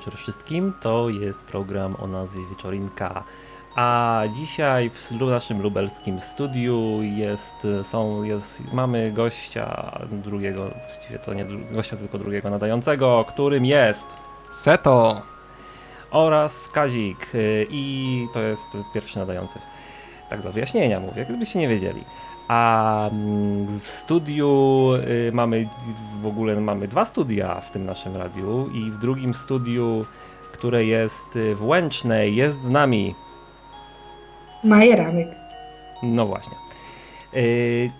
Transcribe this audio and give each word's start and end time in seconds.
Wieczór 0.00 0.16
wszystkim. 0.16 0.72
To 0.80 1.08
jest 1.08 1.44
program 1.44 1.96
o 1.98 2.06
nazwie 2.06 2.40
Wieczorinka. 2.50 3.24
A 3.76 4.22
dzisiaj 4.34 4.90
w 4.90 5.10
naszym 5.10 5.62
lubelskim 5.62 6.20
studiu 6.20 7.02
jest, 7.02 7.54
są, 7.82 8.22
jest, 8.22 8.72
mamy 8.72 9.12
gościa 9.12 9.98
drugiego, 10.12 10.70
właściwie 10.86 11.18
to 11.18 11.34
nie 11.34 11.46
gościa, 11.72 11.96
tylko 11.96 12.18
drugiego 12.18 12.50
nadającego, 12.50 13.24
którym 13.28 13.64
jest 13.64 14.06
Seto 14.52 15.22
oraz 16.10 16.68
Kazik. 16.68 17.32
I 17.70 18.26
to 18.32 18.40
jest 18.40 18.68
pierwszy 18.94 19.18
nadający. 19.18 19.58
Tak 20.30 20.40
do 20.40 20.52
wyjaśnienia 20.52 21.00
mówię, 21.00 21.24
gdybyście 21.24 21.58
nie 21.58 21.68
wiedzieli. 21.68 22.04
A 22.50 23.08
mm, 23.12 23.80
w 23.80 23.88
studiu 23.88 24.88
y, 25.28 25.32
mamy 25.32 25.68
w 26.22 26.26
ogóle 26.26 26.60
mamy 26.60 26.88
dwa 26.88 27.04
studia 27.04 27.60
w 27.60 27.70
tym 27.70 27.84
naszym 27.84 28.16
radiu 28.16 28.70
i 28.74 28.90
w 28.90 28.98
drugim 28.98 29.34
studiu, 29.34 30.06
które 30.52 30.84
jest 30.84 31.36
y, 31.36 31.54
w 31.54 31.64
Łęcznej, 31.64 32.36
jest 32.36 32.62
z 32.62 32.70
nami. 32.70 33.14
Majeranek. 34.64 35.28
No 36.02 36.26
właśnie. 36.26 36.56
Y, 37.34 37.90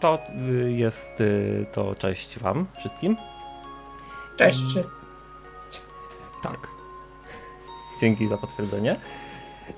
to 0.00 0.18
jest 0.66 1.12
to 1.72 1.94
cześć 1.94 2.38
wam 2.38 2.66
wszystkim. 2.78 3.16
Cześć 4.38 4.60
wszystkim. 4.60 5.08
Tak. 6.42 6.68
Dzięki 8.00 8.28
za 8.28 8.36
potwierdzenie. 8.38 8.96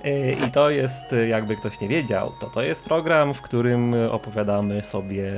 E, 0.04 0.32
I 0.32 0.52
to 0.54 0.70
jest, 0.70 1.12
e, 1.12 1.28
jakby 1.28 1.56
ktoś 1.56 1.80
nie 1.80 1.88
wiedział, 1.88 2.32
to 2.40 2.46
to 2.46 2.62
jest 2.62 2.84
program, 2.84 3.34
w 3.34 3.42
którym 3.42 3.94
opowiadamy 4.10 4.84
sobie 4.84 5.32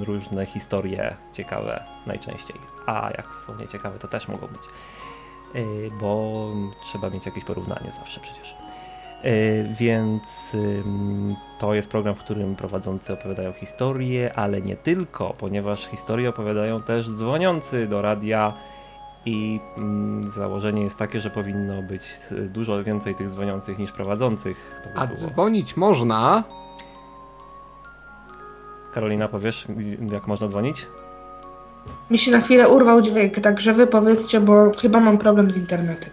różne 0.00 0.46
historie 0.46 1.16
ciekawe 1.32 1.84
najczęściej. 2.06 2.56
A 2.86 3.10
jak 3.16 3.26
są 3.46 3.56
nieciekawe, 3.56 3.98
to 3.98 4.08
też 4.08 4.28
mogą 4.28 4.46
być. 4.46 4.60
E, 5.54 5.60
bo 6.00 6.46
trzeba 6.82 7.10
mieć 7.10 7.26
jakieś 7.26 7.44
porównanie 7.44 7.92
zawsze 7.92 8.20
przecież. 8.20 8.56
Więc 9.78 10.22
to 11.58 11.74
jest 11.74 11.88
program, 11.88 12.14
w 12.14 12.18
którym 12.18 12.56
prowadzący 12.56 13.12
opowiadają 13.12 13.52
historie, 13.52 14.32
ale 14.34 14.60
nie 14.60 14.76
tylko, 14.76 15.34
ponieważ 15.38 15.86
historie 15.86 16.28
opowiadają 16.28 16.82
też 16.82 17.10
dzwoniący 17.10 17.86
do 17.86 18.02
radia 18.02 18.52
i 19.26 19.60
mm, 19.78 20.30
założenie 20.32 20.82
jest 20.82 20.98
takie, 20.98 21.20
że 21.20 21.30
powinno 21.30 21.82
być 21.82 22.02
dużo 22.48 22.84
więcej 22.84 23.14
tych 23.14 23.30
dzwoniących 23.30 23.78
niż 23.78 23.92
prowadzących. 23.92 24.82
By 24.94 25.00
A 25.00 25.06
było. 25.06 25.18
dzwonić 25.18 25.76
można. 25.76 26.44
Karolina, 28.94 29.28
powiesz, 29.28 29.66
jak 30.12 30.26
można 30.26 30.48
dzwonić? 30.48 30.86
Mi 32.10 32.18
się 32.18 32.30
na 32.30 32.40
chwilę 32.40 32.68
urwał 32.68 33.00
dźwięk, 33.00 33.34
także 33.40 33.72
wy 33.72 33.86
powiedzcie, 33.86 34.40
bo 34.40 34.72
chyba 34.82 35.00
mam 35.00 35.18
problem 35.18 35.50
z 35.50 35.58
internetem. 35.58 36.10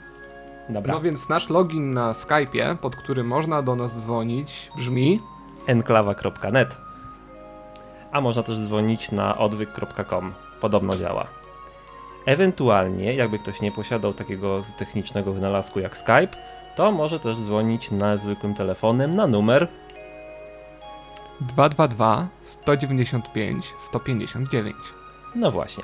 Dobra. 0.69 0.93
No 0.93 1.01
więc 1.01 1.29
nasz 1.29 1.49
login 1.49 1.93
na 1.93 2.11
Skype'ie, 2.13 2.77
pod 2.77 2.95
którym 2.95 3.27
można 3.27 3.61
do 3.61 3.75
nas 3.75 3.91
dzwonić, 4.01 4.71
brzmi 4.77 5.21
enklawa.net. 5.67 6.77
A 8.11 8.21
można 8.21 8.43
też 8.43 8.57
dzwonić 8.59 9.11
na 9.11 9.37
odwyk.com. 9.37 10.33
Podobno 10.61 10.93
działa. 10.97 11.27
Ewentualnie, 12.27 13.13
jakby 13.13 13.39
ktoś 13.39 13.61
nie 13.61 13.71
posiadał 13.71 14.13
takiego 14.13 14.63
technicznego 14.77 15.33
wynalazku 15.33 15.79
jak 15.79 15.97
Skype, 15.97 16.37
to 16.75 16.91
może 16.91 17.19
też 17.19 17.37
dzwonić 17.37 17.91
na 17.91 18.17
zwykłym 18.17 18.53
telefonem 18.53 19.15
na 19.15 19.27
numer 19.27 19.67
222 21.41 22.27
195 22.41 23.73
159. 23.79 24.75
No 25.35 25.51
właśnie. 25.51 25.83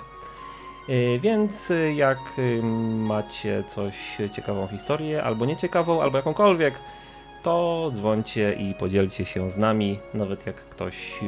Y, 0.90 1.20
więc 1.20 1.72
y, 1.72 1.94
jak 1.94 2.20
y, 2.40 2.62
macie 3.08 3.64
coś 3.68 4.18
ciekawą 4.32 4.68
historię, 4.68 5.24
albo 5.24 5.46
nieciekawą, 5.46 6.02
albo 6.02 6.18
jakąkolwiek, 6.18 6.80
to 7.44 7.92
dzwońcie 7.94 8.54
i 8.54 8.74
podzielcie 8.74 9.26
się 9.26 9.50
z 9.50 9.58
nami. 9.58 10.00
Nawet 10.14 10.46
jak 10.46 10.56
ktoś 10.56 11.20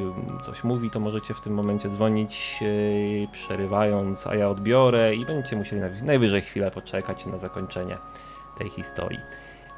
coś 0.44 0.64
mówi, 0.64 0.90
to 0.92 1.00
możecie 1.00 1.34
w 1.34 1.42
tym 1.42 1.54
momencie 1.54 1.90
dzwonić, 1.90 2.58
yy, 2.62 3.28
przerywając, 3.32 4.28
a 4.28 4.36
ja 4.36 4.50
odbiorę 4.50 5.16
i 5.16 5.26
będziecie 5.26 5.56
musieli 5.56 5.82
najwyżej 6.04 6.42
chwilę 6.42 6.72
poczekać 6.72 7.26
na 7.26 7.38
zakończenie 7.38 7.98
tej 8.58 8.70
historii. 8.70 9.20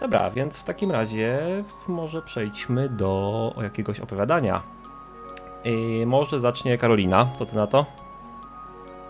Dobra, 0.02 0.32
więc 0.32 0.58
w 0.58 0.64
takim 0.64 0.92
razie 0.92 1.40
może 1.88 2.22
przejdźmy 2.22 2.90
do 2.90 3.54
jakiegoś 3.62 4.00
opowiadania. 4.00 4.62
Yy, 5.66 6.06
może 6.06 6.40
zacznie 6.40 6.78
Karolina, 6.78 7.30
co 7.36 7.46
ty 7.46 7.56
na 7.56 7.68
to? 7.68 7.86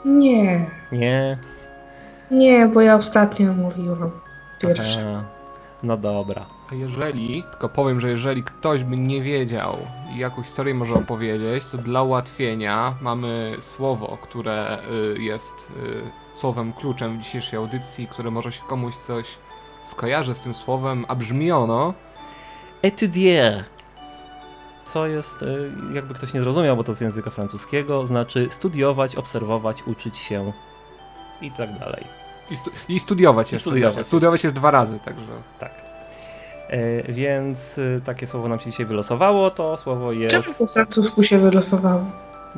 Nie. 0.05 0.65
Nie? 0.91 1.37
Nie, 2.31 2.67
bo 2.67 2.81
ja 2.81 2.95
ostatnio 2.95 3.53
mówiłam 3.53 4.11
pierwszy. 4.61 4.99
Aha. 5.11 5.23
No 5.83 5.97
dobra. 5.97 6.56
A 6.71 6.75
jeżeli, 6.75 7.43
tylko 7.51 7.69
powiem, 7.69 8.01
że 8.01 8.09
jeżeli 8.09 8.43
ktoś 8.43 8.83
by 8.83 8.97
nie 8.97 9.21
wiedział, 9.21 9.77
jaką 10.15 10.41
historię 10.41 10.73
może 10.73 10.93
opowiedzieć, 10.93 11.65
to 11.65 11.77
dla 11.77 12.03
ułatwienia 12.03 12.95
mamy 13.01 13.51
słowo, 13.61 14.17
które 14.21 14.77
y, 15.15 15.21
jest 15.21 15.53
y, 15.77 16.37
słowem 16.39 16.73
kluczem 16.73 17.17
w 17.17 17.21
dzisiejszej 17.21 17.59
audycji, 17.59 18.07
które 18.07 18.31
może 18.31 18.51
się 18.51 18.61
komuś 18.69 18.95
coś 18.95 19.25
skojarzy 19.83 20.35
z 20.35 20.39
tym 20.39 20.53
słowem, 20.53 21.05
a 21.07 21.15
brzmi 21.15 21.51
ono 21.51 21.93
étudier. 22.83 23.63
Co 24.85 25.07
jest, 25.07 25.41
y, 25.41 25.71
jakby 25.93 26.13
ktoś 26.13 26.33
nie 26.33 26.41
zrozumiał, 26.41 26.77
bo 26.77 26.83
to 26.83 26.93
z 26.93 27.01
języka 27.01 27.29
francuskiego, 27.29 28.07
znaczy 28.07 28.47
studiować, 28.49 29.15
obserwować, 29.15 29.83
uczyć 29.83 30.17
się 30.17 30.53
i 31.41 31.51
tak 31.51 31.79
dalej. 31.79 32.03
I, 32.51 32.55
stu 32.55 32.71
I 32.89 32.99
studiować. 32.99 33.53
I 33.53 33.59
studiować, 33.59 34.07
studiować 34.07 34.43
jest 34.43 34.55
dwa 34.55 34.71
razy, 34.71 34.99
także. 35.05 35.31
Tak. 35.59 35.86
E, 36.69 37.11
więc 37.13 37.77
e, 37.77 38.01
takie 38.01 38.27
słowo 38.27 38.47
nam 38.47 38.59
się 38.59 38.71
dzisiaj 38.71 38.85
wylosowało. 38.85 39.51
To 39.51 39.77
słowo 39.77 40.11
jest. 40.11 40.35
Czemu 40.35 40.55
po 40.57 40.67
francusku 40.67 41.23
się 41.23 41.37
wylosowało? 41.37 42.01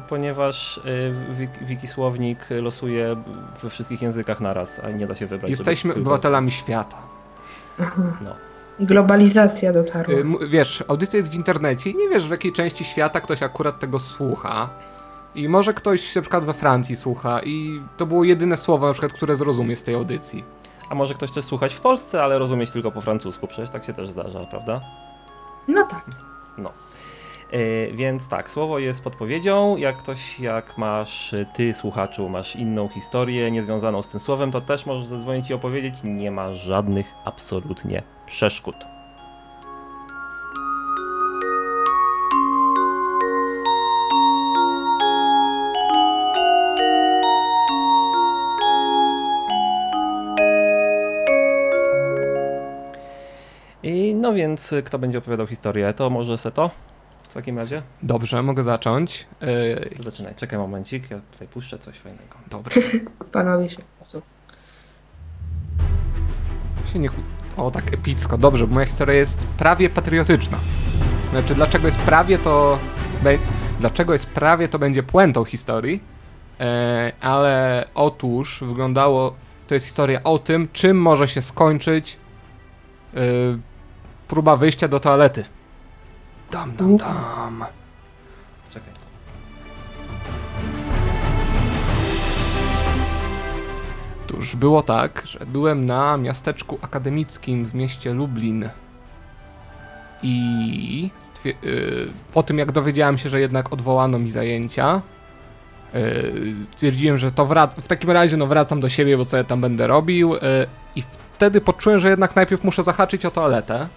Ponieważ 0.09 0.81
e, 1.61 1.65
Wikisłownik 1.65 2.47
losuje 2.49 3.15
we 3.63 3.69
wszystkich 3.69 4.01
językach 4.01 4.39
naraz, 4.39 4.79
a 4.83 4.89
nie 4.89 5.07
da 5.07 5.15
się 5.15 5.27
wybrać. 5.27 5.49
Jesteśmy 5.49 5.93
obywatelami 5.93 6.51
świata. 6.51 6.97
No. 8.21 8.35
Globalizacja 8.79 9.73
dotarła. 9.73 10.15
Wiesz, 10.49 10.83
audycja 10.87 11.17
jest 11.17 11.31
w 11.31 11.35
internecie 11.35 11.89
i 11.89 11.95
nie 11.95 12.09
wiesz 12.09 12.27
w 12.27 12.31
jakiej 12.31 12.53
części 12.53 12.85
świata 12.85 13.21
ktoś 13.21 13.43
akurat 13.43 13.79
tego 13.79 13.99
słucha. 13.99 14.69
I 15.35 15.49
może 15.49 15.73
ktoś 15.73 16.15
na 16.15 16.21
przykład 16.21 16.45
we 16.45 16.53
Francji 16.53 16.95
słucha 16.95 17.41
i 17.43 17.81
to 17.97 18.05
było 18.05 18.23
jedyne 18.23 18.57
słowo 18.57 18.87
na 18.87 18.93
przykład, 18.93 19.13
które 19.13 19.35
zrozumie 19.35 19.75
z 19.75 19.83
tej 19.83 19.95
audycji. 19.95 20.43
A 20.89 20.95
może 20.95 21.13
ktoś 21.13 21.31
też 21.31 21.45
słuchać 21.45 21.73
w 21.73 21.81
Polsce, 21.81 22.23
ale 22.23 22.39
rozumieć 22.39 22.71
tylko 22.71 22.91
po 22.91 23.01
francusku, 23.01 23.47
przecież 23.47 23.69
tak 23.69 23.85
się 23.85 23.93
też 23.93 24.09
zdarza, 24.09 24.39
prawda? 24.45 24.81
No 25.67 25.85
tak. 25.85 26.05
No. 26.57 26.71
Yy, 27.51 27.91
więc 27.93 28.27
tak, 28.27 28.51
słowo 28.51 28.79
jest 28.79 29.03
podpowiedzią. 29.03 29.77
Jak 29.77 29.97
ktoś, 29.97 30.39
jak 30.39 30.77
masz 30.77 31.35
ty, 31.53 31.73
słuchaczu, 31.73 32.29
masz 32.29 32.55
inną 32.55 32.87
historię 32.87 33.51
niezwiązaną 33.51 34.01
z 34.01 34.09
tym 34.09 34.19
słowem, 34.19 34.51
to 34.51 34.61
też 34.61 34.85
możesz 34.85 35.09
zadzwonić 35.09 35.49
i 35.49 35.53
opowiedzieć. 35.53 35.95
Nie 36.03 36.31
ma 36.31 36.53
żadnych 36.53 37.13
absolutnie 37.25 38.03
przeszkód. 38.25 38.75
No 54.29 54.35
więc 54.35 54.73
y, 54.73 54.83
kto 54.83 54.99
będzie 54.99 55.17
opowiadał 55.17 55.47
historię? 55.47 55.93
To 55.93 56.09
może 56.09 56.37
Seto? 56.37 56.71
W 57.29 57.33
takim 57.33 57.57
razie? 57.57 57.81
Dobrze, 58.03 58.43
mogę 58.43 58.63
zacząć. 58.63 59.27
Yy... 59.41 60.03
Zaczynaj, 60.03 60.35
czekaj 60.35 60.59
momencik, 60.59 61.11
ja 61.11 61.19
tutaj 61.31 61.47
puszczę 61.47 61.79
coś 61.79 61.99
fajnego. 61.99 62.35
Dobra. 62.49 62.71
Panowie 63.31 63.69
się 63.69 63.77
co? 64.05 64.21
Się 66.93 66.99
nie... 66.99 67.09
O, 67.57 67.71
tak 67.71 67.93
epicko. 67.93 68.37
Dobrze, 68.37 68.67
bo 68.67 68.73
moja 68.73 68.85
historia 68.85 69.15
jest 69.15 69.39
prawie 69.39 69.89
patriotyczna. 69.89 70.57
Znaczy, 71.31 71.55
dlaczego 71.55 71.87
jest 71.87 71.99
prawie, 71.99 72.37
to... 72.37 72.79
Dlaczego 73.79 74.13
jest 74.13 74.25
prawie, 74.25 74.67
to 74.67 74.79
będzie 74.79 75.03
puentą 75.03 75.45
historii. 75.45 76.03
Yy, 76.59 76.65
ale 77.21 77.85
otóż 77.95 78.63
wyglądało... 78.67 79.35
To 79.67 79.73
jest 79.73 79.85
historia 79.85 80.23
o 80.23 80.39
tym, 80.39 80.67
czym 80.73 81.01
może 81.01 81.27
się 81.27 81.41
skończyć 81.41 82.17
yy, 83.13 83.59
próba 84.29 84.55
wyjścia 84.57 84.87
do 84.87 84.99
toalety. 84.99 85.45
Dam, 86.51 86.73
dam, 86.75 86.97
dam. 86.97 87.65
Czekaj. 88.73 88.93
Otóż 94.25 94.55
było 94.55 94.81
tak, 94.83 95.21
że 95.25 95.39
byłem 95.45 95.85
na 95.85 96.17
miasteczku 96.17 96.79
akademickim 96.81 97.65
w 97.65 97.73
mieście 97.75 98.13
Lublin. 98.13 98.69
I 100.23 101.09
yy, 101.45 101.53
po 102.33 102.43
tym 102.43 102.57
jak 102.57 102.71
dowiedziałem 102.71 103.17
się, 103.17 103.29
że 103.29 103.39
jednak 103.39 103.73
odwołano 103.73 104.19
mi 104.19 104.29
zajęcia, 104.31 105.01
Yy, 105.93 106.53
Stwierdziłem, 106.71 107.17
że 107.17 107.31
to 107.31 107.45
wrac- 107.45 107.81
w 107.81 107.87
takim 107.87 108.11
razie 108.11 108.37
no 108.37 108.47
wracam 108.47 108.79
do 108.81 108.89
siebie, 108.89 109.17
bo 109.17 109.25
co 109.25 109.37
ja 109.37 109.43
tam 109.43 109.61
będę 109.61 109.87
robił. 109.87 110.33
yy, 110.33 110.39
I 110.95 111.03
wtedy 111.35 111.61
poczułem, 111.61 111.99
że 111.99 112.09
jednak 112.09 112.35
najpierw 112.35 112.63
muszę 112.63 112.83
zahaczyć 112.83 113.25
o 113.25 113.31
toaletę. 113.31 113.87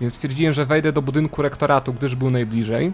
Więc 0.00 0.14
stwierdziłem, 0.14 0.52
że 0.52 0.66
wejdę 0.66 0.92
do 0.92 1.02
budynku 1.02 1.42
rektoratu, 1.42 1.92
gdyż 1.92 2.14
był 2.14 2.30
najbliżej. 2.30 2.92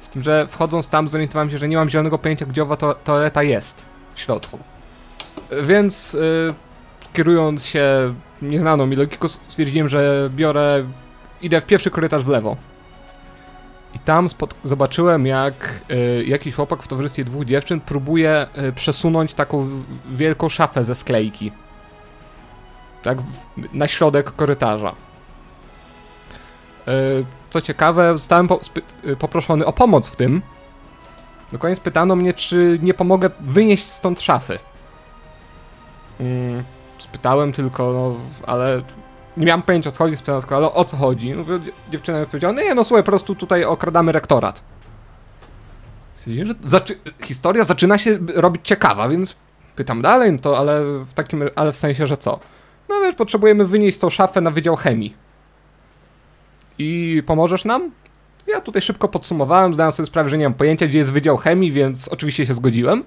Z 0.00 0.08
tym, 0.08 0.22
że 0.22 0.46
wchodząc 0.46 0.88
tam 0.88 1.08
zorientowałem 1.08 1.50
się, 1.50 1.58
że 1.58 1.68
nie 1.68 1.76
mam 1.76 1.90
zielonego 1.90 2.18
pojęcia, 2.18 2.46
gdzie 2.46 2.62
owa 2.62 2.76
to 2.76 2.94
toaleta 2.94 3.42
jest 3.42 3.82
w 4.14 4.20
środku. 4.20 4.58
Więc 5.62 6.12
yy, 6.12 6.54
kierując 7.12 7.64
się 7.64 8.14
nieznaną 8.42 8.86
mi 8.86 8.96
logiką, 8.96 9.28
stwierdziłem, 9.28 9.88
że 9.88 10.30
biorę. 10.34 10.84
idę 11.42 11.60
w 11.60 11.66
pierwszy 11.66 11.90
korytarz 11.90 12.24
w 12.24 12.28
lewo. 12.28 12.56
I 13.94 13.98
tam 13.98 14.26
zobaczyłem, 14.64 15.26
jak 15.26 15.80
y, 15.90 16.24
jakiś 16.26 16.54
chłopak 16.54 16.82
w 16.82 16.88
towarzystwie 16.88 17.24
dwóch 17.24 17.44
dziewczyn 17.44 17.80
próbuje 17.80 18.46
y, 18.58 18.72
przesunąć 18.72 19.34
taką 19.34 19.82
wielką 20.10 20.48
szafę 20.48 20.84
ze 20.84 20.94
sklejki. 20.94 21.52
Tak, 23.02 23.18
na 23.72 23.88
środek 23.88 24.32
korytarza. 24.32 24.94
Y, 26.88 27.24
co 27.50 27.60
ciekawe, 27.60 28.12
zostałem 28.12 28.48
y, 29.06 29.16
poproszony 29.16 29.66
o 29.66 29.72
pomoc 29.72 30.08
w 30.08 30.16
tym. 30.16 30.42
Do 31.52 31.58
końca 31.58 31.80
pytano 31.80 32.16
mnie, 32.16 32.34
czy 32.34 32.78
nie 32.82 32.94
pomogę 32.94 33.30
wynieść 33.40 33.86
stąd 33.86 34.20
szafy. 34.20 34.58
Mm, 36.20 36.64
spytałem 36.98 37.52
tylko, 37.52 37.92
no, 37.92 38.14
ale 38.46 38.82
nie 39.36 39.46
miałem 39.46 39.62
pojęcia 39.62 39.90
o 39.90 39.92
co 39.92 39.98
chodzi, 39.98 40.16
spytałem 40.16 40.42
tylko, 40.42 40.56
ale 40.56 40.72
o 40.72 40.84
co 40.84 40.96
chodzi? 40.96 41.32
No, 41.34 41.44
dzie- 41.44 41.72
dziewczyna 41.90 42.18
mi 42.18 42.24
odpowiedziała, 42.24 42.54
nie 42.54 42.74
no 42.74 42.84
słuchaj, 42.84 43.02
po 43.02 43.10
prostu 43.10 43.34
tutaj 43.34 43.64
okradamy 43.64 44.12
rektorat. 44.12 44.62
Że 46.26 46.54
zaczy- 46.64 46.98
historia 47.22 47.64
zaczyna 47.64 47.98
się 47.98 48.18
robić 48.34 48.66
ciekawa, 48.66 49.08
więc 49.08 49.36
pytam 49.76 50.02
dalej, 50.02 50.32
no 50.32 50.38
to 50.38 50.58
ale 50.58 50.82
w 50.84 51.12
takim, 51.14 51.42
ale 51.56 51.72
w 51.72 51.76
sensie, 51.76 52.06
że 52.06 52.16
co? 52.16 52.40
No 52.88 53.00
wiesz, 53.00 53.14
potrzebujemy 53.14 53.64
wynieść 53.64 53.98
tą 53.98 54.10
szafę 54.10 54.40
na 54.40 54.50
Wydział 54.50 54.76
Chemii. 54.76 55.14
I 56.78 57.22
pomożesz 57.26 57.64
nam? 57.64 57.90
Ja 58.46 58.60
tutaj 58.60 58.82
szybko 58.82 59.08
podsumowałem, 59.08 59.74
zdałem 59.74 59.92
sobie 59.92 60.06
sprawę, 60.06 60.28
że 60.28 60.38
nie 60.38 60.44
mam 60.44 60.54
pojęcia, 60.54 60.86
gdzie 60.86 60.98
jest 60.98 61.12
Wydział 61.12 61.36
Chemii, 61.36 61.72
więc 61.72 62.08
oczywiście 62.08 62.46
się 62.46 62.54
zgodziłem 62.54 63.04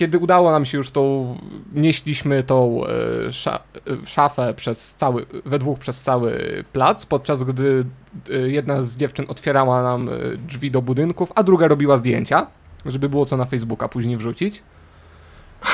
kiedy 0.00 0.18
udało 0.18 0.50
nam 0.50 0.64
się 0.64 0.78
już 0.78 0.90
tą, 0.90 1.36
nieśliśmy 1.72 2.42
tą 2.42 2.82
e, 2.86 3.32
sza, 3.32 3.60
e, 4.02 4.06
szafę 4.06 4.54
przez 4.54 4.94
cały, 4.94 5.26
we 5.44 5.58
dwóch 5.58 5.78
przez 5.78 6.02
cały 6.02 6.64
plac, 6.72 7.06
podczas 7.06 7.42
gdy 7.42 7.84
e, 8.30 8.38
jedna 8.38 8.82
z 8.82 8.96
dziewczyn 8.96 9.24
otwierała 9.28 9.82
nam 9.82 10.10
drzwi 10.48 10.70
do 10.70 10.82
budynków, 10.82 11.32
a 11.34 11.42
druga 11.42 11.68
robiła 11.68 11.96
zdjęcia, 11.96 12.46
żeby 12.86 13.08
było 13.08 13.24
co 13.24 13.36
na 13.36 13.44
Facebooka 13.44 13.88
później 13.88 14.16
wrzucić. 14.16 14.62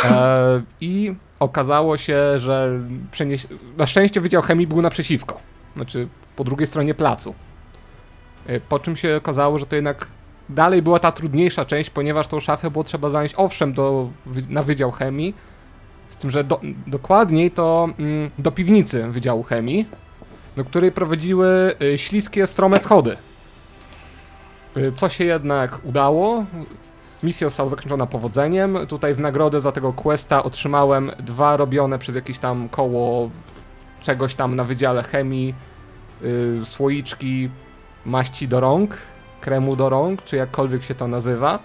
E, 0.05 0.63
I 0.81 1.15
okazało 1.41 1.97
się, 1.97 2.19
że 2.39 2.81
przenieś... 3.11 3.47
na 3.77 3.87
szczęście 3.87 4.21
Wydział 4.21 4.43
Chemii 4.43 4.67
był 4.67 4.83
naprzeciwko, 4.83 5.41
znaczy 5.77 6.09
po 6.37 6.45
drugiej 6.45 6.67
stronie 6.67 6.95
placu. 6.95 7.35
E, 8.47 8.61
Po 8.61 8.79
czym 8.79 8.97
się 8.97 9.17
okazało, 9.17 9.59
że 9.59 9.67
to 9.67 9.77
jednak 9.77 10.07
dalej 10.49 10.83
była 10.83 10.99
ta 10.99 11.13
trudniejsza 11.13 11.65
część, 11.65 11.91
ponieważ 11.91 12.29
tą 12.29 12.41
szafę 12.41 12.71
było 12.71 12.85
trzeba 12.85 13.11
zanieść 13.11 13.35
owszem 13.39 13.73
do, 13.73 14.09
na 14.49 14.63
Wydział 14.63 14.93
Chemii, 14.93 15.35
z 16.09 16.17
tym, 16.17 16.31
że 16.31 16.45
do, 16.45 16.61
dokładniej 16.87 17.51
to 17.51 17.89
mm, 17.99 18.31
do 18.39 18.53
piwnicy 18.53 19.09
Wydziału 19.09 19.43
Chemii, 19.43 19.87
do 20.57 20.65
której 20.65 20.93
prowadziły 20.93 21.75
y, 21.83 21.99
śliskie, 21.99 22.47
strome 22.47 22.81
schody. 22.81 23.17
Y, 24.77 24.93
co 24.93 25.09
się 25.09 25.25
jednak 25.25 25.81
udało. 25.85 26.45
Misja 27.23 27.47
została 27.47 27.69
zakończona 27.69 28.07
powodzeniem. 28.07 28.79
Tutaj 28.89 29.15
w 29.15 29.21
nagrodę 29.21 29.61
za 29.61 29.73
tego 29.73 29.93
questa 29.93 30.43
otrzymałem 30.43 31.11
dwa 31.19 31.57
robione 31.57 31.99
przez 31.99 32.15
jakieś 32.17 32.39
tam 32.39 32.69
koło 32.69 33.31
czegoś 34.07 34.35
tam 34.35 34.57
na 34.57 34.65
Wydziale 34.65 35.03
Chemii 35.03 35.55
y, 36.23 36.61
słoiczki 36.65 37.51
maści 38.05 38.49
do 38.49 38.61
rąk, 38.61 38.97
kremu 39.41 39.77
do 39.77 39.89
rąk, 39.89 40.23
czy 40.23 40.37
jakkolwiek 40.37 40.83
się 40.83 40.95
to 40.95 41.09
nazywa. 41.09 41.59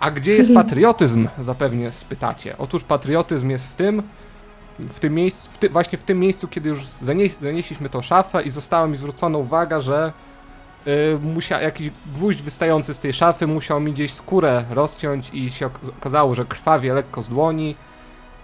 A 0.00 0.10
gdzie 0.10 0.30
jest 0.30 0.54
patriotyzm? 0.54 1.28
Zapewnie 1.40 1.92
spytacie. 1.92 2.58
Otóż 2.58 2.82
patriotyzm 2.84 3.50
jest 3.50 3.66
w 3.66 3.74
tym, 3.74 4.02
w 4.78 5.00
tym 5.00 5.14
miejscu, 5.14 5.50
w 5.50 5.58
ty, 5.58 5.70
właśnie 5.70 5.98
w 5.98 6.02
tym 6.02 6.18
miejscu, 6.20 6.48
kiedy 6.48 6.68
już 6.68 6.80
zanieś, 7.00 7.36
zanieśliśmy 7.42 7.88
tą 7.88 8.02
szafę 8.02 8.42
i 8.42 8.50
została 8.50 8.86
mi 8.86 8.96
zwrócona 8.96 9.38
uwaga, 9.38 9.80
że 9.80 10.12
y, 10.86 11.18
musia, 11.22 11.60
jakiś 11.60 11.90
gwóźdź 11.90 12.42
wystający 12.42 12.94
z 12.94 12.98
tej 12.98 13.12
szafy 13.12 13.46
musiał 13.46 13.80
mi 13.80 13.92
gdzieś 13.92 14.14
skórę 14.14 14.64
rozciąć 14.70 15.30
i 15.32 15.50
się 15.50 15.66
ok- 15.66 15.88
okazało, 15.98 16.34
że 16.34 16.44
krwawie 16.44 16.92
lekko 16.94 17.22
z 17.22 17.28
dłoni. 17.28 17.74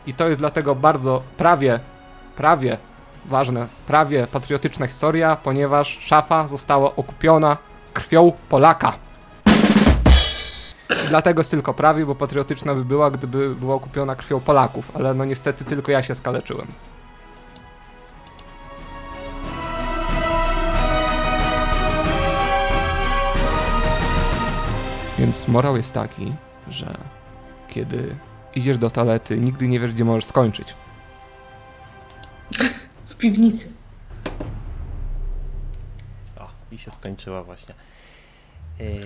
I 0.07 0.15
to 0.15 0.29
jest 0.29 0.41
dlatego 0.41 0.75
bardzo 0.75 1.23
prawie, 1.37 1.81
prawie 2.37 2.79
ważne, 3.29 3.67
prawie 3.87 4.27
patriotyczna 4.27 4.87
historia, 4.87 5.37
ponieważ 5.37 5.99
szafa 6.01 6.49
została 6.49 6.97
okupiona 6.97 7.57
krwią 7.93 8.33
Polaka. 8.49 8.93
Dlatego 11.09 11.41
jest 11.41 11.51
tylko 11.51 11.75
prawie, 11.75 12.07
bo 12.07 12.15
patriotyczna 12.15 12.75
by 12.75 12.85
była, 12.85 13.11
gdyby 13.11 13.55
była 13.55 13.75
okupiona 13.75 14.17
krwią 14.17 14.41
Polaków, 14.41 14.97
ale 14.97 15.15
no 15.15 15.25
niestety 15.25 15.65
tylko 15.65 15.93
ja 15.93 16.03
się 16.03 16.15
skaleczyłem. 16.15 16.67
Więc 25.19 25.49
morał 25.49 25.77
jest 25.77 25.93
taki, 25.93 26.35
że 26.69 26.95
kiedy 27.69 28.17
idziesz 28.55 28.79
do 28.79 28.91
toalety, 28.91 29.39
nigdy 29.39 29.69
nie 29.69 29.81
wiesz, 29.81 29.95
gdzie 29.95 30.05
możesz 30.05 30.25
skończyć. 30.25 30.75
W 33.07 33.17
piwnicy. 33.17 33.73
O, 36.41 36.49
i 36.73 36.79
się 36.79 36.91
skończyła 36.91 37.43
właśnie. 37.43 37.75
Yy. 38.79 39.05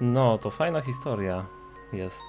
No, 0.00 0.38
to 0.38 0.50
fajna 0.50 0.80
historia 0.80 1.44
jest. 1.92 2.20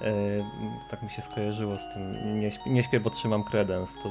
Yy, 0.00 0.44
tak 0.90 1.02
mi 1.02 1.10
się 1.10 1.22
skojarzyło 1.22 1.76
z 1.76 1.94
tym. 1.94 2.12
Nie, 2.40 2.50
śpię, 2.50 2.70
nie 2.70 2.82
śpię, 2.82 3.00
bo 3.00 3.10
trzymam 3.10 3.44
kredens. 3.44 3.94
To, 4.02 4.10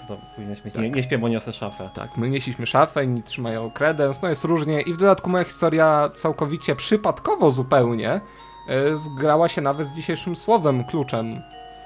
co 0.00 0.06
to 0.08 0.22
powinieneś 0.34 0.64
mieć? 0.64 0.74
Nie, 0.74 0.82
Tak. 0.82 0.94
nie 0.96 1.02
śpię, 1.02 1.18
bo 1.18 1.28
niosę 1.28 1.52
szafę. 1.52 1.90
Tak, 1.94 2.16
my 2.16 2.28
nieśliśmy 2.30 2.66
szafę, 2.66 3.04
inni 3.04 3.22
trzymają 3.22 3.70
kredens, 3.70 4.22
no 4.22 4.28
jest 4.28 4.44
różnie 4.44 4.80
i 4.80 4.92
w 4.94 4.96
dodatku 4.96 5.30
moja 5.30 5.44
historia 5.44 6.10
całkowicie 6.14 6.76
przypadkowo 6.76 7.50
zupełnie 7.50 8.20
e, 8.68 8.96
zgrała 8.96 9.48
się 9.48 9.60
nawet 9.60 9.86
z 9.86 9.92
dzisiejszym 9.92 10.36
słowem, 10.36 10.84
kluczem, 10.84 11.42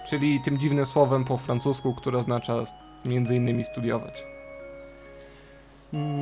czyli 0.08 0.40
tym 0.40 0.58
dziwnym 0.58 0.86
słowem 0.86 1.24
po 1.24 1.36
francusku, 1.38 1.94
które 1.94 2.18
oznacza 2.18 2.54
między 3.04 3.36
innymi 3.36 3.64
studiować. 3.64 4.24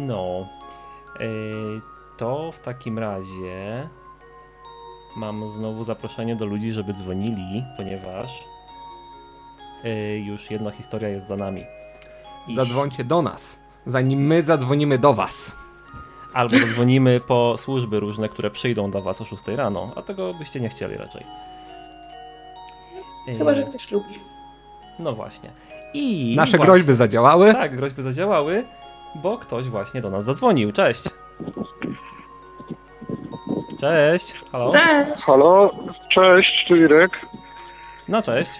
No. 0.06 0.48
Yy, 1.20 1.26
to 2.18 2.52
w 2.52 2.58
takim 2.60 2.98
razie 2.98 3.88
mam 5.16 5.50
znowu 5.50 5.84
zaproszenie 5.84 6.36
do 6.36 6.46
ludzi, 6.46 6.72
żeby 6.72 6.92
dzwonili, 6.92 7.64
ponieważ 7.76 8.44
yy, 9.84 10.18
już 10.18 10.50
jedna 10.50 10.70
historia 10.70 11.08
jest 11.08 11.26
za 11.26 11.36
nami. 11.36 11.64
I- 12.48 12.54
Zadzwońcie 12.54 13.04
do 13.04 13.22
nas, 13.22 13.58
zanim 13.86 14.26
my 14.26 14.42
zadzwonimy 14.42 14.98
do 14.98 15.14
was. 15.14 15.56
Albo 16.34 16.56
zadzwonimy 16.56 17.20
po 17.28 17.54
służby 17.58 18.00
różne, 18.00 18.28
które 18.28 18.50
przyjdą 18.50 18.90
do 18.90 19.02
was 19.02 19.20
o 19.20 19.24
6 19.24 19.42
rano, 19.48 19.92
a 19.96 20.02
tego 20.02 20.34
byście 20.34 20.60
nie 20.60 20.68
chcieli 20.68 20.96
raczej. 20.96 21.24
Yy, 23.26 23.34
Chyba, 23.38 23.54
że 23.54 23.62
ktoś 23.62 23.92
lubi. 23.92 24.14
No 24.98 25.12
właśnie. 25.12 25.50
I 25.94 26.34
Nasze 26.36 26.50
właśnie, 26.56 26.66
groźby 26.66 26.94
zadziałały. 26.94 27.52
Tak, 27.52 27.76
groźby 27.76 28.02
zadziałały, 28.02 28.64
bo 29.14 29.38
ktoś 29.38 29.68
właśnie 29.68 30.00
do 30.00 30.10
nas 30.10 30.24
zadzwonił. 30.24 30.72
Cześć. 30.72 31.02
Cześć. 33.80 34.34
Halo? 34.52 34.72
Cześć! 34.72 35.24
Halo, 35.26 35.70
cześć, 36.10 36.64
tu 36.68 36.76
Irek. 36.76 37.10
No 38.08 38.22
cześć. 38.22 38.50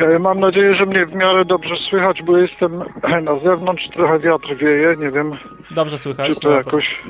E, 0.00 0.18
Mam 0.18 0.40
nadzieję, 0.40 0.74
że 0.74 0.86
mnie 0.86 1.06
w 1.06 1.14
miarę 1.14 1.44
dobrze 1.44 1.76
słychać, 1.76 2.22
bo 2.22 2.36
jestem 2.36 2.84
na 3.24 3.38
zewnątrz, 3.44 3.88
trochę 3.88 4.18
wiatr 4.18 4.54
wieje, 4.56 4.96
nie 4.98 5.10
wiem, 5.10 5.32
Dobrze 5.70 5.98
słychać. 5.98 6.34
czy 6.34 6.40
to 6.40 6.48
no, 6.50 6.54
jakoś... 6.56 7.00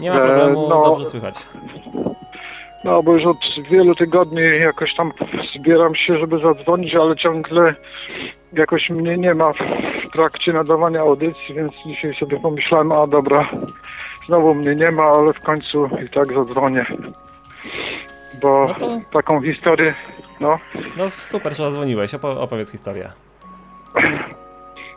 Nie 0.00 0.10
ma 0.10 0.18
problemu, 0.20 0.66
E, 0.66 0.68
no. 0.68 0.84
dobrze 0.84 1.06
słychać. 1.06 1.34
No, 2.86 3.02
bo 3.02 3.14
już 3.14 3.24
od 3.24 3.38
wielu 3.70 3.94
tygodni 3.94 4.40
jakoś 4.60 4.94
tam 4.94 5.12
zbieram 5.56 5.94
się, 5.94 6.18
żeby 6.18 6.38
zadzwonić, 6.38 6.94
ale 6.94 7.16
ciągle 7.16 7.74
jakoś 8.52 8.90
mnie 8.90 9.18
nie 9.18 9.34
ma 9.34 9.52
w 9.52 10.10
trakcie 10.12 10.52
nadawania 10.52 11.00
audycji, 11.00 11.54
więc 11.54 11.72
dzisiaj 11.86 12.14
sobie 12.14 12.40
pomyślałem, 12.40 12.92
a 12.92 13.06
dobra, 13.06 13.48
znowu 14.26 14.54
mnie 14.54 14.74
nie 14.74 14.90
ma, 14.90 15.02
ale 15.02 15.32
w 15.32 15.40
końcu 15.40 15.88
i 16.06 16.08
tak 16.08 16.32
zadzwonię. 16.32 16.84
Bo 18.42 18.66
No 18.68 18.74
to- 18.74 19.00
taką 19.12 19.42
historię, 19.42 19.94
no, 20.40 20.58
No 20.96 21.10
super, 21.10 21.56
że 21.56 21.62
zadzwoniłeś. 21.62 22.12
Opo- 22.14 22.38
opowiedz 22.40 22.72
historię. 22.72 23.12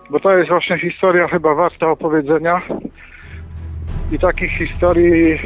Bo 0.09 0.19
to 0.19 0.37
jest 0.37 0.49
właśnie 0.49 0.77
historia 0.79 1.27
chyba 1.27 1.55
warta 1.55 1.87
opowiedzenia. 1.91 2.61
I 4.11 4.19
takich 4.19 4.51
historii 4.51 5.39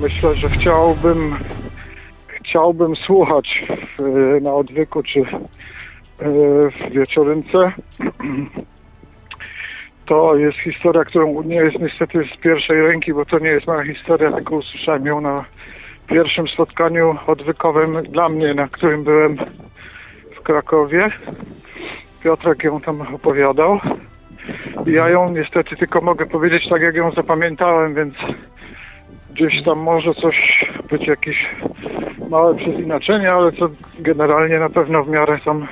myślę, 0.00 0.34
że 0.34 0.48
chciałbym 0.48 1.36
chciałbym 2.44 2.96
słuchać 2.96 3.66
w, 3.98 4.38
na 4.42 4.54
odwyku 4.54 5.02
czy 5.02 5.20
e, 5.20 5.24
w 6.70 6.92
wieczorynce. 6.92 7.72
To 10.06 10.36
jest 10.36 10.58
historia, 10.58 11.04
którą 11.04 11.42
nie 11.42 11.56
jest 11.56 11.78
niestety 11.78 12.24
z 12.34 12.36
pierwszej 12.36 12.82
ręki, 12.82 13.14
bo 13.14 13.24
to 13.24 13.38
nie 13.38 13.48
jest 13.48 13.66
moja 13.66 13.84
historia, 13.84 14.30
tylko 14.30 14.56
usłyszałem 14.56 15.06
ją 15.06 15.20
na 15.20 15.36
pierwszym 16.06 16.48
spotkaniu 16.48 17.16
odwykowym 17.26 17.92
dla 17.92 18.28
mnie, 18.28 18.54
na 18.54 18.68
którym 18.68 19.04
byłem 19.04 19.36
w 20.36 20.40
Krakowie. 20.42 21.10
Piotrek 22.22 22.64
ją 22.64 22.80
tam 22.80 23.14
opowiadał. 23.14 23.80
Ja 24.86 25.08
ją 25.08 25.30
niestety 25.30 25.76
tylko 25.76 26.00
mogę 26.00 26.26
powiedzieć 26.26 26.68
tak, 26.68 26.82
jak 26.82 26.94
ją 26.94 27.10
zapamiętałem, 27.10 27.94
więc 27.94 28.14
gdzieś 29.34 29.62
tam 29.62 29.78
może 29.78 30.14
coś 30.14 30.66
być 30.90 31.06
jakieś 31.06 31.46
małe 32.28 32.54
przeinaczenie, 32.54 33.32
ale 33.32 33.52
to 33.52 33.70
generalnie 33.98 34.58
na 34.58 34.70
pewno 34.70 35.04
w 35.04 35.08
miarę 35.08 35.38
tam 35.44 35.66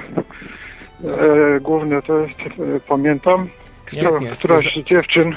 e, 1.05 1.61
główne 1.61 2.03
to 2.03 2.19
jest, 2.19 2.41
e, 2.41 2.81
pamiętam. 2.89 3.49
Która, 3.85 4.19
nie. 4.19 4.29
któraś 4.29 4.75
z 4.75 4.79
dziewczyn, 4.79 5.37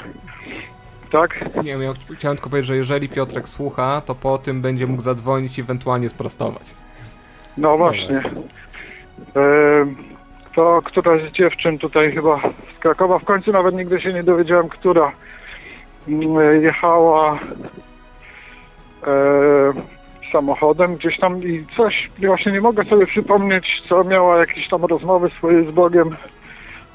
tak? 1.12 1.44
Nie 1.56 1.70
wiem, 1.70 1.82
ja 1.82 1.92
chciałem 2.16 2.36
tylko 2.36 2.50
powiedzieć, 2.50 2.68
że 2.68 2.76
jeżeli 2.76 3.08
Piotrek 3.08 3.48
słucha, 3.48 4.02
to 4.06 4.14
po 4.14 4.38
tym 4.38 4.62
będzie 4.62 4.86
mógł 4.86 5.02
zadzwonić 5.02 5.58
i 5.58 5.60
ewentualnie 5.60 6.08
sprostować. 6.08 6.74
No 7.58 7.76
właśnie. 7.76 8.22
E, 9.36 9.86
to 10.54 10.80
któraś 10.84 11.30
z 11.30 11.32
dziewczyn 11.32 11.78
tutaj 11.78 12.12
chyba 12.12 12.40
z 12.76 12.78
Krakowa, 12.78 13.18
w 13.18 13.24
końcu 13.24 13.52
nawet 13.52 13.74
nigdy 13.74 14.00
się 14.00 14.12
nie 14.12 14.22
dowiedziałem, 14.22 14.68
która 14.68 15.12
mm, 16.08 16.62
jechała 16.62 17.34
e, 17.34 17.38
samochodem 20.32 20.96
gdzieś 20.96 21.18
tam 21.18 21.42
i 21.42 21.66
coś, 21.76 22.10
właśnie 22.18 22.52
nie 22.52 22.60
mogę 22.60 22.84
sobie 22.84 23.06
przypomnieć, 23.06 23.82
co 23.88 24.04
miała 24.04 24.38
jakieś 24.38 24.68
tam 24.68 24.84
rozmowy 24.84 25.30
swoje 25.30 25.64
z 25.64 25.70
Bogiem, 25.70 26.16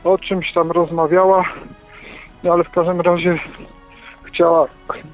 o 0.03 0.17
czymś 0.17 0.53
tam 0.53 0.71
rozmawiała, 0.71 1.43
no 2.43 2.53
ale 2.53 2.63
w 2.63 2.69
każdym 2.69 3.01
razie 3.01 3.39
chciała 4.23 4.67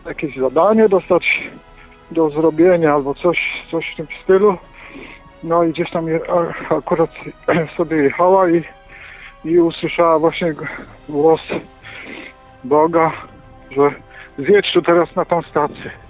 jakieś 0.05 0.37
zadanie 0.37 0.89
dostać 0.89 1.49
do 2.11 2.29
zrobienia 2.29 2.93
albo 2.93 3.13
coś, 3.15 3.63
coś 3.71 3.93
w 3.93 3.95
tym 3.97 4.07
stylu. 4.23 4.55
No 5.43 5.63
i 5.63 5.71
gdzieś 5.71 5.91
tam 5.91 6.07
je, 6.07 6.19
akurat 6.69 7.09
sobie 7.77 7.97
jechała 7.97 8.49
i, 8.49 8.61
i 9.45 9.59
usłyszała 9.59 10.19
właśnie 10.19 10.53
głos 11.09 11.41
Boga, 12.63 13.11
że 13.71 13.91
zjedź 14.37 14.73
tu 14.73 14.81
teraz 14.81 15.15
na 15.15 15.25
tą 15.25 15.41
stację. 15.41 16.04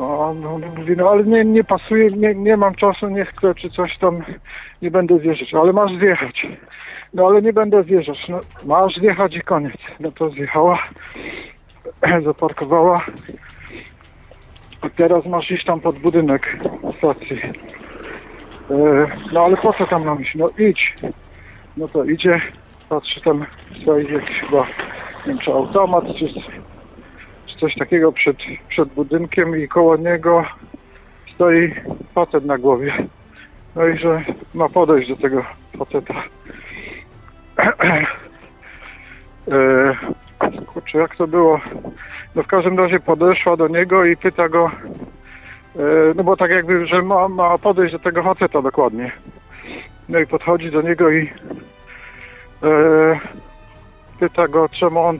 No, 0.00 0.58
mówi, 0.76 0.96
no 0.96 1.10
ale 1.10 1.24
nie, 1.24 1.44
nie 1.44 1.64
pasuje, 1.64 2.06
nie, 2.06 2.34
nie 2.34 2.56
mam 2.56 2.74
czasu, 2.74 3.08
nie 3.08 3.24
chcę, 3.24 3.54
czy 3.54 3.70
coś 3.70 3.98
tam, 3.98 4.14
nie 4.82 4.90
będę 4.90 5.18
zjeżdżać, 5.18 5.54
ale 5.54 5.72
masz 5.72 5.92
zjechać. 5.98 6.46
No 7.14 7.26
ale 7.26 7.42
nie 7.42 7.52
będę 7.52 7.82
zjeżdżać, 7.82 8.28
no 8.28 8.40
masz 8.64 8.96
zjechać 8.96 9.36
i 9.36 9.40
koniec. 9.40 9.76
No 10.00 10.12
to 10.12 10.30
zjechała, 10.30 10.78
zaparkowała. 12.24 13.04
A 14.80 14.88
teraz 14.88 15.26
masz 15.26 15.50
iść 15.50 15.64
tam 15.64 15.80
pod 15.80 15.98
budynek 15.98 16.56
stacji. 16.98 17.40
E, 18.70 19.06
No 19.32 19.44
ale 19.44 19.56
po 19.56 19.72
co 19.72 19.86
tam 19.86 20.04
mam 20.04 20.22
iść? 20.22 20.34
No 20.34 20.50
idź. 20.58 20.94
No 21.76 21.88
to 21.88 22.04
idzie, 22.04 22.40
patrzy 22.88 23.20
tam 23.20 23.46
stoi 23.82 24.12
jakiś 24.12 24.40
chyba, 24.40 24.60
nie 24.60 24.66
wiem 25.26 25.38
czy 25.38 25.52
automat, 25.52 26.04
czy 26.18 26.28
coś 27.60 27.74
takiego 27.74 28.12
przed, 28.12 28.36
przed 28.68 28.88
budynkiem 28.88 29.58
i 29.58 29.68
koło 29.68 29.96
niego 29.96 30.44
stoi 31.34 31.74
facet 32.14 32.44
na 32.44 32.58
głowie. 32.58 32.92
No 33.76 33.86
i 33.86 33.98
że 33.98 34.24
ma 34.54 34.68
podejść 34.68 35.08
do 35.08 35.16
tego 35.16 35.44
faceta. 35.78 36.14
E, 39.50 39.96
kurczę, 40.66 40.98
jak 40.98 41.16
to 41.16 41.26
było? 41.26 41.60
No 42.34 42.42
w 42.42 42.46
każdym 42.46 42.78
razie 42.78 43.00
podeszła 43.00 43.56
do 43.56 43.68
niego 43.68 44.04
i 44.04 44.16
pyta 44.16 44.48
go, 44.48 44.70
e, 45.76 45.80
no 46.14 46.24
bo 46.24 46.36
tak 46.36 46.50
jakby, 46.50 46.86
że 46.86 47.02
ma, 47.02 47.28
ma 47.28 47.58
podejść 47.58 47.92
do 47.92 47.98
tego 47.98 48.22
faceta 48.22 48.62
dokładnie. 48.62 49.12
No 50.08 50.18
i 50.18 50.26
podchodzi 50.26 50.70
do 50.70 50.82
niego 50.82 51.10
i 51.10 51.30
e, 52.62 53.20
pyta 54.20 54.48
go, 54.48 54.68
czemu 54.68 55.00
on 55.00 55.18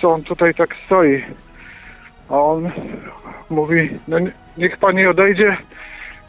co 0.00 0.12
on 0.12 0.22
tutaj 0.22 0.54
tak 0.54 0.76
stoi. 0.86 1.24
A 2.30 2.34
on 2.40 2.70
mówi, 3.50 3.98
no 4.08 4.18
nie- 4.18 4.32
niech 4.58 4.76
pani 4.76 5.06
odejdzie, 5.06 5.56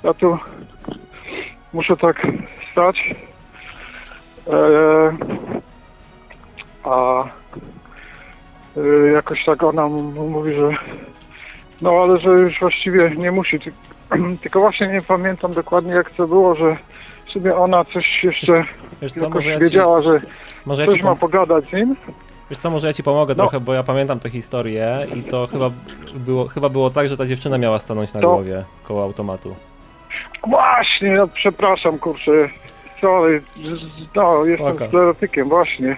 ja 0.04 0.14
tu 0.14 0.38
muszę 1.74 1.98
tak 1.98 2.28
stać. 2.72 3.16
E, 4.48 4.54
a 6.84 7.24
e, 8.78 9.12
jakoś 9.14 9.46
tak 9.46 9.64
ona 9.64 9.88
mówi, 9.88 10.54
że 10.54 10.70
no 11.82 11.92
ale 12.04 12.20
że 12.20 12.30
już 12.30 12.60
właściwie 12.60 13.12
nie 13.18 13.32
musi. 13.32 13.60
Ty- 13.60 13.74
Tylko 14.42 14.60
właśnie 14.60 14.88
nie 14.88 15.02
pamiętam 15.02 15.54
dokładnie 15.54 15.94
jak 15.94 16.10
to 16.10 16.28
było, 16.28 16.56
że 16.56 16.78
sobie 17.34 17.56
ona 17.56 17.86
coś 17.86 18.24
jeszcze 18.24 18.64
Wiesz 19.02 19.14
co, 19.14 19.26
jakoś 19.26 19.46
ja 19.46 19.54
ci, 19.56 19.60
wiedziała, 19.64 20.02
że 20.02 20.22
ja 20.78 20.84
ktoś 20.84 21.04
ma 21.04 21.16
pogadać 21.16 21.70
z 21.70 21.74
nim. 21.74 21.96
Wiesz 22.52 22.60
co, 22.60 22.70
może 22.70 22.88
ja 22.88 22.94
ci 22.94 23.04
pomogę 23.04 23.34
No. 23.38 23.44
trochę, 23.44 23.60
bo 23.60 23.74
ja 23.74 23.84
pamiętam 23.84 24.20
tę 24.20 24.30
historię 24.30 25.08
i 25.16 25.24
to 25.24 25.48
chyba 25.48 25.72
było, 26.16 26.48
chyba 26.48 26.70
było 26.70 26.90
tak, 26.90 27.08
że 27.08 27.18
ta 27.18 27.26
dziewczyna 27.26 27.58
miała 27.58 27.80
stanąć 27.80 28.14
na 28.14 28.22
To- 28.22 28.28
głowie 28.28 28.64
koło 28.84 29.04
automatu. 29.04 29.56
Właśnie, 30.48 31.12
no 31.12 31.28
przepraszam, 31.28 32.00
kurczę. 32.00 32.32
Sorry, 33.02 33.42
no, 34.16 34.46
jestem 34.46 34.68
Spoko. 34.68 34.88
sklerotykiem, 34.88 35.50
właśnie. 35.50 35.98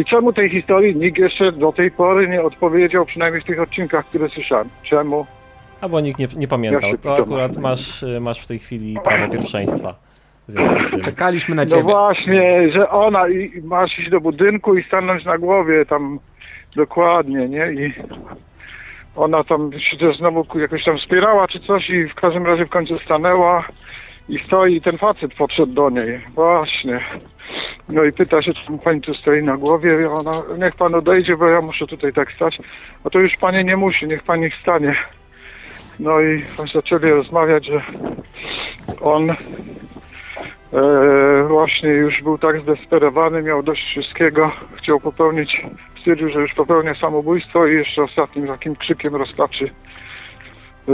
I 0.00 0.04
czemu 0.04 0.32
tej 0.32 0.50
historii 0.50 0.96
nikt 0.96 1.18
jeszcze 1.18 1.52
do 1.52 1.72
tej 1.72 1.90
pory 1.90 2.28
nie 2.28 2.42
odpowiedział, 2.42 3.06
przynajmniej 3.06 3.42
w 3.42 3.46
tych 3.46 3.60
odcinkach, 3.60 4.06
które 4.06 4.28
słyszałem? 4.28 4.68
Czemu? 4.82 5.26
Albo 5.80 6.00
nikt 6.00 6.18
nie, 6.18 6.28
nie 6.36 6.48
pamiętał. 6.48 6.90
Ja 6.90 6.96
To 6.98 7.16
akurat 7.16 7.56
masz, 7.56 8.04
masz 8.20 8.40
w 8.40 8.46
tej 8.46 8.58
chwili 8.58 8.98
prawo 9.04 9.32
pierwszeństwa 9.32 9.94
w 10.48 10.52
związku 10.52 10.82
z 10.82 10.90
tym. 10.90 11.00
Czekaliśmy 11.00 11.54
na 11.54 11.62
No 11.64 11.70
ciebie. 11.70 11.82
właśnie, 11.82 12.72
że 12.72 12.90
ona 12.90 13.28
i 13.28 13.50
masz 13.64 13.98
iść 13.98 14.10
do 14.10 14.20
budynku 14.20 14.74
i 14.74 14.82
stanąć 14.82 15.24
na 15.24 15.38
głowie 15.38 15.86
tam 15.86 16.18
dokładnie, 16.76 17.48
nie? 17.48 17.72
I 17.72 17.92
ona 19.16 19.44
tam 19.44 19.70
się 19.78 19.96
też 19.96 20.16
znowu 20.16 20.46
jakoś 20.58 20.84
tam 20.84 20.98
wspierała 20.98 21.48
czy 21.48 21.60
coś 21.60 21.90
i 21.90 22.08
w 22.08 22.14
każdym 22.14 22.46
razie 22.46 22.66
w 22.66 22.70
końcu 22.70 22.98
stanęła 22.98 23.64
i 24.28 24.38
stoi 24.38 24.74
i 24.76 24.80
ten 24.80 24.98
facet 24.98 25.34
podszedł 25.34 25.72
do 25.72 25.90
niej. 25.90 26.20
Właśnie. 26.34 27.00
No 27.88 28.04
i 28.04 28.12
pyta 28.12 28.42
się, 28.42 28.54
czemu 28.54 28.78
pani 28.78 29.00
tu 29.00 29.14
stoi 29.14 29.42
na 29.42 29.56
głowie? 29.56 29.96
I 30.02 30.04
ona, 30.04 30.32
niech 30.58 30.74
pan 30.76 30.94
odejdzie, 30.94 31.36
bo 31.36 31.46
ja 31.46 31.60
muszę 31.60 31.86
tutaj 31.86 32.12
tak 32.12 32.32
stać. 32.32 32.58
A 33.04 33.10
to 33.10 33.18
już 33.18 33.36
pani 33.40 33.64
nie 33.64 33.76
musi, 33.76 34.06
niech 34.06 34.22
pani 34.22 34.50
stanie. 34.62 34.94
No 35.98 36.20
i 36.20 36.42
zaczęli 36.72 37.10
rozmawiać, 37.10 37.66
że 37.66 37.82
on 39.00 39.34
właśnie 41.48 41.88
już 41.88 42.22
był 42.22 42.38
tak 42.38 42.60
zdesperowany, 42.60 43.42
miał 43.42 43.62
dość 43.62 43.84
wszystkiego, 43.84 44.50
chciał 44.76 45.00
popełnić, 45.00 45.66
stwierdził, 46.00 46.30
że 46.30 46.40
już 46.40 46.54
popełnia 46.54 46.94
samobójstwo 46.94 47.66
i 47.66 47.74
jeszcze 47.74 48.02
ostatnim 48.02 48.46
takim 48.46 48.76
krzykiem 48.76 49.16
rozpaczy 49.16 49.70
e, 50.88 50.92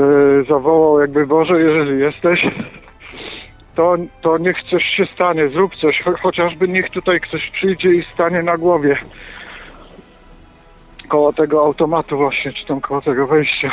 zawołał 0.48 1.00
jakby 1.00 1.26
Boże, 1.26 1.60
jeżeli 1.60 1.98
jesteś, 1.98 2.46
to, 3.74 3.96
to 4.22 4.38
niech 4.38 4.62
coś 4.62 4.84
się 4.84 5.06
stanie, 5.06 5.48
zrób 5.48 5.76
coś, 5.76 6.02
cho- 6.02 6.20
chociażby 6.20 6.68
niech 6.68 6.90
tutaj 6.90 7.20
ktoś 7.20 7.50
przyjdzie 7.50 7.94
i 7.94 8.06
stanie 8.14 8.42
na 8.42 8.56
głowie 8.56 8.96
koło 11.08 11.32
tego 11.32 11.64
automatu 11.64 12.16
właśnie, 12.16 12.52
czy 12.52 12.66
tam 12.66 12.80
koło 12.80 13.00
tego 13.00 13.26
wejścia. 13.26 13.72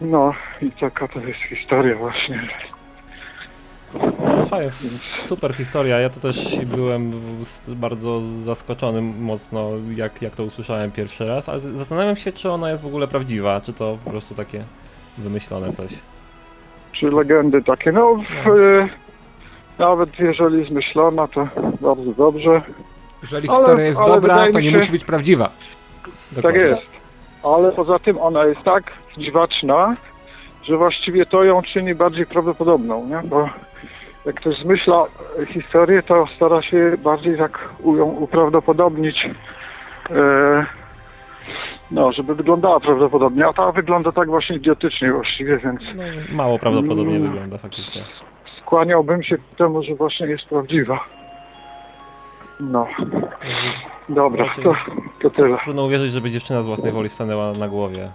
No 0.00 0.34
i 0.62 0.70
taka 0.70 1.08
to 1.08 1.20
jest 1.20 1.40
historia 1.40 1.96
właśnie. 1.96 2.48
No, 4.38 4.46
fajnie, 4.46 4.70
super 5.22 5.54
historia. 5.56 6.00
Ja 6.00 6.10
to 6.10 6.20
też 6.20 6.56
byłem 6.66 7.12
bardzo 7.68 8.20
zaskoczony 8.20 9.02
mocno, 9.02 9.70
jak, 9.96 10.22
jak 10.22 10.36
to 10.36 10.44
usłyszałem 10.44 10.90
pierwszy 10.92 11.26
raz, 11.26 11.48
ale 11.48 11.60
zastanawiam 11.60 12.16
się, 12.16 12.32
czy 12.32 12.50
ona 12.50 12.70
jest 12.70 12.82
w 12.82 12.86
ogóle 12.86 13.08
prawdziwa, 13.08 13.60
czy 13.60 13.72
to 13.72 13.98
po 14.04 14.10
prostu 14.10 14.34
takie 14.34 14.64
wymyślone 15.18 15.72
coś. 15.72 15.92
czy 16.92 17.10
legendy 17.10 17.62
takie. 17.62 17.92
No, 17.92 18.14
w, 18.44 18.48
e, 18.48 18.88
nawet 19.78 20.18
jeżeli 20.18 20.66
zmyślona, 20.68 21.28
to 21.28 21.48
bardzo 21.80 22.12
dobrze. 22.12 22.62
Jeżeli 23.22 23.48
Ale- 23.48 23.58
historia 23.58 23.86
jest 23.86 24.00
dobra, 24.06 24.52
to 24.52 24.60
nie 24.60 24.70
się- 24.70 24.76
musi 24.76 24.92
być 24.92 25.04
prawdziwa. 25.04 25.44
Tak 26.02 26.12
Dokładnie. 26.32 26.60
jest. 26.60 27.06
Ale 27.42 27.72
poza 27.72 27.98
tym 27.98 28.18
ona 28.18 28.44
jest 28.44 28.62
tak 28.62 28.92
dziwaczna, 29.18 29.96
że 30.64 30.76
właściwie 30.76 31.26
to 31.26 31.44
ją 31.44 31.62
czyni 31.62 31.94
bardziej 31.94 32.26
prawdopodobną, 32.26 33.06
nie? 33.06 33.28
Bo 33.28 33.48
jak 34.26 34.34
ktoś 34.36 34.58
zmyśla 34.58 35.04
historię, 35.46 36.02
to 36.02 36.26
stara 36.36 36.62
się 36.62 36.96
bardziej 36.98 37.38
tak 37.38 37.68
ją 37.84 38.04
uprawdopodobnić. 38.04 39.30
E, 40.10 40.66
No, 41.90 42.12
żeby 42.12 42.34
wyglądała 42.34 42.80
prawdopodobnie, 42.80 43.46
a 43.46 43.52
ta 43.52 43.72
wygląda 43.72 44.12
tak 44.12 44.28
właśnie 44.28 44.56
idiotycznie 44.56 45.12
właściwie, 45.12 45.58
więc 45.58 45.80
No, 45.94 46.02
mało 46.36 46.58
prawdopodobnie 46.58 47.16
Mm. 47.16 47.28
wygląda 47.30 47.58
faktycznie. 47.58 48.02
skłaniałbym 48.60 49.22
się 49.22 49.36
ku 49.38 49.56
temu, 49.58 49.82
że 49.82 49.94
właśnie 49.94 50.26
jest 50.26 50.44
prawdziwa. 50.44 51.04
No, 52.60 52.86
dobra, 54.08 54.44
to, 54.64 54.74
to 55.22 55.30
tyle. 55.30 55.58
Trudno 55.64 55.84
uwierzyć, 55.84 56.12
żeby 56.12 56.30
dziewczyna 56.30 56.62
z 56.62 56.66
własnej 56.66 56.92
woli 56.92 57.08
stanęła 57.08 57.52
na 57.52 57.68
głowie 57.68 58.10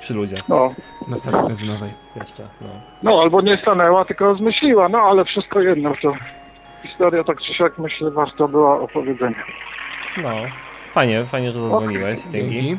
przy 0.00 0.14
ludziach 0.14 0.48
No, 0.48 0.74
Na 1.08 1.18
stacji 1.18 1.42
benzynowej. 1.42 1.94
jeszcze. 2.16 2.48
No. 2.60 2.68
no 3.02 3.20
albo 3.22 3.40
nie 3.40 3.56
stanęła, 3.56 4.04
tylko 4.04 4.34
zmyśliła, 4.34 4.88
no 4.88 4.98
ale 4.98 5.24
wszystko 5.24 5.60
jedno, 5.60 5.92
to 6.02 6.12
historia 6.82 7.24
tak 7.24 7.40
czy 7.40 7.54
siak 7.54 7.78
myślę 7.78 8.10
warta 8.10 8.48
była 8.48 8.80
opowiedzenia. 8.80 9.42
no. 10.22 10.30
Fajnie, 10.92 11.26
fajnie, 11.26 11.52
że 11.52 11.60
zadzwoniłeś. 11.60 12.22
Dzięki. 12.24 12.54
Dzięki. 12.56 12.78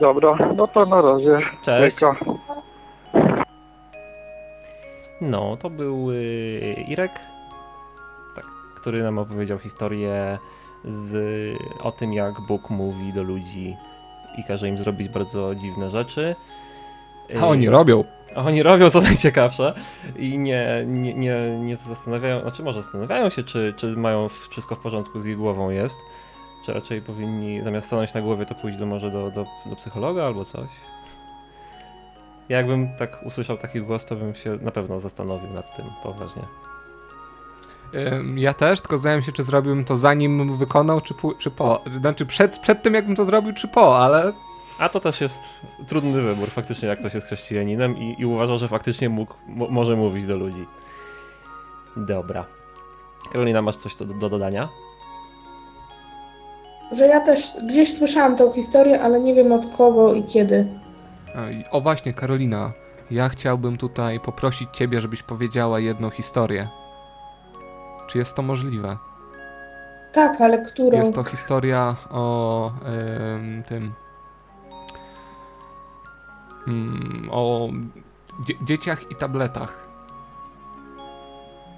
Dobra, 0.00 0.36
no 0.56 0.66
to 0.68 0.86
na 0.86 1.02
razie. 1.02 1.38
Cześć. 1.62 1.96
No, 5.20 5.56
to 5.56 5.70
był 5.70 6.10
y, 6.10 6.74
Irek, 6.88 7.20
tak, 8.36 8.44
który 8.80 9.02
nam 9.02 9.18
opowiedział 9.18 9.58
historię 9.58 10.38
z, 10.84 11.16
o 11.82 11.92
tym, 11.92 12.12
jak 12.14 12.40
Bóg 12.40 12.70
mówi 12.70 13.12
do 13.12 13.22
ludzi 13.22 13.76
i 14.36 14.44
każe 14.44 14.68
im 14.68 14.78
zrobić 14.78 15.08
bardzo 15.08 15.54
dziwne 15.54 15.90
rzeczy. 15.90 16.36
A 17.40 17.46
oni 17.46 17.68
robią. 17.68 18.04
A 18.34 18.44
oni 18.44 18.62
robią 18.62 18.90
co 18.90 19.00
najciekawsze 19.10 19.74
i 20.16 20.38
nie, 20.38 20.84
nie, 20.86 21.14
nie, 21.14 21.58
nie 21.58 21.76
zastanawiają, 21.76 22.40
znaczy 22.40 22.62
może 22.62 22.82
zastanawiają 22.82 23.30
się, 23.30 23.42
czy, 23.42 23.74
czy 23.76 23.96
mają 23.96 24.28
wszystko 24.50 24.74
w 24.74 24.78
porządku 24.78 25.20
z 25.20 25.26
ich 25.26 25.36
głową 25.36 25.70
jest, 25.70 25.98
czy 26.66 26.72
raczej 26.72 27.02
powinni 27.02 27.62
zamiast 27.62 27.86
stanąć 27.86 28.14
na 28.14 28.22
głowie, 28.22 28.46
to 28.46 28.54
pójść 28.54 28.78
do, 28.78 28.86
może 28.86 29.10
do, 29.10 29.30
do, 29.30 29.46
do 29.66 29.76
psychologa 29.76 30.24
albo 30.24 30.44
coś. 30.44 30.68
Ja 32.48 32.56
jakbym 32.56 32.96
tak 32.96 33.26
usłyszał 33.26 33.56
taki 33.56 33.80
głos, 33.80 34.06
to 34.06 34.16
bym 34.16 34.34
się 34.34 34.58
na 34.60 34.70
pewno 34.70 35.00
zastanowił 35.00 35.50
nad 35.50 35.76
tym 35.76 35.86
poważnie. 36.02 36.42
Ja 38.36 38.54
też, 38.54 38.80
tylko 38.80 38.96
zastanawiam 38.96 39.22
się, 39.22 39.32
czy 39.32 39.42
zrobiłbym 39.42 39.84
to 39.84 39.96
zanim 39.96 40.56
wykonał, 40.56 41.00
czy, 41.00 41.14
czy 41.38 41.50
po. 41.50 41.84
Znaczy 42.00 42.26
przed, 42.26 42.58
przed 42.58 42.82
tym, 42.82 42.94
jakbym 42.94 43.16
to 43.16 43.24
zrobił, 43.24 43.52
czy 43.52 43.68
po, 43.68 43.98
ale 43.98 44.32
A 44.78 44.88
to 44.88 45.00
też 45.00 45.20
jest 45.20 45.42
trudny 45.86 46.22
wybór, 46.22 46.48
faktycznie, 46.48 46.88
jak 46.88 46.98
ktoś 46.98 47.14
jest 47.14 47.26
chrześcijaninem 47.26 47.98
i, 47.98 48.16
i 48.18 48.26
uważa, 48.26 48.56
że 48.56 48.68
faktycznie 48.68 49.08
mógł, 49.08 49.34
mo, 49.46 49.68
może 49.68 49.96
mówić 49.96 50.24
do 50.24 50.36
ludzi. 50.36 50.66
Dobra. 51.96 52.44
Karolina, 53.32 53.62
masz 53.62 53.76
coś 53.76 53.96
do, 53.96 54.04
do 54.04 54.28
dodania? 54.28 54.68
Że 56.92 57.06
ja 57.06 57.20
też 57.20 57.50
gdzieś 57.68 57.96
słyszałam 57.96 58.36
tą 58.36 58.52
historię, 58.52 59.00
ale 59.00 59.20
nie 59.20 59.34
wiem 59.34 59.52
od 59.52 59.76
kogo 59.76 60.14
i 60.14 60.24
kiedy. 60.24 60.66
O 61.70 61.80
właśnie, 61.80 62.14
Karolina, 62.14 62.72
ja 63.10 63.28
chciałbym 63.28 63.76
tutaj 63.78 64.20
poprosić 64.20 64.68
Ciebie, 64.70 65.00
żebyś 65.00 65.22
powiedziała 65.22 65.80
jedną 65.80 66.10
historię. 66.10 66.68
Czy 68.06 68.18
jest 68.18 68.34
to 68.34 68.42
możliwe? 68.42 68.96
Tak, 70.12 70.40
ale 70.40 70.58
którą? 70.58 70.98
Jest 70.98 71.14
to 71.14 71.24
historia 71.24 71.96
o 72.10 72.70
em, 72.84 73.62
tym. 73.68 73.92
Mm, 76.68 77.28
o 77.32 77.68
dzie 78.46 78.54
dzieciach 78.64 79.10
i 79.10 79.14
tabletach. 79.14 79.86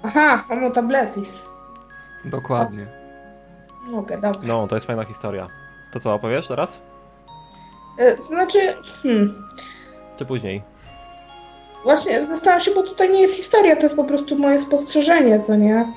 Aha, 0.03 0.37
homo 0.37 0.69
tabletis. 0.69 1.45
Dokładnie. 2.25 2.87
Mogę, 3.87 4.15
dobra. 4.21 4.41
No, 4.43 4.67
to 4.67 4.75
jest 4.75 4.87
fajna 4.87 5.03
historia. 5.03 5.47
To 5.93 5.99
co, 5.99 6.13
opowiesz 6.13 6.47
teraz? 6.47 6.81
E, 7.99 8.17
Znaczy, 8.27 8.59
hmm, 9.03 9.47
Czy 10.17 10.25
później? 10.25 10.63
właśnie 11.83 12.25
zastanawiam 12.25 12.61
się, 12.61 12.71
bo 12.71 12.83
tutaj 12.83 13.09
nie 13.09 13.21
jest 13.21 13.35
historia, 13.35 13.75
to 13.75 13.81
jest 13.83 13.95
po 13.95 14.03
prostu 14.03 14.37
moje 14.37 14.59
spostrzeżenie, 14.59 15.39
co 15.39 15.55
nie? 15.55 15.93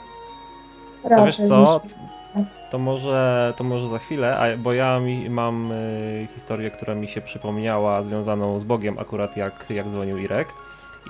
To 1.02 1.24
wiesz 1.24 1.36
co? 1.36 1.60
niż- 1.84 1.94
To 2.70 2.78
może, 2.78 3.54
to 3.56 3.64
może 3.64 3.88
za 3.88 3.98
chwilę, 3.98 4.36
a, 4.38 4.56
bo 4.56 4.72
ja 4.72 5.00
mi, 5.00 5.30
mam 5.30 5.72
y, 5.72 6.28
historię, 6.34 6.70
która 6.70 6.94
mi 6.94 7.08
się 7.08 7.20
przypomniała, 7.20 8.02
związaną 8.02 8.58
z 8.58 8.64
Bogiem, 8.64 8.98
akurat 8.98 9.36
jak, 9.36 9.66
jak 9.70 9.88
dzwonił 9.88 10.18
Irek. 10.18 10.48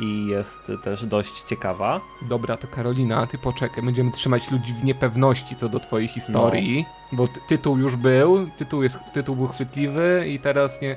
I 0.01 0.27
jest 0.27 0.73
też 0.85 1.07
dość 1.07 1.41
ciekawa. 1.43 2.01
Dobra, 2.29 2.57
to 2.57 2.67
Karolina, 2.69 3.27
ty 3.27 3.39
poczekaj. 3.39 3.85
Będziemy 3.85 4.11
trzymać 4.13 4.51
ludzi 4.51 4.73
w 4.73 4.85
niepewności 4.85 5.57
co 5.57 5.69
do 5.69 5.81
twojej 5.81 6.09
historii, 6.09 6.87
bo 7.13 7.27
ty 7.29 7.41
tytuł 7.49 7.79
już 7.79 7.97
był, 7.97 8.47
tytuł, 8.57 8.83
jest, 8.83 8.99
tytuł 9.13 9.37
był 9.37 9.49
chwytliwy 9.49 10.25
i 10.29 10.39
teraz 10.39 10.81
nie, 10.81 10.97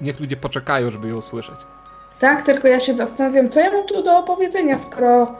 niech 0.00 0.20
ludzie 0.20 0.36
poczekają, 0.36 0.90
żeby 0.90 1.08
ją 1.08 1.16
usłyszeć. 1.16 1.54
Tak, 2.20 2.42
tylko 2.42 2.68
ja 2.68 2.80
się 2.80 2.94
zastanawiam, 2.94 3.48
co 3.48 3.60
ja 3.60 3.70
mam 3.72 3.86
tu 3.86 4.02
do 4.02 4.18
opowiedzenia, 4.18 4.76
skoro 4.78 5.34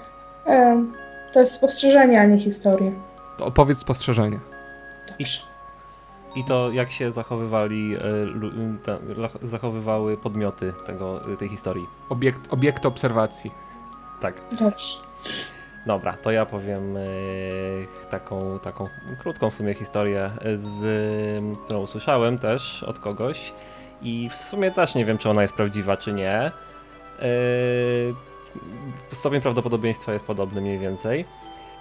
em, 0.47 0.93
to 1.33 1.41
jest 1.41 1.53
spostrzeżenie, 1.53 2.21
a 2.21 2.25
nie 2.25 2.39
historia. 2.39 2.91
To 3.39 3.47
opowiedz 3.47 3.79
spostrzeżenie. 3.79 4.41
Dobrze. 5.09 5.41
I 6.37 6.45
to 6.45 6.71
jak 6.71 6.91
się 6.91 7.13
zachowywali, 7.13 7.97
lach- 9.17 9.49
zachowywały 9.49 10.17
podmioty 10.17 10.73
tego, 10.87 11.33
y, 11.33 11.37
tej 11.37 11.49
historii. 11.49 11.87
Obiekt, 12.09 12.53
obiekt 12.53 12.87
obserwacji. 12.87 13.51
Tak. 14.21 14.35
Dobrze. 14.61 14.99
Dobra, 15.87 16.13
to 16.23 16.31
ja 16.31 16.47
powiem 16.47 16.97
e, 16.97 17.01
taką, 18.11 18.59
taką 18.59 18.85
krótką 19.23 19.51
w 19.51 19.55
sumie 19.55 19.75
historię, 19.75 20.31
z, 20.57 20.85
e, 20.85 21.65
którą 21.65 21.81
usłyszałem 21.81 22.39
też 22.39 22.83
od 22.83 22.99
kogoś 22.99 23.53
i 24.03 24.31
w 24.31 24.35
sumie 24.35 24.71
też 24.71 24.95
nie 24.95 25.05
wiem, 25.05 25.19
czy 25.19 25.31
ona 25.31 25.43
jest 25.43 25.55
prawdziwa, 25.55 25.97
czy 25.97 26.13
nie. 26.13 26.31
E, 26.33 26.53
stopień 29.13 29.41
prawdopodobieństwa 29.41 30.13
jest 30.13 30.25
podobny 30.25 30.61
mniej 30.61 30.79
więcej. 30.79 31.25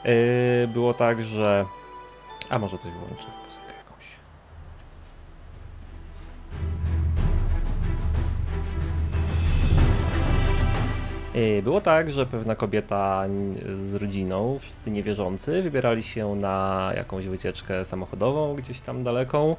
E, 0.03 0.67
było 0.67 0.93
tak, 0.93 1.23
że... 1.23 1.65
A 2.49 2.59
może 2.59 2.77
coś 2.77 2.91
wyłączę, 2.91 3.25
muzykę 3.47 3.73
jakąś. 3.77 4.05
Y, 11.35 11.61
Było 11.63 11.81
tak, 11.81 12.11
że 12.11 12.25
pewna 12.25 12.55
kobieta 12.55 13.23
z 13.89 13.93
rodziną, 13.93 14.59
wszyscy 14.59 14.91
niewierzący, 14.91 15.61
wybierali 15.61 16.03
się 16.03 16.35
na 16.35 16.91
jakąś 16.95 17.25
wycieczkę 17.27 17.85
samochodową 17.85 18.55
gdzieś 18.55 18.81
tam 18.81 19.03
daleką 19.03 19.55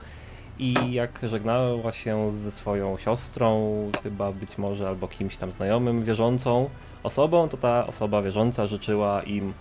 i 0.58 0.74
jak 0.92 1.20
żegnała 1.22 1.92
się 1.92 2.32
ze 2.32 2.50
swoją 2.50 2.98
siostrą, 2.98 3.76
chyba 4.02 4.32
być 4.32 4.58
może 4.58 4.88
albo 4.88 5.08
kimś 5.08 5.36
tam 5.36 5.52
znajomym, 5.52 6.04
wierzącą 6.04 6.70
osobą, 7.02 7.48
to 7.48 7.56
ta 7.56 7.86
osoba 7.86 8.22
wierząca 8.22 8.66
życzyła 8.66 9.22
im, 9.22 9.52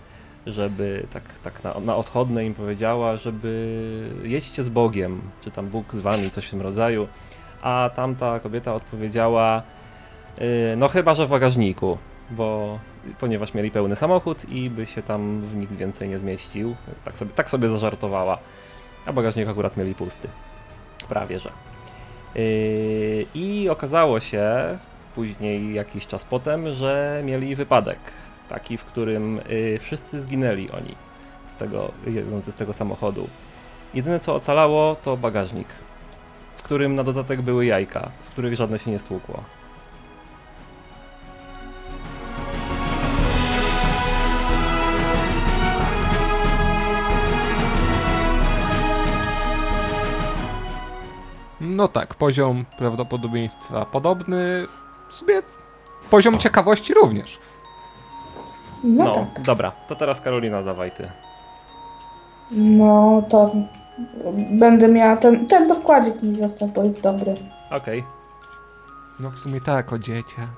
żeby 0.46 1.06
tak, 1.10 1.22
tak 1.42 1.64
na, 1.64 1.80
na 1.80 1.96
odchodne 1.96 2.44
im 2.44 2.54
powiedziała, 2.54 3.16
żeby 3.16 4.10
jedźcie 4.22 4.64
z 4.64 4.68
Bogiem, 4.68 5.20
czy 5.40 5.50
tam 5.50 5.68
Bóg 5.68 5.94
z 5.94 6.00
wami, 6.00 6.30
coś 6.30 6.46
w 6.46 6.50
tym 6.50 6.62
rodzaju. 6.62 7.08
A 7.62 7.90
tamta 7.94 8.40
kobieta 8.40 8.74
odpowiedziała, 8.74 9.62
Yy, 10.38 10.76
No 10.76 10.88
chyba, 10.88 11.14
że 11.14 11.26
w 11.26 11.30
bagażniku, 11.30 11.98
bo 12.30 12.78
ponieważ 13.20 13.54
mieli 13.54 13.70
pełny 13.70 13.96
samochód 13.96 14.48
i 14.48 14.70
by 14.70 14.86
się 14.86 15.02
tam 15.02 15.42
nikt 15.60 15.72
więcej 15.72 16.08
nie 16.08 16.18
zmieścił, 16.18 16.76
więc 16.86 17.02
tak 17.02 17.18
sobie, 17.18 17.30
tak 17.34 17.50
sobie 17.50 17.68
zażartowała. 17.68 18.38
A 19.06 19.12
bagażnik 19.12 19.48
akurat 19.48 19.76
mieli 19.76 19.94
pusty. 19.94 20.28
Prawie 21.08 21.38
że. 21.38 21.50
Yy, 22.34 23.26
I 23.34 23.68
okazało 23.68 24.20
się 24.20 24.44
później, 25.14 25.74
jakiś 25.74 26.06
czas 26.06 26.24
potem, 26.24 26.72
że 26.72 27.22
mieli 27.24 27.56
wypadek. 27.56 27.98
Taki, 28.48 28.76
w 28.76 28.84
którym 28.84 29.40
yy, 29.48 29.78
wszyscy 29.78 30.20
zginęli 30.20 30.70
oni 30.70 30.94
z 31.48 31.54
tego, 31.54 31.92
jedzący 32.06 32.52
z 32.52 32.54
tego 32.54 32.72
samochodu. 32.72 33.28
Jedyne 33.94 34.20
co 34.20 34.34
ocalało 34.34 34.94
to 34.94 35.16
bagażnik, 35.16 35.68
w 36.56 36.62
którym 36.62 36.94
na 36.94 37.04
dodatek 37.04 37.42
były 37.42 37.66
jajka, 37.66 38.10
z 38.22 38.28
których 38.28 38.54
żadne 38.56 38.78
się 38.78 38.90
nie 38.90 38.98
stłukło. 38.98 39.42
No 51.60 51.88
tak, 51.88 52.14
poziom 52.14 52.64
prawdopodobieństwa 52.78 53.86
podobny, 53.86 54.66
sobie 55.12 55.42
poziom 56.10 56.38
ciekawości 56.38 56.94
również. 56.94 57.38
No, 58.84 59.04
No, 59.04 59.12
tak. 59.14 59.42
dobra, 59.44 59.72
to 59.88 59.96
teraz 59.96 60.20
Karolina 60.20 60.62
dawaj 60.62 60.92
ty. 60.92 61.10
No 62.50 63.22
to 63.28 63.50
będę 64.50 64.88
miała 64.88 65.16
ten, 65.16 65.46
ten 65.46 65.68
podkładzik 65.68 66.22
mi 66.22 66.34
został, 66.34 66.68
bo 66.68 66.82
jest 66.84 67.00
dobry. 67.00 67.36
Okej. 67.70 68.04
No 69.20 69.30
w 69.30 69.38
sumie 69.38 69.60
tak, 69.60 69.92
o 69.92 69.98
dzieciach. 69.98 70.48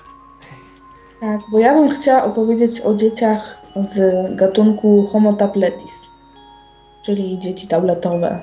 Tak, 1.21 1.41
bo 1.53 1.59
ja 1.59 1.75
bym 1.75 1.89
chciała 1.89 2.25
opowiedzieć 2.25 2.81
o 2.81 2.95
dzieciach 2.95 3.59
z 3.77 4.01
gatunku 4.37 5.07
Homo 5.13 5.33
tabletis, 5.33 6.11
czyli 7.05 7.39
dzieci 7.39 7.69
tabletowe. 7.69 8.41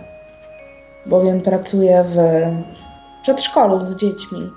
Bowiem 1.05 1.41
pracuję 1.41 2.03
w 2.03 2.15
przedszkolu 3.21 3.85
z 3.85 3.95
dziećmi. 3.95 4.49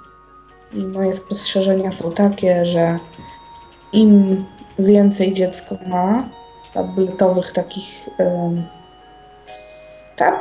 I 0.75 0.87
moje 0.87 1.13
spostrzeżenia 1.13 1.93
są 1.93 2.13
takie, 2.13 2.67
że 2.67 2.99
im 3.93 4.45
więcej 4.79 5.35
dziecko 5.35 5.77
ma 5.87 6.29
tabletowych 6.73 7.53
takich 7.53 8.09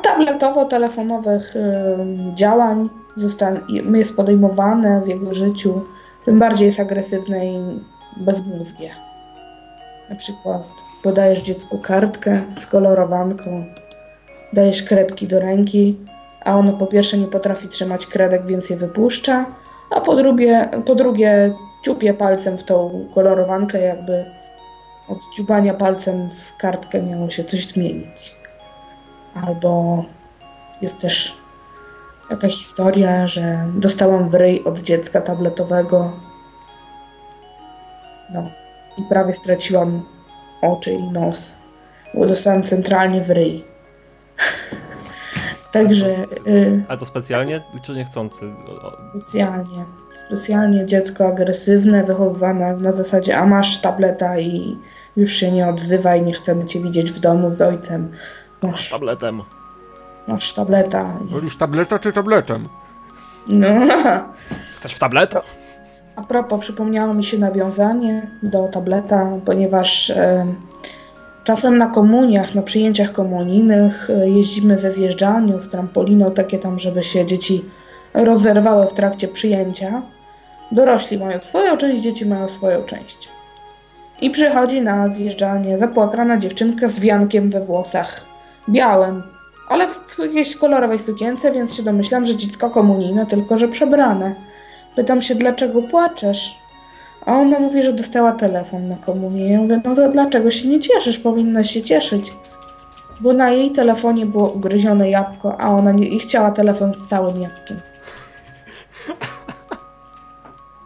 tabletowo-telefonowych 0.03 1.53
działań 2.33 2.89
jest 3.93 4.15
podejmowane 4.15 5.01
w 5.01 5.07
jego 5.07 5.33
życiu, 5.33 5.81
tym 6.25 6.39
bardziej 6.39 6.65
jest 6.65 6.79
agresywne 6.79 7.45
i 7.45 7.79
bezmózgie. 8.17 8.89
Na 10.09 10.15
przykład 10.15 10.71
podajesz 11.03 11.41
dziecku 11.41 11.77
kartkę 11.77 12.41
z 12.57 12.65
kolorowanką, 12.65 13.65
dajesz 14.53 14.83
kredki 14.83 15.27
do 15.27 15.39
ręki, 15.39 15.99
a 16.45 16.57
ono 16.57 16.73
po 16.73 16.87
pierwsze 16.87 17.17
nie 17.17 17.27
potrafi 17.27 17.67
trzymać 17.67 18.07
kredek, 18.07 18.45
więc 18.45 18.69
je 18.69 18.77
wypuszcza, 18.77 19.45
a 19.93 20.01
po 20.01 20.15
drugie, 20.15 20.69
po 20.85 20.95
drugie 20.95 21.53
ciupie 21.83 22.13
palcem 22.13 22.57
w 22.57 22.63
tą 22.63 23.07
kolorowankę, 23.13 23.81
jakby 23.81 24.25
od 25.07 25.17
dziubania 25.37 25.73
palcem 25.73 26.29
w 26.29 26.57
kartkę 26.57 27.01
miało 27.01 27.29
się 27.29 27.43
coś 27.43 27.67
zmienić. 27.67 28.35
Albo 29.33 30.03
jest 30.81 31.01
też 31.01 31.37
taka 32.29 32.47
historia, 32.47 33.27
że 33.27 33.65
dostałam 33.75 34.29
w 34.29 34.33
ryj 34.35 34.63
od 34.63 34.79
dziecka 34.79 35.21
tabletowego. 35.21 36.11
No 38.33 38.43
i 38.97 39.03
prawie 39.03 39.33
straciłam 39.33 40.05
oczy 40.61 40.91
i 40.91 41.09
nos, 41.09 41.55
bo 42.13 42.25
dostałam 42.25 42.63
centralnie 42.63 43.21
w 43.21 43.29
ryj. 43.29 43.72
Także 45.73 46.07
y, 46.47 46.83
A 46.87 46.97
to 46.97 47.05
specjalnie 47.05 47.59
czy 47.81 47.93
niechcący? 47.93 48.53
Specjalnie, 49.09 49.85
specjalnie 50.27 50.85
dziecko 50.85 51.27
agresywne, 51.27 52.03
wychowywane 52.03 52.77
na 52.77 52.91
zasadzie, 52.91 53.37
a 53.37 53.45
masz 53.45 53.81
tableta 53.81 54.39
i 54.39 54.77
już 55.17 55.31
się 55.31 55.51
nie 55.51 55.67
odzywaj, 55.67 56.21
nie 56.21 56.33
chcemy 56.33 56.65
cię 56.65 56.79
widzieć 56.79 57.11
w 57.11 57.19
domu 57.19 57.49
z 57.49 57.61
ojcem. 57.61 58.11
Masz, 58.61 58.89
tabletem. 58.89 59.41
masz 60.27 60.53
tableta. 60.53 61.17
Wolisz 61.21 61.57
tableta 61.57 61.99
czy 61.99 62.11
tabletem? 62.13 62.67
No. 63.47 63.67
Chcesz 64.75 64.93
w 64.93 64.99
tableta? 64.99 65.41
A 66.15 66.21
propos, 66.21 66.59
przypomniało 66.59 67.13
mi 67.13 67.23
się 67.23 67.37
nawiązanie 67.37 68.27
do 68.43 68.67
tableta, 68.67 69.31
ponieważ 69.45 70.09
e, 70.09 70.45
czasem 71.43 71.77
na 71.77 71.87
komuniach, 71.87 72.55
na 72.55 72.61
przyjęciach 72.61 73.11
komunijnych 73.11 74.09
e, 74.09 74.29
jeździmy 74.29 74.77
ze 74.77 74.91
zjeżdżalnią, 74.91 75.59
z 75.59 75.69
trampoliną, 75.69 76.31
takie 76.31 76.59
tam, 76.59 76.79
żeby 76.79 77.03
się 77.03 77.25
dzieci 77.25 77.65
rozerwały 78.13 78.87
w 78.87 78.93
trakcie 78.93 79.27
przyjęcia. 79.27 80.01
Dorośli 80.71 81.17
mają 81.17 81.39
swoją 81.39 81.77
część, 81.77 82.03
dzieci 82.03 82.25
mają 82.25 82.47
swoją 82.47 82.83
część. 82.83 83.29
I 84.21 84.29
przychodzi 84.29 84.81
na 84.81 85.07
zjeżdżalnię 85.07 85.77
zapłakana 85.77 86.37
dziewczynka 86.37 86.87
z 86.87 86.99
wiankiem 86.99 87.49
we 87.49 87.59
włosach, 87.65 88.25
białym, 88.69 89.23
ale 89.69 89.87
w 89.87 90.19
jakiejś 90.19 90.55
kolorowej 90.55 90.99
sukience, 90.99 91.51
więc 91.51 91.75
się 91.75 91.83
domyślam, 91.83 92.25
że 92.25 92.35
dziecko 92.35 92.69
komunijne, 92.69 93.25
tylko 93.25 93.57
że 93.57 93.67
przebrane. 93.67 94.35
Pytam 94.95 95.21
się, 95.21 95.35
dlaczego 95.35 95.81
płaczesz? 95.81 96.62
A 97.25 97.33
ona 97.35 97.59
mówi, 97.59 97.83
że 97.83 97.93
dostała 97.93 98.31
telefon 98.31 98.87
na 98.89 98.95
komunię. 98.95 99.53
Ja 99.53 99.59
mówię, 99.59 99.81
no 99.85 99.95
to 99.95 100.09
dlaczego 100.09 100.51
się 100.51 100.67
nie 100.67 100.79
cieszysz? 100.79 101.19
Powinnaś 101.19 101.69
się 101.69 101.81
cieszyć. 101.81 102.33
Bo 103.19 103.33
na 103.33 103.49
jej 103.49 103.71
telefonie 103.71 104.25
było 104.25 104.49
ugryzione 104.49 105.09
jabłko, 105.09 105.61
a 105.61 105.69
ona 105.69 105.91
nie, 105.91 106.07
i 106.07 106.19
chciała 106.19 106.51
telefon 106.51 106.93
z 106.93 107.07
całym 107.07 107.41
jabłkiem. 107.41 107.79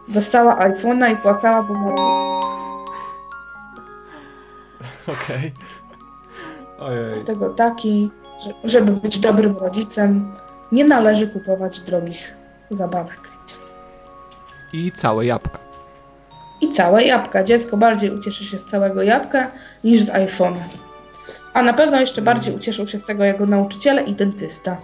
Dostała 0.08 0.68
iPhone'a 0.68 1.12
i 1.12 1.16
płakała, 1.16 1.62
bo 1.62 1.74
ma... 1.74 1.94
Okej. 5.06 5.52
Ojej. 6.80 7.14
z 7.14 7.24
tego 7.24 7.50
taki, 7.50 8.10
że, 8.44 8.50
żeby 8.64 8.92
być 8.92 9.18
dobrym 9.18 9.56
rodzicem, 9.56 10.34
nie 10.72 10.84
należy 10.84 11.28
kupować 11.28 11.80
drogich 11.80 12.34
zabawek. 12.70 13.20
I 14.72 14.92
całe 14.92 15.26
jabłka. 15.26 15.67
I 16.60 16.68
całe 16.68 17.04
jabłka. 17.04 17.44
Dziecko 17.44 17.76
bardziej 17.76 18.10
ucieszy 18.10 18.44
się 18.44 18.58
z 18.58 18.64
całego 18.64 19.02
jabłka 19.02 19.50
niż 19.84 20.00
z 20.02 20.10
iPhone'a. 20.10 20.58
A 21.54 21.62
na 21.62 21.72
pewno 21.72 22.00
jeszcze 22.00 22.22
bardziej 22.22 22.54
ucieszył 22.54 22.86
się 22.86 22.98
z 22.98 23.04
tego 23.04 23.24
jego 23.24 23.46
nauczyciele 23.46 24.02
i 24.02 24.14
dentysta. 24.14 24.76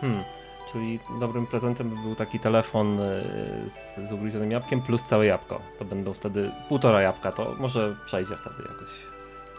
Hmm. 0.00 0.24
Czyli 0.72 1.00
dobrym 1.20 1.46
prezentem 1.46 1.90
by 1.90 1.96
był 2.02 2.14
taki 2.14 2.40
telefon 2.40 3.00
y, 3.00 3.24
z, 3.70 4.08
z 4.08 4.12
ugryzionym 4.12 4.50
jabłkiem 4.50 4.82
plus 4.82 5.02
całe 5.02 5.26
jabłko. 5.26 5.60
To 5.78 5.84
będą 5.84 6.12
wtedy 6.12 6.50
półtora 6.68 7.02
jabłka, 7.02 7.32
to 7.32 7.54
może 7.58 7.96
przejdzie 8.06 8.36
wtedy 8.36 8.68
jakoś. 8.68 8.88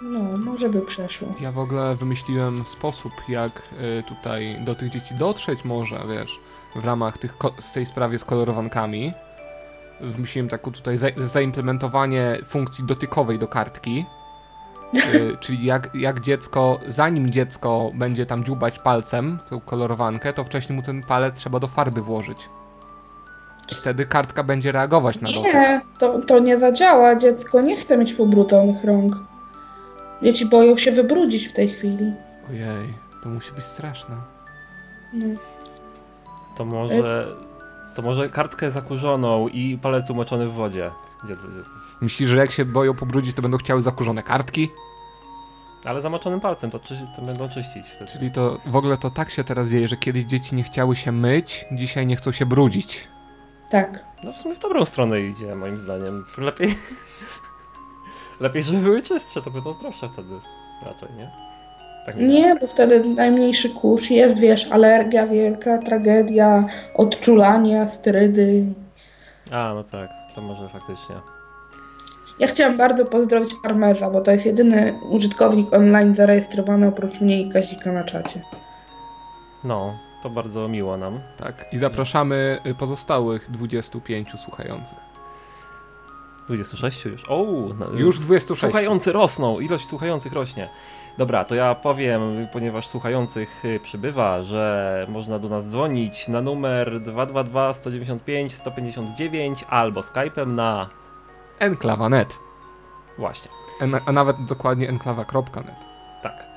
No, 0.02 0.38
może 0.38 0.70
by 0.70 0.82
przeszło. 0.82 1.28
Ja 1.42 1.52
w 1.52 1.60
ogóle 1.60 1.96
wymyśliłem 1.96 2.66
sposób, 2.66 3.14
jak 3.28 3.62
y, 4.00 4.04
tutaj 4.04 4.58
do 4.62 4.76
tych 4.76 4.90
dzieci 4.90 5.16
dotrzeć 5.16 5.66
może, 5.66 6.04
wiesz, 6.10 6.40
w 6.76 6.86
ramach 6.86 7.18
tych 7.18 7.34
z 7.60 7.72
tej 7.72 7.86
sprawie 7.86 8.20
z 8.20 8.24
kolorowankami. 8.26 9.12
Wymyśliłem 10.02 10.50
taką 10.50 10.72
tutaj 10.72 10.98
za- 10.98 11.08
zaimplementowanie 11.18 12.38
funkcji 12.46 12.84
dotykowej 12.88 13.40
do 13.40 13.48
kartki. 13.48 14.06
Y, 15.16 15.38
czyli 15.40 15.66
jak, 15.66 15.90
jak 15.96 16.20
dziecko, 16.20 16.80
zanim 16.88 17.32
dziecko 17.32 17.92
będzie 17.94 18.26
tam 18.26 18.44
dziubać 18.44 18.80
palcem 18.80 19.40
tą 19.50 19.60
kolorowankę, 19.60 20.34
to 20.34 20.44
wcześniej 20.44 20.76
mu 20.76 20.84
ten 20.84 21.04
palec 21.04 21.36
trzeba 21.36 21.60
do 21.60 21.68
farby 21.68 22.02
włożyć. 22.02 22.50
I 23.72 23.76
wtedy 23.76 24.06
kartka 24.06 24.44
będzie 24.44 24.72
reagować 24.72 25.22
na 25.22 25.32
dotyk. 25.32 25.54
Nie, 25.54 25.82
to, 26.00 26.20
to 26.22 26.40
nie 26.40 26.58
zadziała. 26.58 27.16
Dziecko 27.16 27.62
nie 27.62 27.76
chce 27.78 27.98
mieć 27.98 28.14
pobrudzonych 28.14 28.84
rąk. 28.84 29.16
Dzieci 30.24 30.46
boją 30.46 30.78
się 30.78 30.92
wybrudzić 30.92 31.48
w 31.48 31.54
tej 31.54 31.70
chwili. 31.70 32.14
Ojej, 32.50 32.94
to 33.24 33.30
musi 33.30 33.52
być 33.52 33.66
straszne. 33.66 34.16
No. 35.14 35.26
To 36.60 36.66
może. 36.66 37.28
To 37.96 38.02
może 38.02 38.30
kartkę 38.30 38.72
zakurzoną 38.72 39.48
i 39.48 39.78
palec 39.78 40.10
umoczony 40.10 40.48
w 40.48 40.54
wodzie. 40.54 40.92
Gdzie 41.24 41.36
to 41.36 41.48
jest? 41.58 41.70
Myślisz, 42.02 42.30
że 42.30 42.38
jak 42.38 42.52
się 42.52 42.66
boją 42.66 42.94
pobrudzić, 42.94 43.36
to 43.36 43.42
będą 43.42 43.58
chciały 43.58 43.82
zakurzone 43.82 44.24
kartki? 44.24 44.70
Ale 45.86 46.02
zamoczonym 46.02 46.40
palcem 46.40 46.72
to, 46.72 46.80
czy, 46.80 47.08
to 47.16 47.22
będą 47.22 47.50
czyścić 47.50 47.88
wtedy. 47.88 48.12
Czyli 48.12 48.32
to 48.32 48.58
w 48.66 48.76
ogóle 48.76 48.98
to 48.98 49.10
tak 49.10 49.30
się 49.32 49.44
teraz 49.44 49.70
dzieje, 49.70 49.88
że 49.88 49.98
kiedyś 49.98 50.24
dzieci 50.24 50.56
nie 50.56 50.64
chciały 50.64 50.96
się 50.96 51.12
myć, 51.12 51.66
dzisiaj 51.72 52.06
nie 52.06 52.16
chcą 52.16 52.32
się 52.32 52.46
brudzić. 52.46 53.08
Tak. 53.70 54.06
No 54.24 54.34
w 54.34 54.38
sumie 54.38 54.56
w 54.56 54.60
dobrą 54.60 54.86
stronę 54.86 55.22
idzie, 55.22 55.56
moim 55.56 55.78
zdaniem. 55.78 56.26
Lepiej. 56.38 56.76
Lepiej, 58.40 58.64
żeby 58.64 58.78
były 58.78 59.02
czystsze, 59.02 59.42
to 59.42 59.52
będą 59.52 59.74
zdrowsze 59.74 60.10
wtedy. 60.10 60.40
Raczej, 60.86 61.10
nie? 61.18 61.49
Tak 62.14 62.22
Nie, 62.22 62.56
bo 62.56 62.68
wtedy 62.68 63.04
najmniejszy 63.10 63.70
kurz 63.70 64.10
jest, 64.10 64.40
wiesz, 64.40 64.72
alergia 64.72 65.28
wielka, 65.28 65.78
tragedia, 65.78 66.66
odczulania, 66.96 67.88
sterydy. 67.88 68.66
A, 69.52 69.74
no 69.74 69.84
tak, 69.84 70.10
to 70.36 70.42
może 70.42 70.70
faktycznie. 70.70 71.16
Ja 72.40 72.48
chciałam 72.48 72.78
bardzo 72.78 73.06
pozdrowić 73.06 73.50
Armeza, 73.66 74.10
bo 74.10 74.22
to 74.22 74.32
jest 74.32 74.46
jedyny 74.46 75.00
użytkownik 75.10 75.74
online 75.74 76.16
zarejestrowany 76.16 76.88
oprócz 76.88 77.22
mnie 77.22 77.42
i 77.42 77.50
Kazika 77.50 77.92
na 77.92 78.04
czacie. 78.04 78.42
No, 79.64 79.98
to 80.24 80.30
bardzo 80.30 80.68
miło 80.68 80.98
nam. 80.98 81.20
Tak. 81.38 81.66
I 81.72 81.78
zapraszamy 81.78 82.60
y, 82.66 82.76
pozostałych 82.76 83.52
25 83.52 84.30
słuchających. 84.46 85.09
26 86.58 87.06
już. 87.06 87.24
O, 87.30 87.46
no, 87.80 87.86
Już 87.94 88.20
26. 88.20 88.60
Słuchający 88.62 89.12
rosną, 89.12 89.60
ilość 89.60 89.88
słuchających 89.88 90.34
rośnie. 90.34 90.70
Dobra, 91.18 91.46
to 91.46 91.56
ja 91.56 91.76
powiem, 91.76 92.48
ponieważ 92.54 92.88
słuchających 92.88 93.66
y, 93.66 93.80
przybywa, 93.84 94.44
że 94.44 95.06
można 95.10 95.40
do 95.40 95.50
nas 95.50 95.68
dzwonić 95.70 96.28
na 96.28 96.42
numer 96.42 97.00
222 97.02 97.74
195 97.74 98.54
159 98.54 99.66
albo 99.70 100.02
Skype'em 100.02 100.48
na 100.48 100.90
Enklawa.net. 101.60 102.36
właśnie, 103.18 103.52
En- 103.82 104.00
a 104.06 104.12
nawet 104.12 104.46
dokładnie 104.46 104.90
enklawa.net. 104.90 105.76
tak. 106.22 106.48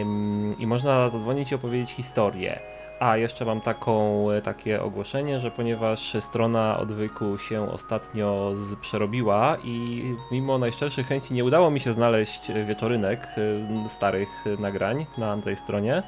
Ym, 0.00 0.58
I 0.58 0.66
można 0.66 1.08
zadzwonić 1.08 1.52
i 1.52 1.54
opowiedzieć 1.54 1.90
historię. 1.90 2.60
A 3.02 3.16
jeszcze 3.16 3.44
mam 3.44 3.60
taką, 3.60 4.30
e, 4.30 4.42
takie 4.42 4.82
ogłoszenie, 4.82 5.40
że 5.40 5.50
ponieważ 5.50 6.16
strona 6.20 6.78
odwyku 6.78 7.38
się 7.38 7.70
ostatnio 7.70 8.52
z, 8.56 8.74
przerobiła 8.74 9.56
i 9.64 10.04
mimo 10.32 10.58
najszczerszych 10.58 11.06
chęci 11.06 11.34
nie 11.34 11.44
udało 11.44 11.70
mi 11.70 11.80
się 11.80 11.92
znaleźć 11.92 12.52
wieczorynek 12.66 13.28
starych 13.88 14.44
nagrań 14.58 15.06
na 15.18 15.36
tej 15.36 15.56
stronie, 15.56 15.96
e, 15.96 16.02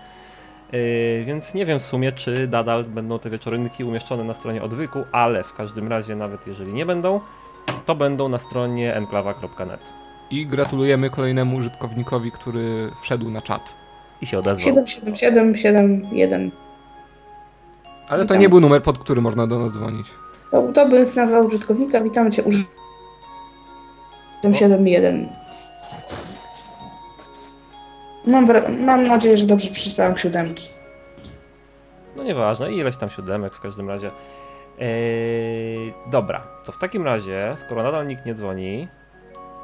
więc 1.24 1.54
nie 1.54 1.66
wiem 1.66 1.78
w 1.80 1.84
sumie, 1.84 2.12
czy 2.12 2.48
nadal 2.48 2.84
będą 2.84 3.18
te 3.18 3.30
wieczorynki 3.30 3.84
umieszczone 3.84 4.24
na 4.24 4.34
stronie 4.34 4.62
odwyku, 4.62 4.98
ale 5.12 5.42
w 5.42 5.54
każdym 5.54 5.88
razie, 5.88 6.16
nawet 6.16 6.46
jeżeli 6.46 6.72
nie 6.72 6.86
będą, 6.86 7.20
to 7.86 7.94
będą 7.94 8.28
na 8.28 8.38
stronie 8.38 8.94
enklawa.net. 8.94 9.92
I 10.30 10.46
gratulujemy 10.46 11.10
kolejnemu 11.10 11.56
użytkownikowi, 11.56 12.32
który 12.32 12.90
wszedł 13.02 13.30
na 13.30 13.42
czat. 13.42 13.74
I 14.20 14.26
się 14.26 14.38
odezwał. 14.38 14.86
777 14.86 16.63
71. 18.04 18.08
Ale 18.08 18.18
to 18.18 18.22
Witam 18.24 18.40
nie 18.40 18.48
był 18.48 18.60
numer, 18.60 18.82
pod 18.82 18.98
który 18.98 19.20
można 19.20 19.46
do 19.46 19.58
nas 19.58 19.72
dzwonić. 19.72 20.06
To, 20.50 20.62
to 20.74 20.88
by 20.88 21.06
nazwa 21.16 21.40
użytkownika. 21.40 22.00
Witam 22.00 22.32
cię 22.32 22.42
uż... 22.42 22.54
771. 24.42 25.28
Mam, 28.26 28.46
wra- 28.46 28.78
mam 28.78 29.06
nadzieję, 29.06 29.36
że 29.36 29.46
dobrze 29.46 29.70
przeczytałam 29.70 30.16
siódemki. 30.16 30.68
No 32.16 32.22
nieważne, 32.24 32.72
ileś 32.72 32.96
tam 32.96 33.08
siódemek 33.08 33.54
w 33.54 33.60
każdym 33.60 33.88
razie. 33.88 34.10
Eee, 34.78 35.92
dobra, 36.10 36.42
to 36.66 36.72
w 36.72 36.78
takim 36.78 37.04
razie, 37.04 37.54
skoro 37.56 37.82
nadal 37.82 38.06
nikt 38.06 38.26
nie 38.26 38.34
dzwoni, 38.34 38.88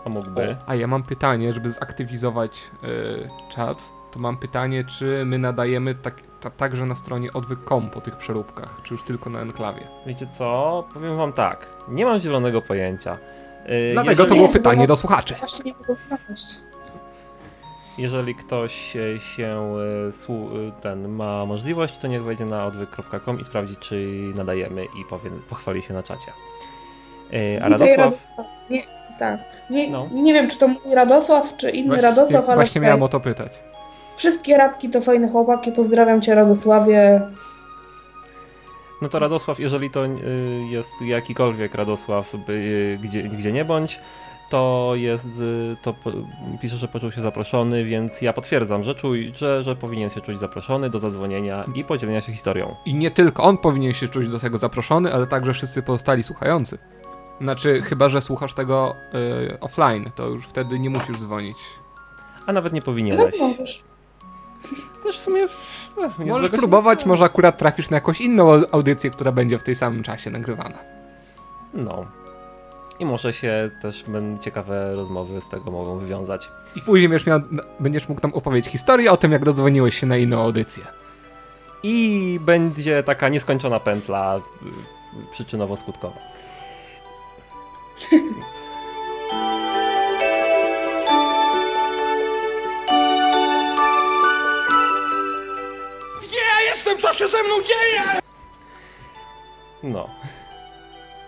a 0.06 0.08
mógłby. 0.08 0.56
A 0.66 0.74
ja 0.74 0.86
mam 0.86 1.02
pytanie, 1.02 1.52
żeby 1.52 1.70
zaktywizować 1.70 2.52
y, 2.84 3.28
czat, 3.54 3.78
to 4.12 4.18
mam 4.18 4.36
pytanie, 4.36 4.84
czy 4.84 5.22
my 5.24 5.38
nadajemy 5.38 5.94
tak, 5.94 6.14
ta, 6.40 6.50
także 6.50 6.84
na 6.86 6.96
stronie 6.96 7.32
odwyk.com 7.32 7.90
po 7.90 8.00
tych 8.00 8.16
przeróbkach, 8.16 8.80
czy 8.84 8.94
już 8.94 9.02
tylko 9.02 9.30
na 9.30 9.40
enklawie. 9.40 9.88
Wiecie 10.06 10.26
co? 10.26 10.84
Powiem 10.94 11.16
wam 11.16 11.32
tak, 11.32 11.66
nie 11.88 12.04
mam 12.04 12.20
zielonego 12.20 12.62
pojęcia. 12.62 13.18
Eee, 13.66 13.92
Dlatego 13.92 14.10
jeżeli, 14.10 14.28
to 14.28 14.34
było 14.34 14.46
Nie, 14.46 14.52
pytanie 14.52 14.86
do 14.86 14.96
słuchaczy. 14.96 15.34
Właśnie 15.34 15.64
nie 15.64 15.74
jeżeli 17.98 18.34
ktoś 18.34 18.74
się 19.20 19.58
słu- 20.12 20.68
e, 20.68 20.80
ten 20.82 21.08
ma 21.08 21.46
możliwość, 21.46 21.98
to 21.98 22.06
niech 22.06 22.24
wejdzie 22.24 22.44
na 22.44 22.66
odwyk.com 22.66 23.40
i 23.40 23.44
sprawdzi, 23.44 23.76
czy 23.76 24.06
nadajemy 24.34 24.84
i 24.84 25.04
powie, 25.10 25.30
pochwali 25.48 25.82
się 25.82 25.94
na 25.94 26.02
czacie. 26.02 26.32
Eee, 27.32 27.58
a 27.58 27.68
Radosław, 27.68 27.98
Radosław. 27.98 28.46
Nie, 28.70 28.82
tak. 29.18 29.40
Nie, 29.70 29.90
No. 29.90 30.08
nie 30.12 30.34
wiem, 30.34 30.48
czy 30.48 30.58
to 30.58 30.68
mój 30.68 30.94
Radosław, 30.94 31.56
czy 31.56 31.70
inny 31.70 31.86
Właśnie, 31.88 32.02
Radosław, 32.02 32.44
ale 32.48 32.54
właśnie 32.56 32.80
miałem 32.80 33.02
o 33.02 33.08
to 33.08 33.20
pytać. 33.20 33.60
Wszystkie 34.16 34.56
radki 34.56 34.90
to 34.90 35.00
fajne 35.00 35.28
chłopaki. 35.28 35.72
Pozdrawiam 35.72 36.20
cię 36.20 36.34
Radosławie. 36.34 37.20
No 39.02 39.08
to 39.08 39.18
Radosław, 39.18 39.58
jeżeli 39.60 39.90
to 39.90 40.06
y, 40.06 40.10
jest 40.70 41.02
jakikolwiek 41.02 41.74
Radosław, 41.74 42.34
y, 42.48 42.98
gdzie, 43.02 43.22
gdzie 43.22 43.52
nie 43.52 43.64
bądź, 43.64 44.00
to 44.50 44.92
jest, 44.94 45.26
y, 45.26 45.76
to 45.82 45.94
pisze, 46.62 46.76
że 46.76 46.88
poczuł 46.88 47.12
się 47.12 47.20
zaproszony, 47.20 47.84
więc 47.84 48.22
ja 48.22 48.32
potwierdzam, 48.32 48.82
że, 48.84 48.94
czuj, 48.94 49.32
że, 49.36 49.62
że 49.62 49.76
powinien 49.76 50.10
się 50.10 50.20
czuć 50.20 50.38
zaproszony 50.38 50.90
do 50.90 50.98
zadzwonienia 50.98 51.64
i 51.74 51.84
podzielenia 51.84 52.20
się 52.20 52.32
historią. 52.32 52.76
I 52.86 52.94
nie 52.94 53.10
tylko 53.10 53.42
on 53.42 53.58
powinien 53.58 53.92
się 53.92 54.08
czuć 54.08 54.28
do 54.28 54.38
tego 54.38 54.58
zaproszony, 54.58 55.14
ale 55.14 55.26
także 55.26 55.52
wszyscy 55.52 55.82
pozostali 55.82 56.22
słuchający. 56.22 56.78
Znaczy, 57.40 57.82
chyba 57.82 58.08
że 58.08 58.22
słuchasz 58.22 58.54
tego 58.54 58.94
y, 59.54 59.60
offline, 59.60 60.10
to 60.16 60.26
już 60.26 60.46
wtedy 60.46 60.78
nie 60.78 60.90
musisz 60.90 61.18
dzwonić. 61.20 61.56
A 62.46 62.52
nawet 62.52 62.72
nie 62.72 62.80
No 62.80 62.84
powinieneś. 62.86 63.38
możesz. 63.38 63.84
Też 65.02 65.18
w 65.18 65.20
sumie... 65.20 65.42
nic 66.18 66.28
Możesz 66.28 66.50
próbować, 66.50 67.06
może 67.06 67.24
akurat 67.24 67.58
trafisz 67.58 67.90
na 67.90 67.96
jakąś 67.96 68.20
inną 68.20 68.44
au- 68.44 68.64
audycję, 68.72 69.10
która 69.10 69.32
będzie 69.32 69.58
w 69.58 69.62
tej 69.62 69.76
samym 69.76 70.02
czasie 70.02 70.30
nagrywana. 70.30 70.78
No. 71.74 72.06
I 72.98 73.04
może 73.06 73.32
się 73.32 73.70
też 73.82 74.04
będą 74.08 74.42
ciekawe 74.42 74.94
rozmowy 74.94 75.40
z 75.40 75.48
tego 75.48 75.70
mogą 75.70 75.98
wywiązać. 75.98 76.50
I 76.76 76.80
później 76.80 77.08
będziesz, 77.08 77.26
miał, 77.26 77.40
będziesz 77.80 78.08
mógł 78.08 78.22
nam 78.22 78.34
opowiedzieć 78.34 78.72
historię 78.72 79.12
o 79.12 79.16
tym, 79.16 79.32
jak 79.32 79.44
dodzwoniłeś 79.44 79.98
się 80.00 80.06
na 80.06 80.16
inną 80.16 80.42
audycję. 80.42 80.84
I 81.82 82.38
będzie 82.42 83.02
taka 83.02 83.28
nieskończona 83.28 83.80
pętla 83.80 84.36
y, 84.36 84.40
przyczynowo-skutkowa. 85.34 86.18
jestem? 96.90 96.98
Co 97.12 97.12
się 97.18 97.28
ze 97.28 97.42
mną 97.42 97.54
dzieje? 97.62 98.20
No. 99.82 100.08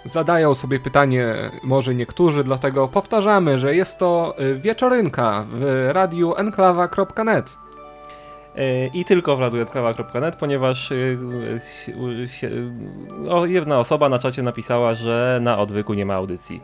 Zadają 0.05 0.55
sobie 0.55 0.81
pytanie 0.81 1.27
może 1.63 1.95
niektórzy, 1.95 2.45
dlatego 2.45 2.89
powtarzamy, 2.89 3.59
że 3.59 3.75
jest 3.75 3.99
to 3.99 4.35
y, 4.41 4.55
wieczorynka 4.59 5.45
w 5.49 5.89
radiu 5.93 6.35
enklawa.net. 6.37 7.57
E, 8.57 8.87
I 8.87 9.05
tylko 9.05 9.37
w 9.37 9.41
radioetkawa.net, 9.41 10.37
ponieważ 10.37 10.91
y, 10.91 11.19
y, 12.25 12.29
się- 12.29 12.51
o, 13.31 13.47
jedna 13.47 13.79
osoba 13.79 14.09
na 14.09 14.19
czacie 14.19 14.43
napisała, 14.43 14.95
że 14.95 15.39
na 15.43 15.59
odwyku 15.59 15.95
nie 15.95 16.07
ma 16.07 16.15
audycji. 16.15 16.61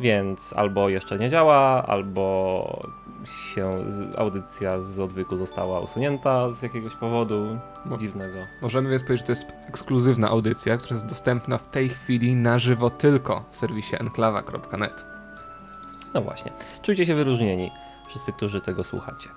Więc 0.00 0.52
albo 0.56 0.88
jeszcze 0.88 1.18
nie 1.18 1.30
działa, 1.30 1.84
albo 1.86 2.80
się 3.26 3.70
audycja 4.16 4.80
z 4.80 4.98
odwyku 4.98 5.36
została 5.36 5.80
usunięta 5.80 6.50
z 6.52 6.62
jakiegoś 6.62 6.94
powodu 6.94 7.46
No. 7.86 7.98
dziwnego. 7.98 8.38
Możemy 8.62 8.90
więc 8.90 9.02
powiedzieć, 9.02 9.20
że 9.20 9.26
to 9.26 9.32
jest 9.32 9.68
ekskluzywna 9.68 10.28
audycja, 10.28 10.76
która 10.76 10.94
jest 10.94 11.06
dostępna 11.06 11.58
w 11.58 11.70
tej 11.70 11.88
chwili 11.88 12.34
na 12.34 12.58
żywo 12.58 12.90
tylko 12.90 13.44
w 13.50 13.56
serwisie 13.56 13.96
enklawa.net. 14.00 15.04
No 16.14 16.20
właśnie, 16.22 16.52
czujcie 16.82 17.06
się 17.06 17.14
wyróżnieni, 17.14 17.70
wszyscy, 18.08 18.32
którzy 18.32 18.60
tego 18.60 18.84
słuchacie. 18.84 19.28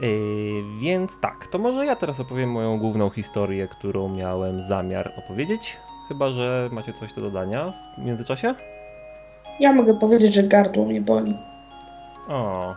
Yy, 0.00 0.08
więc 0.80 1.20
tak, 1.20 1.46
to 1.46 1.58
może 1.58 1.86
ja 1.86 1.96
teraz 1.96 2.20
opowiem 2.20 2.50
moją 2.50 2.78
główną 2.78 3.10
historię, 3.10 3.68
którą 3.68 4.08
miałem 4.08 4.68
zamiar 4.68 5.12
opowiedzieć. 5.18 5.76
Chyba, 6.08 6.32
że 6.32 6.68
macie 6.72 6.92
coś 6.92 7.12
do 7.12 7.20
dodania 7.20 7.72
w 7.98 8.02
międzyczasie? 8.02 8.54
Ja 9.60 9.72
mogę 9.72 9.94
powiedzieć, 9.98 10.34
że 10.34 10.42
gardło 10.42 10.84
mnie 10.84 11.00
boli. 11.00 11.34
O. 12.28 12.74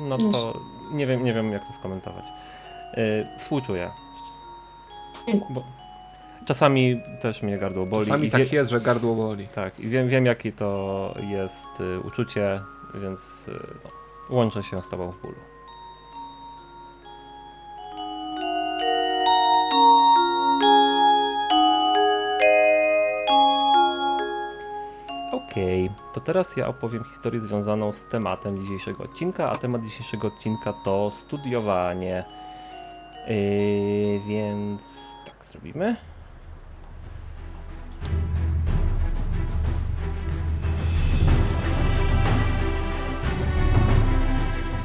No 0.00 0.18
to 0.18 0.60
nie 0.92 1.06
wiem, 1.06 1.24
nie 1.24 1.34
wiem 1.34 1.52
jak 1.52 1.66
to 1.66 1.72
skomentować. 1.72 2.24
Yy, 2.96 3.26
współczuję. 3.38 3.90
Bo 5.50 5.62
czasami 6.44 7.00
też 7.20 7.42
mnie 7.42 7.58
gardło 7.58 7.86
boli. 7.86 8.04
Czasami 8.06 8.26
i 8.28 8.30
tak 8.30 8.40
wie- 8.42 8.56
jest, 8.56 8.70
że 8.70 8.80
gardło 8.80 9.14
boli. 9.14 9.48
Tak, 9.48 9.80
i 9.80 9.88
wiem, 9.88 10.08
wiem 10.08 10.26
jakie 10.26 10.52
to 10.52 11.14
jest 11.30 11.80
y, 11.80 12.00
uczucie, 12.00 12.60
więc 12.94 13.48
y, 13.48 14.34
łączę 14.34 14.62
się 14.62 14.82
z 14.82 14.88
tobą 14.88 15.10
w 15.12 15.22
bólu. 15.22 15.34
Okej, 25.50 25.90
to 26.14 26.20
teraz 26.20 26.56
ja 26.56 26.68
opowiem 26.68 27.04
historię 27.04 27.40
związaną 27.40 27.92
z 27.92 28.04
tematem 28.04 28.62
dzisiejszego 28.62 29.04
odcinka, 29.04 29.50
a 29.50 29.54
temat 29.54 29.82
dzisiejszego 29.82 30.28
odcinka 30.28 30.72
to 30.72 31.10
studiowanie. 31.10 32.24
Yy, 33.28 34.20
więc 34.28 34.82
tak 35.26 35.46
zrobimy. 35.46 35.96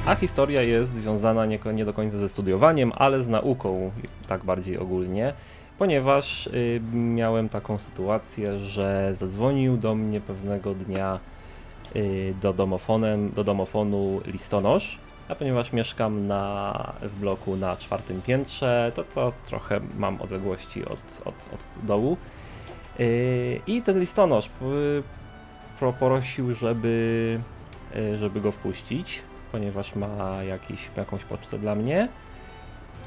A 0.06 0.16
historia 0.16 0.62
jest 0.62 0.94
związana 0.94 1.46
nie, 1.46 1.60
nie 1.74 1.86
do 1.86 1.94
końca 1.94 2.18
ze 2.18 2.30
studiowaniem, 2.30 2.92
ale 2.96 3.24
z 3.24 3.28
nauką, 3.28 3.92
tak 4.28 4.44
bardziej 4.44 4.78
ogólnie, 4.78 5.34
ponieważ 5.78 6.48
y, 6.48 6.82
miałem 6.94 7.50
taką 7.50 7.80
sytuację, 7.80 8.60
że 8.60 9.12
zadzwonił 9.16 9.78
do 9.78 9.96
mnie 9.96 10.22
pewnego 10.22 10.74
dnia 10.74 11.20
y, 11.96 12.34
do, 12.42 12.54
domofonem, 12.54 13.32
do 13.32 13.44
domofonu 13.44 14.22
listonosz, 14.34 15.00
a 15.28 15.36
ponieważ 15.36 15.74
mieszkam 15.74 16.28
na, 16.28 16.94
w 17.02 17.20
bloku 17.20 17.56
na 17.56 17.78
czwartym 17.78 18.22
piętrze, 18.22 18.92
to, 18.96 19.04
to 19.04 19.34
trochę 19.48 19.80
mam 19.98 20.22
odległości 20.22 20.86
od, 20.86 21.22
od, 21.26 21.36
od 21.54 21.86
dołu. 21.86 22.18
Y, 23.00 23.62
I 23.68 23.82
ten 23.82 24.00
listonosz 24.00 24.48
y, 24.48 25.04
pro- 25.80 25.94
prosił, 25.94 26.54
żeby, 26.54 27.40
żeby 28.16 28.42
go 28.42 28.52
wpuścić, 28.52 29.22
ponieważ 29.52 29.96
ma 29.96 30.44
jakiś, 30.44 30.90
jakąś 30.98 31.24
pocztę 31.24 31.60
dla 31.60 31.76
mnie. 31.76 32.10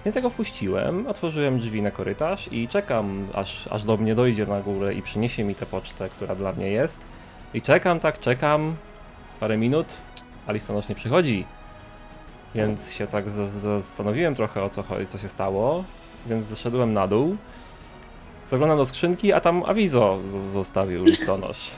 Więc 0.08 0.16
ja 0.16 0.22
go 0.22 0.30
wpuściłem, 0.30 1.06
otworzyłem 1.06 1.58
drzwi 1.58 1.82
na 1.82 1.90
korytarz 1.90 2.48
i 2.52 2.68
czekam, 2.68 3.28
aż, 3.34 3.66
aż 3.66 3.82
do 3.84 3.96
mnie 3.96 4.14
dojdzie 4.14 4.46
na 4.46 4.60
górę 4.60 4.94
i 4.94 5.02
przyniesie 5.02 5.44
mi 5.44 5.54
tę 5.54 5.66
pocztę, 5.66 6.08
która 6.08 6.34
dla 6.34 6.52
mnie 6.52 6.70
jest. 6.70 6.98
I 7.54 7.62
czekam, 7.62 8.00
tak, 8.00 8.20
czekam 8.20 8.76
parę 9.40 9.56
minut, 9.56 9.86
a 10.46 10.52
listonosz 10.52 10.88
nie 10.88 10.94
przychodzi. 10.94 11.44
Więc 12.54 12.92
się 12.92 13.06
tak 13.06 13.24
za- 13.24 13.46
za- 13.46 13.80
zastanowiłem 13.80 14.34
trochę 14.34 14.62
o 14.62 14.70
co 14.70 14.82
chodzi, 14.82 15.06
co 15.06 15.18
się 15.18 15.28
stało, 15.28 15.84
więc 16.26 16.46
zeszedłem 16.46 16.92
na 16.92 17.06
dół. 17.06 17.36
Zaglądam 18.50 18.78
do 18.78 18.86
skrzynki, 18.86 19.32
a 19.32 19.40
tam 19.40 19.62
awizo 19.66 20.18
zostawił 20.52 21.04
listonosz. 21.04 21.70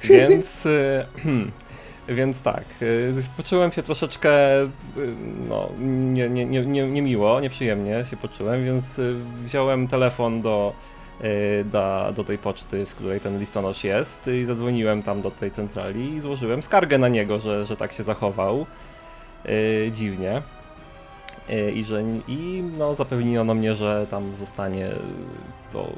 Więc, 0.08 0.66
y, 0.66 1.06
więc 2.08 2.42
tak, 2.42 2.64
y, 2.82 3.14
poczułem 3.36 3.72
się 3.72 3.82
troszeczkę, 3.82 4.62
y, 4.62 4.68
no, 5.48 5.68
nie, 5.78 6.28
nie, 6.28 6.46
nie, 6.46 6.66
nie, 6.66 6.86
niemiło, 6.86 7.40
nieprzyjemnie 7.40 8.04
się 8.10 8.16
poczułem, 8.16 8.64
więc 8.64 8.98
y, 8.98 9.14
wziąłem 9.44 9.88
telefon 9.88 10.42
do, 10.42 10.72
da, 11.64 12.12
do 12.12 12.24
tej 12.24 12.38
poczty, 12.38 12.86
z 12.86 12.94
której 12.94 13.20
ten 13.20 13.38
listonosz 13.38 13.84
jest 13.84 14.26
i 14.26 14.44
zadzwoniłem 14.44 15.02
tam 15.02 15.22
do 15.22 15.30
tej 15.30 15.50
centrali 15.50 16.14
i 16.14 16.20
złożyłem 16.20 16.62
skargę 16.62 16.98
na 16.98 17.08
niego, 17.08 17.40
że, 17.40 17.66
że 17.66 17.76
tak 17.76 17.92
się 17.92 18.02
zachował 18.02 18.66
dziwnie. 19.92 20.42
Y, 21.50 21.72
I 21.72 21.84
że 21.84 22.02
i 22.28 22.64
no, 22.78 22.94
zapewniono 22.94 23.54
mnie, 23.54 23.74
że 23.74 24.06
tam 24.10 24.36
zostanie 24.36 24.90
to, 25.72 25.88
y, 25.88 25.90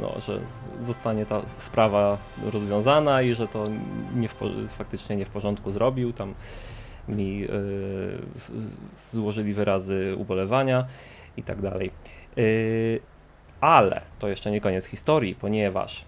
no, 0.00 0.14
że 0.26 0.40
zostanie 0.80 1.26
ta 1.26 1.42
sprawa 1.58 2.18
rozwiązana 2.52 3.22
i 3.22 3.34
że 3.34 3.48
to 3.48 3.64
nie 4.16 4.28
w, 4.28 4.34
faktycznie 4.68 5.16
nie 5.16 5.24
w 5.24 5.30
porządku 5.30 5.70
zrobił. 5.70 6.12
Tam 6.12 6.34
mi 7.08 7.46
złożyli 9.10 9.54
wyrazy 9.54 10.14
ubolewania 10.18 10.86
i 11.36 11.42
tak 11.42 11.62
dalej. 11.62 11.90
Ale 13.60 14.00
to 14.18 14.28
jeszcze 14.28 14.50
nie 14.50 14.60
koniec 14.60 14.86
historii, 14.86 15.34
ponieważ 15.34 16.04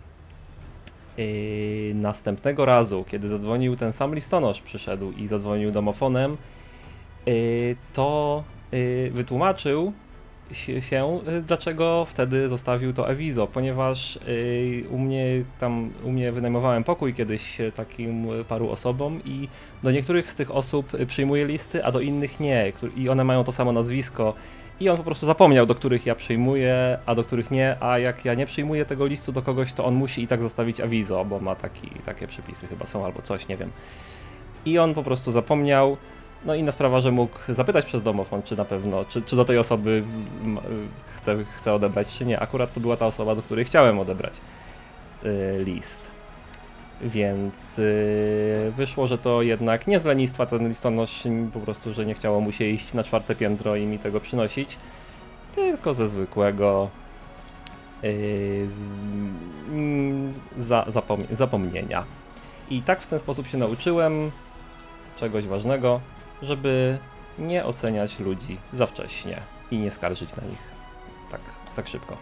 następnego 1.94 2.64
razu, 2.64 3.04
kiedy 3.08 3.28
zadzwonił 3.28 3.76
ten 3.76 3.92
sam 3.92 4.14
listonosz, 4.14 4.60
przyszedł 4.60 5.12
i 5.12 5.26
zadzwonił 5.26 5.70
domofonem, 5.70 6.36
to 7.92 8.44
wytłumaczył 9.12 9.92
się, 10.52 11.20
y, 11.28 11.42
dlaczego 11.42 12.06
wtedy 12.10 12.48
zostawił 12.48 12.92
to 12.92 13.08
awizo, 13.08 13.46
ponieważ 13.46 14.16
y, 14.16 14.84
u 14.90 14.98
mnie 14.98 15.24
tam, 15.60 15.90
u 16.04 16.12
mnie 16.12 16.32
wynajmowałem 16.32 16.84
pokój 16.84 17.14
kiedyś 17.14 17.60
y, 17.60 17.72
takim 17.72 18.40
y, 18.40 18.44
paru 18.44 18.70
osobom 18.70 19.20
i 19.24 19.48
do 19.82 19.90
niektórych 19.90 20.30
z 20.30 20.34
tych 20.34 20.50
osób 20.50 20.94
y, 20.94 21.06
przyjmuję 21.06 21.46
listy, 21.46 21.84
a 21.84 21.92
do 21.92 22.00
innych 22.00 22.40
nie 22.40 22.72
i 22.96 23.08
one 23.08 23.24
mają 23.24 23.44
to 23.44 23.52
samo 23.52 23.72
nazwisko 23.72 24.34
i 24.80 24.88
on 24.88 24.96
po 24.96 25.02
prostu 25.02 25.26
zapomniał, 25.26 25.66
do 25.66 25.74
których 25.74 26.06
ja 26.06 26.14
przyjmuję, 26.14 26.98
a 27.06 27.14
do 27.14 27.24
których 27.24 27.50
nie, 27.50 27.76
a 27.80 27.98
jak 27.98 28.24
ja 28.24 28.34
nie 28.34 28.46
przyjmuję 28.46 28.84
tego 28.84 29.06
listu 29.06 29.32
do 29.32 29.42
kogoś, 29.42 29.72
to 29.72 29.84
on 29.84 29.94
musi 29.94 30.22
i 30.22 30.26
tak 30.26 30.42
zostawić 30.42 30.80
awizo, 30.80 31.24
bo 31.24 31.40
ma 31.40 31.54
taki, 31.54 31.90
takie 32.04 32.26
przepisy 32.26 32.66
chyba 32.66 32.86
są 32.86 33.04
albo 33.04 33.22
coś, 33.22 33.48
nie 33.48 33.56
wiem. 33.56 33.70
I 34.64 34.78
on 34.78 34.94
po 34.94 35.02
prostu 35.02 35.32
zapomniał, 35.32 35.96
no 36.46 36.54
inna 36.54 36.72
sprawa, 36.72 37.00
że 37.00 37.12
mógł 37.12 37.38
zapytać 37.48 37.84
przez 37.84 38.02
domofon, 38.02 38.42
czy 38.42 38.56
na 38.56 38.64
pewno, 38.64 39.04
czy, 39.04 39.22
czy 39.22 39.36
do 39.36 39.44
tej 39.44 39.58
osoby 39.58 40.02
chce, 41.16 41.44
chce 41.56 41.74
odebrać, 41.74 42.08
czy 42.18 42.26
nie. 42.26 42.40
Akurat 42.40 42.74
to 42.74 42.80
była 42.80 42.96
ta 42.96 43.06
osoba, 43.06 43.34
do 43.34 43.42
której 43.42 43.64
chciałem 43.64 43.98
odebrać 43.98 44.32
y, 45.24 45.64
list. 45.64 46.10
Więc 47.00 47.78
y, 47.78 48.72
wyszło, 48.76 49.06
że 49.06 49.18
to 49.18 49.42
jednak 49.42 49.86
nie 49.86 50.00
z 50.00 50.04
lenistwa 50.04 50.46
ten 50.46 50.68
listonosz, 50.68 51.22
po 51.52 51.60
prostu, 51.60 51.94
że 51.94 52.06
nie 52.06 52.14
chciało 52.14 52.40
mu 52.40 52.52
się 52.52 52.64
iść 52.64 52.94
na 52.94 53.04
czwarte 53.04 53.34
piętro 53.34 53.76
i 53.76 53.86
mi 53.86 53.98
tego 53.98 54.20
przynosić, 54.20 54.78
tylko 55.54 55.94
ze 55.94 56.08
zwykłego 56.08 56.90
y, 58.04 58.68
mm, 59.68 60.34
za, 60.58 60.82
zapom- 60.82 61.34
zapomnienia. 61.34 62.04
I 62.70 62.82
tak 62.82 63.02
w 63.02 63.06
ten 63.06 63.18
sposób 63.18 63.48
się 63.48 63.58
nauczyłem 63.58 64.30
czegoś 65.16 65.46
ważnego, 65.46 66.00
żeby 66.42 66.98
nie 67.38 67.64
oceniać 67.64 68.18
ludzi 68.18 68.58
za 68.72 68.86
wcześnie 68.86 69.40
i 69.70 69.78
nie 69.78 69.90
skarżyć 69.90 70.36
na 70.36 70.44
nich 70.44 70.76
tak, 71.30 71.40
tak 71.76 71.88
szybko. 71.88 72.16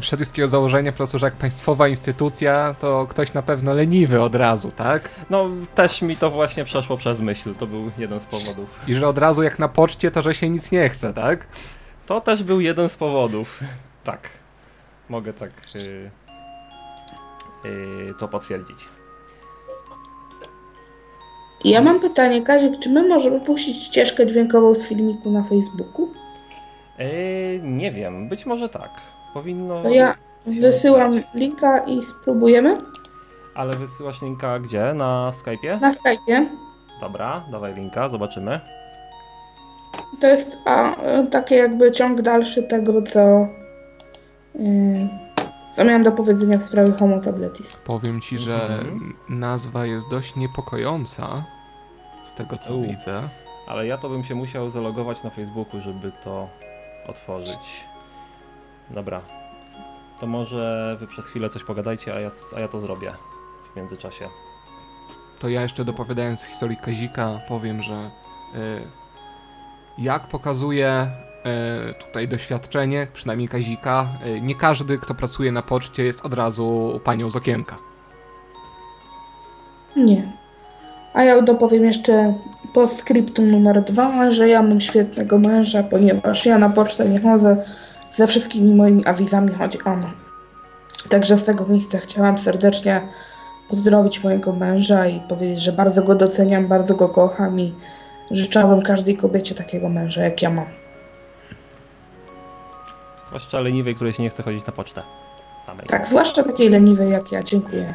Wszedł 0.00 0.24
z 0.24 0.28
takiego 0.28 0.48
założenia 0.48 0.92
po 0.92 0.96
prostu, 0.96 1.18
że 1.18 1.26
jak 1.26 1.34
państwowa 1.34 1.88
instytucja, 1.88 2.74
to 2.80 3.06
ktoś 3.06 3.32
na 3.32 3.42
pewno 3.42 3.74
leniwy 3.74 4.22
od 4.22 4.34
razu, 4.34 4.72
tak? 4.76 5.10
No, 5.30 5.48
też 5.74 6.02
mi 6.02 6.16
to 6.16 6.30
właśnie 6.30 6.64
przeszło 6.64 6.96
przez 6.96 7.20
myśl, 7.20 7.54
to 7.54 7.66
był 7.66 7.90
jeden 7.98 8.20
z 8.20 8.24
powodów. 8.24 8.74
I 8.88 8.94
że 8.94 9.08
od 9.08 9.18
razu 9.18 9.42
jak 9.42 9.58
na 9.58 9.68
poczcie, 9.68 10.10
to 10.10 10.22
że 10.22 10.34
się 10.34 10.48
nic 10.48 10.70
nie 10.70 10.88
chce, 10.88 11.12
tak? 11.12 11.46
To 12.06 12.20
też 12.20 12.42
był 12.42 12.60
jeden 12.60 12.88
z 12.88 12.96
powodów. 12.96 13.60
Tak. 14.04 14.28
Mogę 15.08 15.32
tak 15.32 15.50
y, 15.76 16.10
y, 17.68 18.12
to 18.20 18.28
potwierdzić. 18.28 18.88
Ja 21.64 21.80
mam 21.82 22.00
pytanie, 22.00 22.42
Kazik, 22.42 22.78
czy 22.78 22.88
my 22.90 23.08
możemy 23.08 23.40
puścić 23.40 23.82
ścieżkę 23.82 24.26
dźwiękową 24.26 24.74
z 24.74 24.88
filmiku 24.88 25.30
na 25.30 25.42
Facebooku? 25.42 26.08
Y, 27.00 27.60
nie 27.62 27.92
wiem, 27.92 28.28
być 28.28 28.46
może 28.46 28.68
tak. 28.68 28.90
Powinno. 29.34 29.82
To 29.82 29.88
ja 29.88 30.14
wysyłam 30.46 31.10
udać. 31.10 31.24
linka 31.34 31.78
i 31.78 32.02
spróbujemy 32.02 32.76
Ale 33.54 33.76
wysyłasz 33.76 34.22
linka 34.22 34.58
gdzie? 34.58 34.94
Na 34.94 35.30
Skype'ie? 35.44 35.80
na 35.80 35.90
Skype'ie. 35.90 36.46
Dobra, 37.00 37.44
dawaj 37.50 37.74
linka, 37.74 38.08
zobaczymy. 38.08 38.60
To 40.20 40.26
jest 40.26 40.58
a, 40.64 40.96
takie 41.30 41.54
jakby 41.54 41.92
ciąg 41.92 42.22
dalszy 42.22 42.62
tego, 42.62 43.02
co, 43.02 43.48
yy, 44.54 45.08
co 45.72 45.84
miałam 45.84 46.02
do 46.02 46.12
powiedzenia 46.12 46.58
w 46.58 46.62
sprawie 46.62 46.92
Homo 46.92 47.20
tabletis. 47.20 47.82
Powiem 47.86 48.20
ci, 48.20 48.38
że 48.38 48.62
Mhm. 48.62 49.14
nazwa 49.28 49.86
jest 49.86 50.08
dość 50.08 50.36
niepokojąca, 50.36 51.44
z 52.24 52.32
tego 52.32 52.56
co 52.56 52.74
U. 52.74 52.82
widzę. 52.82 53.28
Ale 53.68 53.86
ja 53.86 53.98
to 53.98 54.08
bym 54.08 54.24
się 54.24 54.34
musiał 54.34 54.70
zalogować 54.70 55.22
na 55.22 55.30
Facebooku, 55.30 55.80
żeby 55.80 56.12
to 56.24 56.48
otworzyć. 57.06 57.84
Dobra. 58.90 59.20
To 60.20 60.26
może 60.26 60.96
wy 61.00 61.06
przez 61.06 61.26
chwilę 61.26 61.48
coś 61.48 61.64
pogadajcie, 61.64 62.14
a 62.14 62.20
ja, 62.20 62.28
a 62.56 62.60
ja 62.60 62.68
to 62.68 62.80
zrobię 62.80 63.12
w 63.72 63.76
międzyczasie. 63.76 64.28
To 65.38 65.48
ja 65.48 65.62
jeszcze 65.62 65.84
dopowiadając 65.84 66.42
historii 66.42 66.76
Kazika 66.76 67.40
powiem, 67.48 67.82
że 67.82 68.10
y, 68.54 68.86
jak 70.00 70.28
pokazuje 70.28 71.06
y, 71.90 71.94
tutaj 71.94 72.28
doświadczenie, 72.28 73.06
przynajmniej 73.14 73.48
Kazika, 73.48 74.08
y, 74.26 74.40
nie 74.40 74.54
każdy, 74.54 74.98
kto 74.98 75.14
pracuje 75.14 75.52
na 75.52 75.62
poczcie 75.62 76.04
jest 76.04 76.26
od 76.26 76.34
razu 76.34 77.00
panią 77.04 77.30
z 77.30 77.36
okienka. 77.36 77.78
Nie. 79.96 80.32
A 81.14 81.22
ja 81.22 81.42
dopowiem 81.42 81.84
jeszcze 81.84 82.34
postscriptum 82.72 83.50
numer 83.50 83.82
dwa, 83.82 84.30
że 84.30 84.48
ja 84.48 84.62
mam 84.62 84.80
świetnego 84.80 85.38
męża, 85.38 85.82
ponieważ 85.82 86.46
ja 86.46 86.58
na 86.58 86.68
pocztę 86.68 87.08
nie 87.08 87.20
chodzę, 87.20 87.64
ze 88.10 88.26
wszystkimi 88.26 88.74
moimi 88.74 89.06
awizami 89.06 89.54
chodzi 89.54 89.82
on. 89.84 90.02
Także 91.08 91.36
z 91.36 91.44
tego 91.44 91.66
miejsca 91.66 91.98
chciałam 91.98 92.38
serdecznie 92.38 93.00
pozdrowić 93.68 94.24
mojego 94.24 94.52
męża 94.52 95.06
i 95.06 95.20
powiedzieć, 95.20 95.62
że 95.62 95.72
bardzo 95.72 96.02
go 96.02 96.14
doceniam, 96.14 96.68
bardzo 96.68 96.94
go 96.94 97.08
kocham 97.08 97.60
i 97.60 97.74
życzałabym 98.30 98.82
każdej 98.82 99.16
kobiecie 99.16 99.54
takiego 99.54 99.88
męża, 99.88 100.22
jak 100.22 100.42
ja 100.42 100.50
mam. 100.50 100.66
Zwłaszcza 103.26 103.60
leniwej, 103.60 103.94
której 103.94 104.12
się 104.12 104.22
nie 104.22 104.30
chce 104.30 104.42
chodzić 104.42 104.66
na 104.66 104.72
pocztę. 104.72 105.02
Samej. 105.66 105.86
Tak, 105.86 106.06
zwłaszcza 106.06 106.42
takiej 106.42 106.68
leniwej 106.68 107.10
jak 107.10 107.32
ja. 107.32 107.42
Dziękuję. 107.42 107.94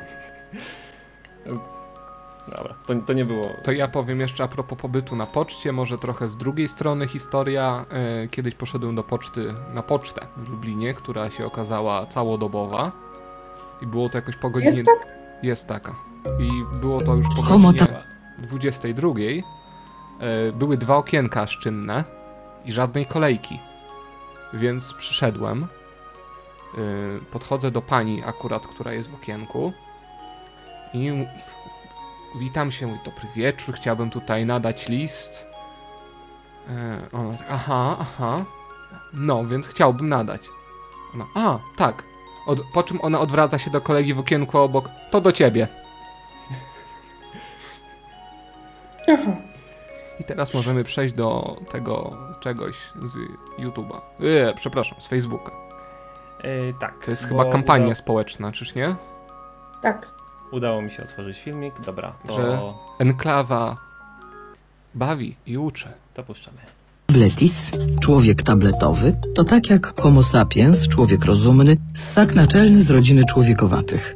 Dobra, 2.48 2.76
to, 2.88 2.94
to 3.08 3.14
nie 3.14 3.26
było. 3.26 3.46
To 3.64 3.72
ja 3.72 3.88
powiem 3.88 4.20
jeszcze 4.20 4.44
a 4.44 4.48
propos 4.48 4.80
pobytu 4.80 5.16
na 5.16 5.26
poczcie, 5.26 5.72
może 5.72 5.98
trochę 5.98 6.30
z 6.30 6.38
drugiej 6.38 6.68
strony 6.68 7.08
historia. 7.08 7.86
E, 8.24 8.28
Kiedyś 8.28 8.56
poszedłem 8.56 8.96
do 8.96 9.04
poczty, 9.04 9.54
na 9.74 9.82
pocztę 9.82 10.26
w 10.38 10.50
Lublinie, 10.50 10.94
która 10.94 11.30
się 11.30 11.46
okazała 11.46 12.06
całodobowa. 12.06 12.92
I 13.82 13.86
było 13.88 14.10
to 14.10 14.18
jakoś 14.18 14.36
po 14.36 14.50
godzinie... 14.50 14.78
Jest 14.78 14.86
tak? 14.86 15.08
Jest 15.44 15.68
taka. 15.68 15.96
I 16.40 16.80
było 16.82 17.02
to 17.02 17.16
już 17.16 17.28
po 17.36 17.42
godzinie 17.42 18.04
22. 18.38 19.10
E, 20.20 20.52
Były 20.52 20.78
dwa 20.78 20.98
okienka 20.98 21.48
szczynne 21.48 22.04
i 22.66 22.72
żadnej 22.72 23.06
kolejki. 23.06 23.60
Więc 24.54 24.94
przyszedłem. 24.94 25.64
E, 25.64 26.78
Podchodzę 27.32 27.72
do 27.72 27.82
pani 27.82 28.24
akurat, 28.26 28.68
która 28.68 28.94
jest 28.94 29.10
w 29.10 29.16
okienku. 29.16 29.74
I 30.94 31.12
witam 32.40 32.72
się, 32.72 32.88
mówi, 32.88 33.00
dobry 33.06 33.28
wieczór, 33.36 33.76
chciałbym 33.76 34.10
tutaj 34.10 34.46
nadać 34.46 34.90
list. 34.90 35.48
E, 36.70 37.02
Ona 37.12 37.34
tak, 37.34 37.48
aha, 37.50 37.98
aha. 38.00 38.44
No, 39.14 39.46
więc 39.46 39.68
chciałbym 39.68 40.10
nadać. 40.10 40.42
Ona, 41.16 41.26
a, 41.36 41.60
tak. 41.76 42.04
Od, 42.48 42.62
po 42.74 42.84
czym 42.84 43.02
ona 43.02 43.20
odwraca 43.20 43.58
się 43.58 43.72
do 43.72 43.82
kolegi 43.82 44.14
w 44.14 44.20
okienku 44.20 44.58
obok. 44.58 44.90
To 45.12 45.22
do 45.22 45.32
ciebie. 45.32 45.68
Aha. 49.14 49.32
I 50.20 50.24
teraz 50.24 50.54
możemy 50.54 50.84
przejść 50.84 51.16
do 51.16 51.58
tego 51.72 52.12
czegoś 52.40 52.76
z 53.04 53.16
YouTube'a. 53.64 54.02
Eee, 54.22 54.56
przepraszam, 54.56 55.02
z 55.02 55.08
Facebooka. 55.08 55.52
Yy, 56.44 56.74
tak. 56.80 56.94
To 57.06 57.12
jest 57.12 57.28
chyba 57.28 57.46
kampania 57.46 57.86
Uda, 57.86 57.96
społeczna, 57.96 58.52
czyż 58.52 58.76
nie? 58.76 58.96
Tak. 59.82 60.12
udało 60.52 60.82
mi 60.82 60.92
się 60.92 61.04
otworzyć 61.04 61.40
filmik. 61.40 61.74
Dobra, 61.86 62.14
to, 62.28 62.34
Że- 62.34 62.62
Enklawa 63.00 63.76
bawi 64.96 65.36
i 65.46 65.58
uczy. 65.58 65.88
to 66.14 66.24
puszczamy. 66.24 66.58
Tabletis, 67.08 67.72
człowiek 68.02 68.44
tabletowy, 68.44 69.16
to 69.36 69.44
tak 69.44 69.70
jak 69.70 70.02
Homo 70.02 70.24
sapiens, 70.24 70.88
człowiek 70.88 71.26
rozumny, 71.26 71.78
ssak 71.96 72.36
naczelny 72.36 72.84
z 72.84 72.90
rodziny 72.90 73.24
człowiekowatych. 73.26 74.16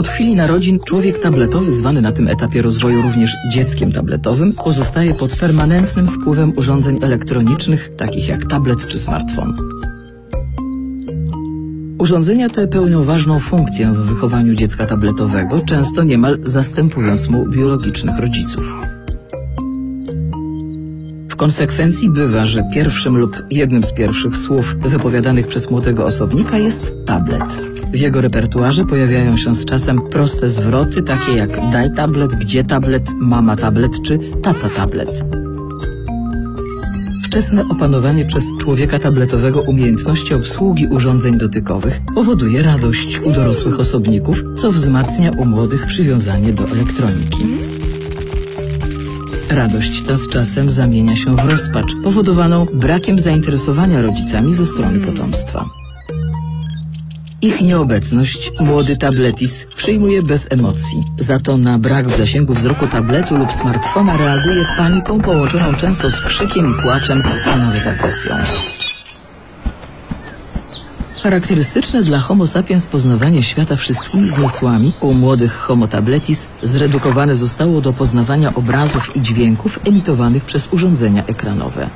Od 0.00 0.08
chwili 0.08 0.34
narodzin 0.34 0.78
człowiek 0.86 1.18
tabletowy, 1.18 1.72
zwany 1.72 2.02
na 2.02 2.12
tym 2.12 2.28
etapie 2.28 2.62
rozwoju 2.62 3.02
również 3.02 3.36
dzieckiem 3.52 3.92
tabletowym, 3.92 4.52
pozostaje 4.52 5.14
pod 5.14 5.36
permanentnym 5.36 6.08
wpływem 6.08 6.52
urządzeń 6.56 6.98
elektronicznych, 7.02 7.96
takich 7.96 8.28
jak 8.28 8.46
tablet 8.46 8.86
czy 8.86 8.98
smartfon. 8.98 9.56
Urządzenia 11.98 12.48
te 12.48 12.68
pełnią 12.68 13.04
ważną 13.04 13.38
funkcję 13.38 13.92
w 13.92 14.06
wychowaniu 14.06 14.54
dziecka 14.54 14.86
tabletowego, 14.86 15.60
często 15.60 16.02
niemal 16.02 16.38
zastępując 16.42 17.28
mu 17.28 17.46
biologicznych 17.48 18.18
rodziców. 18.18 18.74
W 21.28 21.36
konsekwencji 21.36 22.10
bywa, 22.10 22.46
że 22.46 22.62
pierwszym 22.74 23.18
lub 23.18 23.36
jednym 23.50 23.84
z 23.84 23.92
pierwszych 23.92 24.36
słów 24.36 24.76
wypowiadanych 24.76 25.46
przez 25.46 25.70
młodego 25.70 26.04
osobnika 26.04 26.58
jest 26.58 26.92
tablet. 27.06 27.79
W 27.92 28.00
jego 28.00 28.20
repertuarze 28.20 28.84
pojawiają 28.84 29.36
się 29.36 29.54
z 29.54 29.64
czasem 29.64 29.98
proste 30.10 30.48
zwroty, 30.48 31.02
takie 31.02 31.32
jak 31.32 31.70
daj 31.72 31.94
tablet, 31.94 32.34
gdzie 32.34 32.64
tablet, 32.64 33.10
mama 33.18 33.56
tablet 33.56 33.92
czy 34.02 34.18
tata 34.42 34.68
tablet. 34.68 35.24
Wczesne 37.24 37.64
opanowanie 37.68 38.24
przez 38.24 38.44
człowieka 38.60 38.98
tabletowego 38.98 39.62
umiejętności 39.62 40.34
obsługi 40.34 40.86
urządzeń 40.86 41.38
dotykowych 41.38 42.00
powoduje 42.14 42.62
radość 42.62 43.20
u 43.20 43.32
dorosłych 43.32 43.80
osobników, 43.80 44.42
co 44.56 44.72
wzmacnia 44.72 45.30
u 45.30 45.44
młodych 45.44 45.86
przywiązanie 45.86 46.52
do 46.52 46.64
elektroniki. 46.64 47.44
Radość 49.50 50.02
ta 50.02 50.18
z 50.18 50.28
czasem 50.28 50.70
zamienia 50.70 51.16
się 51.16 51.36
w 51.36 51.44
rozpacz, 51.44 51.92
powodowaną 52.04 52.66
brakiem 52.74 53.20
zainteresowania 53.20 54.02
rodzicami 54.02 54.54
ze 54.54 54.66
strony 54.66 55.00
potomstwa. 55.00 55.79
Ich 57.42 57.60
nieobecność 57.60 58.52
młody 58.60 58.96
tabletis 58.96 59.66
przyjmuje 59.76 60.22
bez 60.22 60.52
emocji. 60.52 61.02
Za 61.18 61.38
to 61.38 61.56
na 61.56 61.78
brak 61.78 62.08
w 62.08 62.16
zasięgu 62.16 62.54
wzroku 62.54 62.86
tabletu 62.86 63.36
lub 63.36 63.52
smartfona 63.52 64.16
reaguje 64.16 64.64
paniką 64.76 65.20
połączoną 65.20 65.74
często 65.74 66.10
z 66.10 66.20
krzykiem 66.20 66.70
i 66.70 66.82
płaczem, 66.82 67.22
a 67.46 67.56
nawet 67.56 67.86
agresją. 67.86 68.34
Charakterystyczne 71.22 72.02
dla 72.02 72.18
Homo 72.18 72.46
sapiens 72.46 72.86
poznawanie 72.86 73.42
świata 73.42 73.76
wszystkimi 73.76 74.30
zmysłami 74.30 74.92
u 75.00 75.14
młodych 75.14 75.52
Homo 75.52 75.88
tabletis 75.88 76.46
zredukowane 76.62 77.36
zostało 77.36 77.80
do 77.80 77.92
poznawania 77.92 78.54
obrazów 78.54 79.16
i 79.16 79.20
dźwięków 79.20 79.80
emitowanych 79.84 80.44
przez 80.44 80.68
urządzenia 80.72 81.26
ekranowe. 81.26 81.88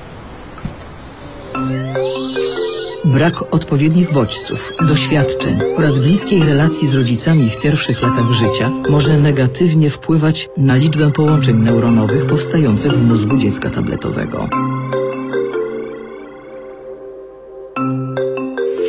Brak 3.15 3.55
odpowiednich 3.55 4.13
bodźców, 4.13 4.73
doświadczeń 4.89 5.59
oraz 5.77 5.99
bliskiej 5.99 6.45
relacji 6.45 6.89
z 6.89 6.95
rodzicami 6.95 7.51
w 7.51 7.61
pierwszych 7.61 8.03
latach 8.03 8.33
życia 8.33 8.71
może 8.91 9.19
negatywnie 9.19 9.91
wpływać 9.91 10.49
na 10.57 10.77
liczbę 10.77 11.11
połączeń 11.11 11.57
neuronowych 11.57 12.27
powstających 12.27 12.93
w 12.93 13.09
mózgu 13.09 13.37
dziecka 13.37 13.71
tabletowego. 13.71 14.49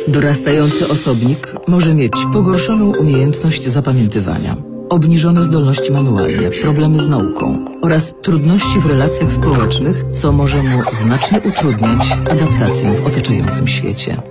Dorastający 0.08 0.88
osobnik 0.88 1.54
może 1.68 1.94
mieć 1.94 2.12
pogorszoną 2.32 2.92
umiejętność 2.92 3.66
zapamiętywania, 3.66 4.56
obniżone 4.88 5.42
zdolności 5.42 5.92
manualne, 5.92 6.50
problemy 6.50 6.98
z 6.98 7.08
nauką 7.08 7.64
oraz 7.82 8.14
trudności 8.22 8.80
w 8.80 8.86
relacjach 8.86 9.32
społecznych, 9.32 10.04
co 10.14 10.32
może 10.32 10.62
mu 10.62 10.80
znacznie 10.92 11.40
utrudniać 11.40 12.12
adaptację 12.30 12.92
w 12.92 13.06
otaczającym 13.06 13.68
świecie. 13.68 14.22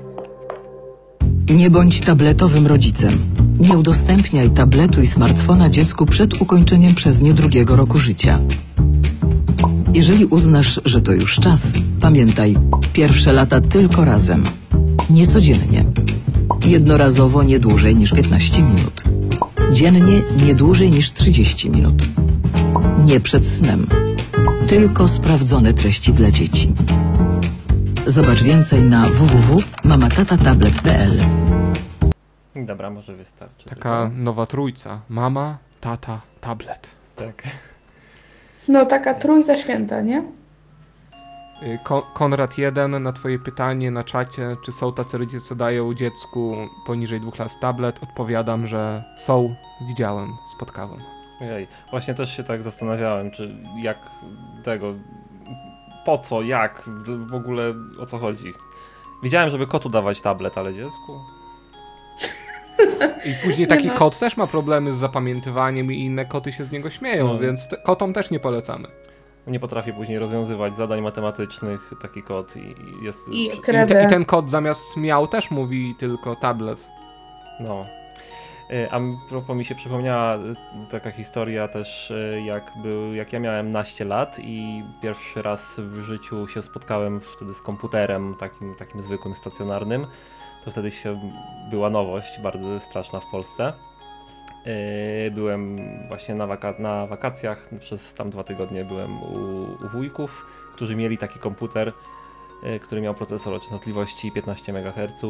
Nie 1.49 1.69
bądź 1.69 2.01
tabletowym 2.01 2.67
rodzicem. 2.67 3.11
Nie 3.59 3.77
udostępniaj 3.77 4.49
tabletu 4.49 5.01
i 5.01 5.07
smartfona 5.07 5.69
dziecku 5.69 6.05
przed 6.05 6.41
ukończeniem 6.41 6.95
przez 6.95 7.21
nie 7.21 7.33
drugiego 7.33 7.75
roku 7.75 7.97
życia. 7.97 8.39
Jeżeli 9.93 10.25
uznasz, 10.25 10.81
że 10.85 11.01
to 11.01 11.13
już 11.13 11.35
czas, 11.35 11.73
pamiętaj, 12.01 12.57
pierwsze 12.93 13.33
lata 13.33 13.61
tylko 13.61 14.05
razem. 14.05 14.43
Nie 15.09 15.27
codziennie. 15.27 15.85
Jednorazowo 16.65 17.43
nie 17.43 17.59
dłużej 17.59 17.95
niż 17.95 18.11
15 18.11 18.61
minut. 18.61 19.14
Dziennie 19.71 20.21
nie 20.45 20.55
dłużej 20.55 20.91
niż 20.91 21.11
30 21.11 21.69
minut. 21.69 22.03
Nie 23.05 23.19
przed 23.19 23.47
snem. 23.47 23.87
Tylko 24.67 25.07
sprawdzone 25.07 25.73
treści 25.73 26.13
dla 26.13 26.31
dzieci. 26.31 26.73
Zobacz 28.05 28.43
więcej 28.43 28.81
na 28.81 29.05
www.mamatatatablet.pl 29.05 31.17
Dobra, 32.55 32.89
może 32.89 33.15
wystarczy. 33.15 33.69
Taka 33.69 34.11
nowa 34.15 34.45
trójca. 34.45 35.01
Mama, 35.09 35.57
tata, 35.81 36.21
tablet. 36.41 36.89
Tak. 37.15 37.43
No 38.67 38.85
taka 38.85 39.13
trójca 39.13 39.57
święta, 39.57 40.01
nie? 40.01 40.23
Y, 41.63 41.79
Ko- 41.83 42.07
Konrad 42.13 42.57
1 42.57 43.03
na 43.03 43.13
twoje 43.13 43.39
pytanie 43.39 43.91
na 43.91 44.03
czacie, 44.03 44.55
czy 44.65 44.71
są 44.71 44.93
tacy 44.93 45.17
rodzice, 45.17 45.45
co 45.47 45.55
dają 45.55 45.93
dziecku 45.93 46.55
poniżej 46.85 47.21
dwóch 47.21 47.39
lat 47.39 47.59
tablet, 47.59 48.03
odpowiadam, 48.03 48.67
że 48.67 49.03
są, 49.17 49.55
widziałem, 49.87 50.33
spotkałem. 50.55 50.99
Ojej, 51.41 51.67
właśnie 51.91 52.13
też 52.13 52.37
się 52.37 52.43
tak 52.43 52.63
zastanawiałem, 52.63 53.31
czy 53.31 53.55
jak 53.77 53.97
tego, 54.63 54.93
po 56.05 56.17
co, 56.17 56.41
jak, 56.41 56.83
w 57.29 57.33
ogóle 57.33 57.73
o 57.99 58.05
co 58.05 58.17
chodzi. 58.19 58.53
Widziałem, 59.23 59.49
żeby 59.49 59.67
kotu 59.67 59.89
dawać 59.89 60.21
tablet, 60.21 60.57
ale 60.57 60.73
dziecku? 60.73 61.19
I 63.29 63.47
później 63.47 63.67
taki 63.67 63.89
kot 63.89 64.19
też 64.19 64.37
ma 64.37 64.47
problemy 64.47 64.93
z 64.93 64.97
zapamiętywaniem 64.97 65.91
i 65.91 65.99
inne 65.99 66.25
koty 66.25 66.51
się 66.51 66.65
z 66.65 66.71
niego 66.71 66.89
śmieją, 66.89 67.27
No. 67.27 67.39
więc 67.39 67.67
kotom 67.85 68.13
też 68.13 68.31
nie 68.31 68.39
polecamy. 68.39 68.87
Nie 69.47 69.59
potrafi 69.59 69.93
później 69.93 70.19
rozwiązywać 70.19 70.73
zadań 70.73 71.01
matematycznych 71.01 71.91
taki 72.01 72.23
kot 72.23 72.55
i 72.55 72.75
jest... 73.03 73.19
I 73.31 73.45
I, 73.45 73.61
te. 73.61 74.05
I 74.05 74.07
ten 74.07 74.25
kot 74.25 74.49
zamiast 74.49 74.97
miał 74.97 75.27
też 75.27 75.51
mówi 75.51 75.95
tylko 75.95 76.35
tablet. 76.35 76.89
No. 77.59 77.85
Y, 78.71 78.91
A 78.91 78.99
propos 79.29 79.55
mi 79.55 79.65
się 79.65 79.75
przypomniała 79.75 80.35
y, 80.35 80.39
taka 80.89 81.11
historia 81.11 81.67
też, 81.67 82.11
y, 82.11 82.41
jak, 82.45 82.71
był, 82.83 83.13
jak 83.13 83.33
ja 83.33 83.39
miałem 83.39 83.71
naście 83.71 84.05
lat 84.05 84.39
i 84.39 84.83
pierwszy 85.01 85.41
raz 85.41 85.79
w 85.79 85.97
życiu 85.97 86.47
się 86.47 86.61
spotkałem 86.61 87.21
wtedy 87.21 87.53
z 87.53 87.61
komputerem 87.61 88.35
takim, 88.39 88.75
takim 88.75 89.01
zwykłym, 89.01 89.35
stacjonarnym. 89.35 90.07
To 90.65 90.71
wtedy 90.71 90.91
się 90.91 91.31
była 91.69 91.89
nowość, 91.89 92.39
bardzo 92.39 92.79
straszna 92.79 93.19
w 93.19 93.25
Polsce. 93.25 93.73
Y, 94.67 95.31
Byłem 95.31 95.77
właśnie 96.07 96.35
na, 96.35 96.47
waka- 96.47 96.79
na 96.79 97.07
wakacjach, 97.07 97.69
przez 97.79 98.13
tam 98.13 98.29
dwa 98.29 98.43
tygodnie 98.43 98.85
byłem 98.85 99.23
u, 99.23 99.35
u 99.85 99.87
wujków, 99.93 100.45
którzy 100.75 100.95
mieli 100.95 101.17
taki 101.17 101.39
komputer, 101.39 101.93
y, 102.63 102.79
który 102.79 103.01
miał 103.01 103.13
procesor 103.13 103.53
o 103.53 103.59
częstotliwości 103.59 104.31
15 104.31 104.73
MHz. 104.73 105.23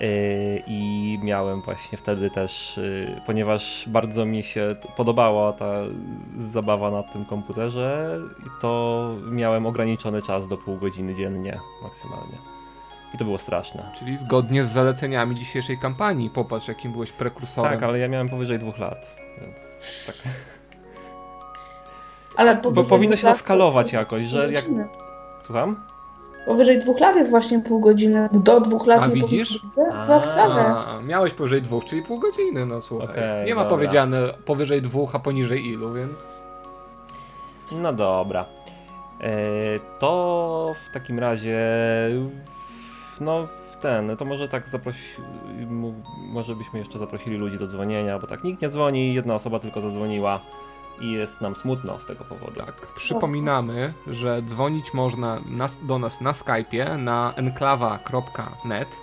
Yy, 0.00 0.62
I 0.66 1.18
miałem 1.22 1.62
właśnie 1.62 1.98
wtedy 1.98 2.30
też, 2.30 2.76
yy, 2.76 3.20
ponieważ 3.26 3.84
bardzo 3.88 4.24
mi 4.26 4.42
się 4.42 4.72
podobała 4.96 5.52
ta 5.52 5.74
zabawa 6.36 6.90
na 6.90 7.02
tym 7.02 7.24
komputerze, 7.24 8.18
to 8.60 9.14
miałem 9.30 9.66
ograniczony 9.66 10.22
czas 10.22 10.48
do 10.48 10.56
pół 10.56 10.76
godziny 10.76 11.14
dziennie 11.14 11.60
maksymalnie. 11.82 12.57
I 13.14 13.18
to 13.18 13.24
było 13.24 13.38
straszne. 13.38 13.92
Czyli 13.98 14.16
zgodnie 14.16 14.64
z 14.64 14.68
zaleceniami 14.68 15.34
dzisiejszej 15.34 15.78
kampanii. 15.78 16.30
Popatrz, 16.30 16.68
jakim 16.68 16.92
byłeś 16.92 17.12
prekursorem. 17.12 17.72
Tak, 17.72 17.82
ale 17.82 17.98
ja 17.98 18.08
miałem 18.08 18.28
powyżej 18.28 18.58
dwóch 18.58 18.78
lat, 18.78 19.16
więc 19.40 19.56
tak. 20.06 20.32
Ale 22.36 22.56
Bo 22.56 22.84
powinno 22.84 23.16
się 23.16 23.28
to 23.28 23.34
skalować 23.34 23.92
jakoś, 23.92 24.22
że 24.22 24.52
jak-. 24.52 24.64
Słucham? 25.44 25.76
Powyżej 26.46 26.78
dwóch 26.78 27.00
lat 27.00 27.16
jest 27.16 27.30
właśnie 27.30 27.60
pół 27.60 27.80
godziny. 27.80 28.28
Do 28.32 28.60
dwóch 28.60 28.86
lat 28.86 29.02
A 29.02 29.06
nie 29.06 29.14
widzisz? 29.14 29.58
powinno. 29.58 30.84
A, 30.86 31.00
miałeś 31.06 31.34
powyżej 31.34 31.62
dwóch, 31.62 31.84
czyli 31.84 32.02
pół 32.02 32.18
godziny, 32.18 32.66
no 32.66 32.80
słuchaj. 32.80 33.08
Okej, 33.08 33.46
nie 33.46 33.54
ma 33.54 33.62
dobra. 33.62 33.76
powiedziane 33.76 34.18
powyżej 34.46 34.82
dwóch, 34.82 35.14
a 35.14 35.18
poniżej 35.18 35.66
ilu, 35.66 35.94
więc... 35.94 36.38
No 37.72 37.92
dobra. 37.92 38.46
E, 39.20 39.30
to 40.00 40.74
w 40.90 40.94
takim 40.94 41.18
razie. 41.18 41.58
No, 43.20 43.46
w 43.72 43.76
ten. 43.82 44.16
To 44.16 44.24
może 44.24 44.48
tak 44.48 44.68
zaprosi. 44.68 45.22
Może 46.18 46.56
byśmy 46.56 46.78
jeszcze 46.78 46.98
zaprosili 46.98 47.36
ludzi 47.36 47.58
do 47.58 47.66
dzwonienia, 47.66 48.18
bo 48.18 48.26
tak 48.26 48.44
nikt 48.44 48.62
nie 48.62 48.68
dzwoni, 48.68 49.14
jedna 49.14 49.34
osoba 49.34 49.58
tylko 49.58 49.80
zadzwoniła 49.80 50.40
i 51.00 51.12
jest 51.12 51.40
nam 51.40 51.56
smutno 51.56 52.00
z 52.00 52.06
tego 52.06 52.24
powodu. 52.24 52.60
Tak, 52.60 52.86
przypominamy, 52.96 53.94
że 54.06 54.42
dzwonić 54.42 54.94
można 54.94 55.40
nas, 55.46 55.78
do 55.82 55.98
nas 55.98 56.20
na 56.20 56.32
Skype'ie 56.32 56.98
na 56.98 57.32
enklawa.net 57.36 58.96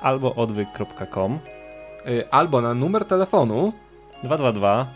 Albo 0.00 0.34
odwyk.com 0.34 1.38
y, 2.06 2.30
albo 2.30 2.60
na 2.60 2.74
numer 2.74 3.04
telefonu. 3.04 3.72
222. 4.22 4.86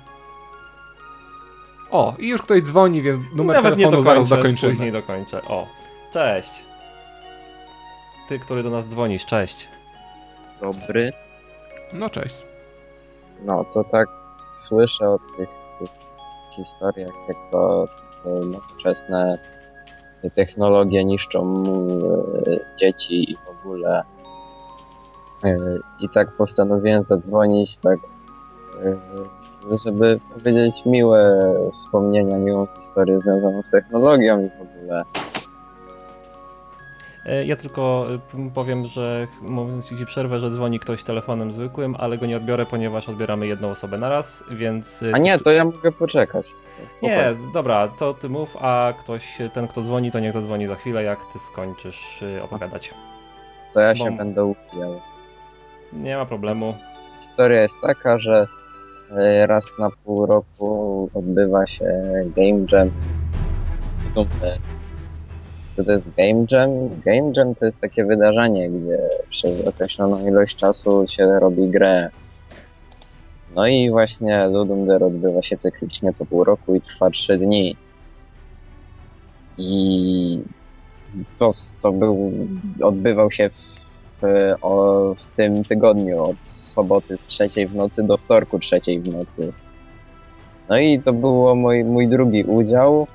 O, 1.90 2.14
i 2.18 2.28
już 2.28 2.42
ktoś 2.42 2.62
dzwoni, 2.62 3.02
więc 3.02 3.18
numer 3.34 3.56
Nawet 3.56 3.78
nie 3.78 3.84
telefonu 3.84 4.02
dokończę, 4.02 4.28
zaraz 4.28 4.28
dokończymy. 4.28 4.72
Później 4.72 4.92
dokończę. 4.92 5.42
O, 5.42 5.66
cześć. 6.12 6.67
Ty, 8.28 8.38
który 8.38 8.62
do 8.62 8.70
nas 8.70 8.86
dzwonisz, 8.86 9.26
cześć. 9.26 9.68
Dobry. 10.60 11.12
No 11.94 12.10
cześć. 12.10 12.34
No 13.44 13.64
to 13.74 13.84
tak 13.84 14.08
słyszę 14.68 15.08
o 15.08 15.18
tych, 15.36 15.48
tych 15.78 15.90
historiach, 16.56 17.14
jak 17.28 17.36
to 17.52 17.84
nowoczesne 18.24 19.38
technologie 20.34 21.04
niszczą 21.04 21.64
e, 22.46 22.76
dzieci 22.76 23.32
i 23.32 23.36
w 23.36 23.60
ogóle. 23.60 24.02
E, 25.44 25.56
I 26.00 26.08
tak 26.14 26.36
postanowiłem 26.36 27.04
zadzwonić, 27.04 27.76
tak, 27.76 27.98
e, 28.84 29.78
żeby 29.84 30.20
powiedzieć 30.34 30.82
miłe 30.86 31.40
wspomnienia, 31.74 32.38
miłą 32.38 32.66
historię 32.66 33.20
związaną 33.20 33.62
z 33.62 33.70
technologią 33.70 34.40
i 34.40 34.48
w 34.48 34.60
ogóle. 34.62 35.02
E, 37.28 37.44
Ja 37.44 37.56
tylko 37.56 38.06
e, 38.34 38.50
powiem, 38.54 38.86
że 38.86 39.26
mówiąc 39.42 39.88
ci 39.98 40.06
przerwę, 40.06 40.38
że 40.38 40.50
dzwoni 40.50 40.78
ktoś 40.80 41.04
telefonem 41.04 41.52
zwykłym, 41.52 41.96
ale 41.98 42.18
go 42.18 42.26
nie 42.26 42.36
odbiorę, 42.36 42.66
ponieważ 42.66 43.08
odbieramy 43.08 43.46
jedną 43.46 43.70
osobę 43.70 43.98
na 43.98 44.08
raz, 44.08 44.44
więc... 44.50 45.02
e, 45.02 45.14
A 45.14 45.18
nie, 45.18 45.38
to 45.38 45.50
ja 45.52 45.64
mogę 45.64 45.92
poczekać. 45.92 46.46
Nie, 47.02 47.32
dobra, 47.54 47.88
to 47.88 48.14
ty 48.14 48.28
mów, 48.28 48.56
a 48.60 48.92
ktoś, 49.00 49.38
ten 49.52 49.68
kto 49.68 49.82
dzwoni, 49.82 50.10
to 50.12 50.20
niech 50.20 50.32
zadzwoni 50.32 50.66
za 50.66 50.74
chwilę, 50.74 51.02
jak 51.02 51.18
ty 51.32 51.38
skończysz 51.38 52.24
opowiadać. 52.42 52.94
To 53.74 53.80
ja 53.80 53.96
się 53.96 54.10
Bo- 54.10 54.16
będę 54.16 54.44
upijał. 54.44 55.00
Nie 55.92 56.16
ma 56.16 56.26
problemu. 56.26 56.74
Historia 57.20 57.62
jest 57.62 57.80
taka, 57.82 58.18
że 58.18 58.46
raz 59.46 59.70
na 59.78 59.88
pół 60.04 60.26
roku 60.26 61.10
odbywa 61.14 61.66
się 61.66 61.84
Game 62.36 62.66
Jam. 62.72 62.90
Co 65.78 65.84
to 65.84 65.92
jest 65.92 66.10
Game 66.14 66.46
Jam? 66.50 66.70
Game 67.04 67.32
Jam 67.36 67.54
to 67.54 67.64
jest 67.64 67.80
takie 67.80 68.04
wydarzenie, 68.04 68.70
gdzie 68.70 68.98
przez 69.30 69.66
określoną 69.66 70.26
ilość 70.28 70.56
czasu 70.56 71.04
się 71.08 71.26
robi 71.26 71.68
grę. 71.68 72.10
No 73.54 73.66
i 73.66 73.90
właśnie 73.90 74.48
Ludum 74.48 74.86
Dare 74.86 75.06
odbywa 75.06 75.42
się 75.42 75.56
cyklicznie 75.56 76.12
co 76.12 76.26
pół 76.26 76.44
roku 76.44 76.74
i 76.74 76.80
trwa 76.80 77.10
trzy 77.10 77.38
dni. 77.38 77.76
I 79.58 80.42
to, 81.38 81.48
to 81.82 81.92
był, 81.92 82.32
odbywał 82.82 83.30
się 83.30 83.50
w, 84.22 84.54
o, 84.62 85.14
w 85.14 85.36
tym 85.36 85.64
tygodniu 85.64 86.24
od 86.24 86.48
soboty 86.48 87.18
trzeciej 87.26 87.66
w 87.66 87.74
nocy 87.74 88.02
do 88.02 88.16
wtorku 88.16 88.58
trzeciej 88.58 89.00
w 89.00 89.08
nocy. 89.08 89.52
No 90.68 90.78
i 90.78 91.00
to 91.00 91.12
było 91.12 91.54
mój, 91.54 91.84
mój 91.84 92.08
drugi 92.08 92.44
udział, 92.44 93.06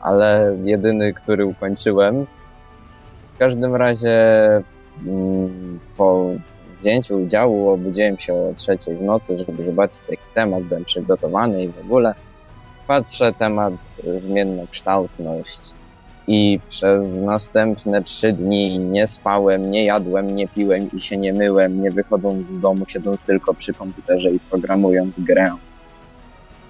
ale 0.00 0.56
jedyny, 0.64 1.12
który 1.14 1.46
ukończyłem. 1.46 2.26
W 3.34 3.38
każdym 3.38 3.76
razie 3.76 4.16
mm, 5.06 5.80
po 5.96 6.26
wzięciu 6.80 7.22
udziału 7.22 7.68
obudziłem 7.68 8.18
się 8.18 8.34
o 8.34 8.54
trzeciej 8.56 8.96
w 8.96 9.02
nocy, 9.02 9.38
żeby 9.38 9.64
zobaczyć 9.64 10.00
jaki 10.08 10.22
temat 10.34 10.62
byłem 10.62 10.84
przygotowany 10.84 11.64
i 11.64 11.68
w 11.68 11.78
ogóle. 11.78 12.14
Patrzę 12.86 13.32
temat 13.32 13.74
zmiennokształtność 14.20 15.60
i 16.26 16.60
przez 16.68 17.14
następne 17.14 18.02
trzy 18.02 18.32
dni 18.32 18.78
nie 18.78 19.06
spałem, 19.06 19.70
nie 19.70 19.84
jadłem, 19.84 20.34
nie 20.34 20.48
piłem 20.48 20.90
i 20.92 21.00
się 21.00 21.16
nie 21.16 21.32
myłem, 21.32 21.82
nie 21.82 21.90
wychodząc 21.90 22.48
z 22.48 22.60
domu, 22.60 22.84
siedząc 22.88 23.24
tylko 23.24 23.54
przy 23.54 23.74
komputerze 23.74 24.30
i 24.30 24.40
programując 24.40 25.20
grę. 25.20 25.50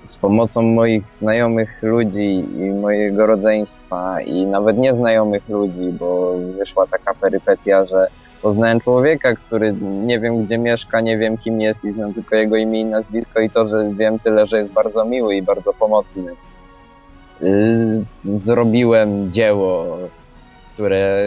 Z 0.03 0.17
pomocą 0.17 0.63
moich 0.63 1.09
znajomych 1.09 1.83
ludzi 1.83 2.39
i 2.39 2.71
mojego 2.71 3.27
rodzeństwa 3.27 4.21
i 4.21 4.47
nawet 4.47 4.79
nieznajomych 4.79 5.49
ludzi, 5.49 5.93
bo 5.93 6.35
wyszła 6.59 6.87
taka 6.87 7.15
perypetia, 7.15 7.85
że 7.85 8.07
poznałem 8.43 8.81
człowieka, 8.81 9.35
który 9.35 9.73
nie 9.83 10.21
wiem 10.21 10.45
gdzie 10.45 10.59
mieszka, 10.59 11.01
nie 11.01 11.19
wiem 11.19 11.39
kim 11.39 11.61
jest 11.61 11.85
i 11.85 11.93
znam 11.93 12.15
tylko 12.15 12.37
jego 12.37 12.57
imię 12.57 12.81
i 12.81 12.85
nazwisko 12.85 13.41
i 13.41 13.51
to, 13.51 13.69
że 13.69 13.91
wiem 13.95 14.19
tyle, 14.19 14.47
że 14.47 14.59
jest 14.59 14.71
bardzo 14.71 15.05
miły 15.05 15.37
i 15.37 15.43
bardzo 15.43 15.73
pomocny. 15.73 16.35
Yy, 17.41 18.05
zrobiłem 18.23 19.33
dzieło, 19.33 19.99
które 20.75 21.23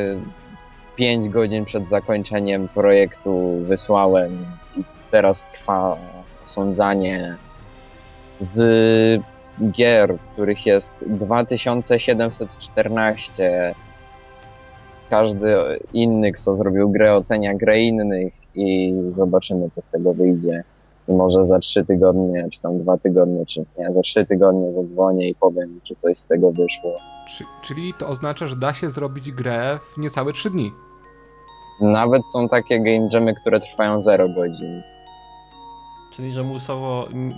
5 0.95 1.29
godzin 1.29 1.65
przed 1.65 1.89
zakończeniem 1.89 2.67
projektu 2.67 3.57
wysłałem 3.67 4.45
i 4.77 4.83
teraz 5.11 5.45
trwa 5.45 5.97
osądzanie 6.45 7.37
z 8.43 9.21
gier, 9.71 10.17
których 10.33 10.65
jest 10.65 11.05
2714. 11.07 13.75
Każdy 15.09 15.55
inny, 15.93 16.31
kto 16.31 16.53
zrobił 16.53 16.89
grę, 16.89 17.15
ocenia 17.15 17.53
grę 17.53 17.81
innych 17.81 18.33
i 18.55 18.93
zobaczymy, 19.15 19.69
co 19.69 19.81
z 19.81 19.87
tego 19.87 20.13
wyjdzie. 20.13 20.63
I 21.07 21.11
może 21.11 21.47
za 21.47 21.59
trzy 21.59 21.85
tygodnie, 21.85 22.47
czy 22.51 22.61
tam 22.61 22.79
dwa 22.79 22.97
tygodnie, 22.97 23.45
czy 23.45 23.65
nie, 23.77 23.93
za 23.93 24.01
trzy 24.01 24.25
tygodnie 24.25 24.73
zadzwonię 24.73 25.29
i 25.29 25.35
powiem, 25.35 25.79
czy 25.83 25.95
coś 25.95 26.17
z 26.17 26.27
tego 26.27 26.51
wyszło. 26.51 26.95
Czy, 27.27 27.43
czyli 27.63 27.93
to 27.99 28.07
oznacza, 28.07 28.47
że 28.47 28.55
da 28.55 28.73
się 28.73 28.89
zrobić 28.89 29.31
grę 29.31 29.79
w 29.95 30.01
niecałe 30.01 30.33
3 30.33 30.49
dni. 30.49 30.71
Nawet 31.81 32.25
są 32.25 32.49
takie 32.49 32.79
game 32.79 33.07
jamy, 33.13 33.35
które 33.35 33.59
trwają 33.59 34.01
0 34.01 34.29
godzin. 34.29 34.81
Czyli, 36.15 36.31
że 36.31 36.43
musowo 36.43 37.07
mm, 37.11 37.33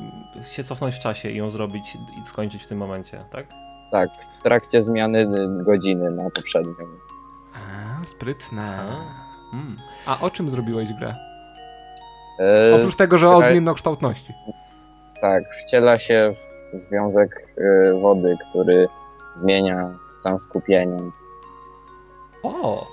się 0.52 0.64
cofnąć 0.64 0.96
w 0.96 1.00
czasie 1.00 1.30
i 1.30 1.38
ją 1.38 1.50
zrobić 1.50 1.98
i 2.22 2.26
skończyć 2.26 2.64
w 2.64 2.68
tym 2.68 2.78
momencie, 2.78 3.26
tak? 3.32 3.46
Tak, 3.92 4.10
w 4.32 4.44
trakcie 4.44 4.84
zmiany 4.84 5.28
godziny 5.64 6.12
na 6.12 6.30
poprzednią. 6.30 6.74
A, 7.54 8.06
sprytne. 8.06 8.62
A. 8.62 9.54
Mm. 9.54 9.78
A 10.06 10.20
o 10.20 10.30
czym 10.30 10.50
zrobiłeś 10.50 10.94
grę? 10.94 11.16
E, 12.40 12.76
Oprócz 12.76 12.96
tego, 12.96 13.18
że 13.18 13.30
o 13.30 13.38
czekaj. 13.38 13.54
zmiennokształtności. 13.54 14.34
Tak, 15.22 15.44
wciela 15.66 16.00
się 16.00 16.36
w 16.74 16.78
związek 16.78 17.48
e, 17.58 17.94
wody, 17.94 18.38
który 18.50 18.88
zmienia 19.36 19.90
stan 20.20 20.40
skupienia. 20.40 20.98
O, 22.44 22.88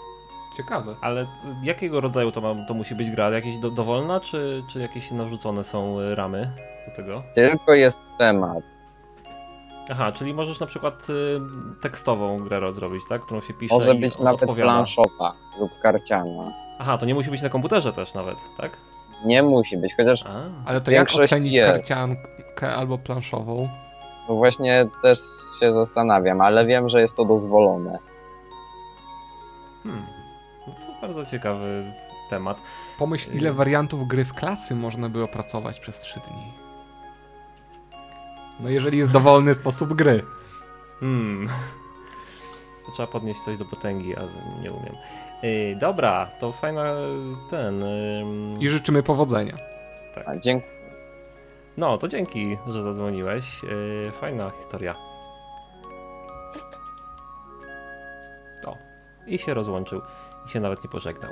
ciekawe. 0.53 0.97
Ale 1.01 1.27
jakiego 1.63 2.01
rodzaju 2.01 2.33
to, 2.33 2.41
ma, 2.41 2.55
to 2.69 2.75
musi 2.75 2.95
być 2.95 3.11
gra? 3.11 3.31
Jakieś 3.31 3.59
do, 3.59 3.71
dowolna, 3.71 4.21
czy, 4.21 4.63
czy 4.69 4.79
jakieś 4.79 5.11
narzucone 5.11 5.65
są 5.65 6.01
y, 6.01 6.15
ramy 6.15 6.51
do 6.89 6.97
tego? 6.97 7.23
Tylko 7.35 7.75
jest 7.75 8.17
temat. 8.19 8.65
Aha, 9.91 10.13
czyli 10.13 10.35
możesz 10.35 10.61
na 10.61 10.67
przykład 10.67 10.95
y, 11.11 11.41
tekstową 11.83 12.37
grę 12.37 12.61
rozrobić, 12.61 13.03
tak? 13.09 13.23
Którą 13.23 13.41
się 13.41 13.55
pisze 13.55 13.75
Może 13.75 13.95
być 13.95 14.19
nawet 14.19 14.43
odpowiada. 14.43 14.73
planszowa 14.73 15.33
lub 15.61 15.71
karciana. 15.83 16.53
Aha, 16.79 16.99
to 16.99 17.07
nie 17.07 17.15
musi 17.15 17.31
być 17.31 17.43
na 17.43 17.49
komputerze 17.49 17.93
też 17.93 18.15
nawet, 18.15 18.39
tak? 18.57 18.77
Nie 19.25 19.43
musi 19.43 19.77
być, 19.77 19.95
chociaż 19.97 20.27
A, 20.27 20.43
Ale 20.65 20.81
to 20.81 20.91
jak 20.91 21.09
ocenić 21.15 21.53
jest. 21.53 21.73
karciankę 21.73 22.75
albo 22.75 22.99
planszową? 22.99 23.69
no 24.29 24.35
właśnie 24.35 24.87
też 25.03 25.19
się 25.61 25.73
zastanawiam, 25.73 26.41
ale 26.41 26.67
wiem, 26.67 26.89
że 26.89 27.01
jest 27.01 27.17
to 27.17 27.25
dozwolone. 27.25 27.99
hmm. 29.83 30.07
Bardzo 31.03 31.25
ciekawy 31.25 31.93
temat. 32.31 32.63
Pomyśl, 32.99 33.37
ile 33.37 33.53
wariantów 33.53 34.09
gry 34.09 34.25
w 34.25 34.35
klasy 34.35 34.75
można 34.75 35.09
by 35.09 35.23
opracować 35.23 35.81
przez 35.81 36.01
3 36.01 36.21
dni. 36.21 36.53
No 38.61 38.69
jeżeli 38.69 38.99
jest 38.99 39.11
dowolny 39.11 39.55
sposób 39.55 39.93
gry. 39.93 40.23
Hmm. 41.01 41.49
To 42.87 42.93
trzeba 42.93 43.07
podnieść 43.07 43.41
coś 43.41 43.57
do 43.57 43.65
potęgi, 43.65 44.17
a 44.17 44.21
nie 44.63 44.73
umiem. 44.73 44.97
Yy, 45.43 45.77
dobra, 45.77 46.31
to 46.41 46.53
fajna 46.53 46.95
ten. 47.51 47.83
ym, 47.83 48.61
I 48.61 48.69
życzymy 48.69 49.03
powodzenia. 49.03 49.55
A 50.27 50.37
dziękuję. 50.37 50.73
No, 51.77 51.99
to 51.99 52.09
dzięki, 52.09 52.57
że 52.69 52.83
zadzwoniłeś. 52.83 53.63
Yy, 53.63 54.11
fajna 54.21 54.51
historia. 54.51 54.95
O, 58.67 58.77
i 59.27 59.39
się 59.39 59.55
rozłączył. 59.55 60.01
I 60.47 60.49
się 60.51 60.61
nawet 60.61 60.85
nie 60.85 60.91
pożegnał. 60.91 61.31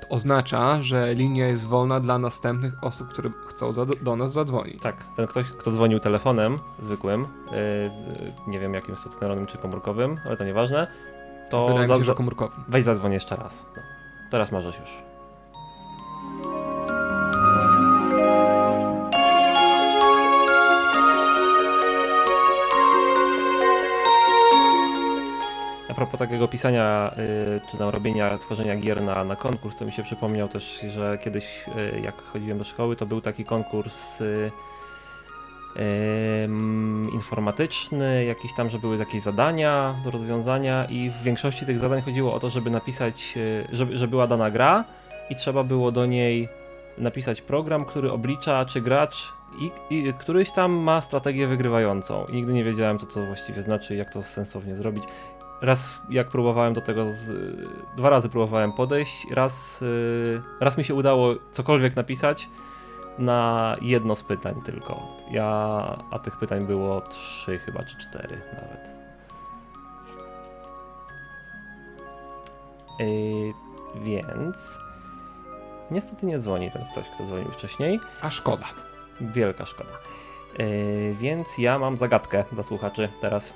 To 0.00 0.08
oznacza, 0.08 0.82
że 0.82 1.14
linia 1.14 1.46
jest 1.46 1.66
wolna 1.66 2.00
dla 2.00 2.18
następnych 2.18 2.84
osób, 2.84 3.08
które 3.08 3.30
chcą 3.48 3.70
do 4.02 4.16
nas 4.16 4.32
zadzwonić. 4.32 4.82
Tak, 4.82 4.96
ten 5.16 5.26
ktoś, 5.26 5.46
kto 5.52 5.70
dzwonił 5.70 6.00
telefonem 6.00 6.58
zwykłym, 6.82 7.26
yy, 7.52 7.90
nie 8.48 8.60
wiem 8.60 8.74
jakim 8.74 8.96
stacjonarnym 8.96 9.46
czy 9.46 9.58
komórkowym, 9.58 10.16
ale 10.26 10.36
to 10.36 10.44
nieważne, 10.44 10.86
to 11.50 11.66
Wydaje 11.68 11.88
mi 11.88 11.94
się, 11.94 11.98
że 11.98 12.04
za- 12.04 12.14
komórkowy. 12.14 12.52
weź 12.68 12.84
zadzwoń 12.84 13.12
jeszcze 13.12 13.36
raz. 13.36 13.66
No. 13.76 13.82
Teraz 14.30 14.52
możesz 14.52 14.78
już. 14.80 14.90
Propos 26.02 26.18
takiego 26.18 26.48
pisania, 26.48 27.14
y, 27.56 27.60
czy 27.70 27.76
tam 27.76 27.88
robienia, 27.88 28.38
tworzenia 28.38 28.76
gier 28.76 29.02
na, 29.02 29.24
na 29.24 29.36
konkurs, 29.36 29.76
to 29.76 29.84
mi 29.84 29.92
się 29.92 30.02
przypomniał 30.02 30.48
też, 30.48 30.80
że 30.88 31.18
kiedyś 31.18 31.64
y, 31.96 32.00
jak 32.00 32.22
chodziłem 32.22 32.58
do 32.58 32.64
szkoły, 32.64 32.96
to 32.96 33.06
był 33.06 33.20
taki 33.20 33.44
konkurs 33.44 34.20
y, 34.20 34.50
informatyczny, 37.12 38.24
jakiś 38.24 38.54
tam, 38.54 38.70
że 38.70 38.78
były 38.78 38.96
jakieś 38.96 39.22
zadania 39.22 39.94
do 40.04 40.10
rozwiązania 40.10 40.84
i 40.84 41.10
w 41.10 41.22
większości 41.22 41.66
tych 41.66 41.78
zadań 41.78 42.02
chodziło 42.02 42.34
o 42.34 42.40
to, 42.40 42.50
żeby 42.50 42.70
napisać, 42.70 43.38
żeby, 43.72 43.98
że 43.98 44.08
była 44.08 44.26
dana 44.26 44.50
gra 44.50 44.84
i 45.30 45.34
trzeba 45.34 45.64
było 45.64 45.92
do 45.92 46.06
niej 46.06 46.48
napisać 46.98 47.42
program, 47.42 47.84
który 47.84 48.12
oblicza, 48.12 48.64
czy 48.64 48.80
gracz 48.80 49.32
i, 49.60 49.70
i 49.90 50.14
któryś 50.14 50.50
tam 50.50 50.72
ma 50.72 51.00
strategię 51.00 51.46
wygrywającą. 51.46 52.26
Nigdy 52.32 52.52
nie 52.52 52.64
wiedziałem, 52.64 52.98
co 52.98 53.06
to 53.06 53.26
właściwie 53.26 53.62
znaczy, 53.62 53.96
jak 53.96 54.12
to 54.12 54.22
sensownie 54.22 54.74
zrobić. 54.74 55.04
Raz 55.62 55.98
jak 56.10 56.28
próbowałem 56.28 56.74
do 56.74 56.80
tego, 56.80 57.10
z, 57.10 57.30
dwa 57.96 58.10
razy 58.10 58.28
próbowałem 58.28 58.72
podejść, 58.72 59.26
raz, 59.30 59.82
y, 59.82 60.42
raz 60.60 60.78
mi 60.78 60.84
się 60.84 60.94
udało 60.94 61.34
cokolwiek 61.52 61.96
napisać 61.96 62.48
na 63.18 63.76
jedno 63.80 64.16
z 64.16 64.22
pytań 64.22 64.54
tylko. 64.64 65.06
Ja, 65.30 65.48
a 66.10 66.18
tych 66.18 66.38
pytań 66.38 66.66
było 66.66 67.00
trzy 67.00 67.58
chyba, 67.58 67.84
czy 67.84 67.98
cztery 67.98 68.40
nawet. 68.52 68.92
Yy, 72.98 73.54
więc 74.04 74.78
niestety 75.90 76.26
nie 76.26 76.38
dzwoni 76.38 76.70
ten 76.70 76.84
ktoś, 76.92 77.08
kto 77.08 77.24
dzwonił 77.24 77.50
wcześniej. 77.50 78.00
A 78.22 78.30
szkoda. 78.30 78.66
Wielka 79.20 79.66
szkoda. 79.66 79.90
Yy, 80.58 81.14
więc 81.14 81.58
ja 81.58 81.78
mam 81.78 81.96
zagadkę 81.96 82.44
dla 82.52 82.62
słuchaczy 82.62 83.08
teraz. 83.20 83.54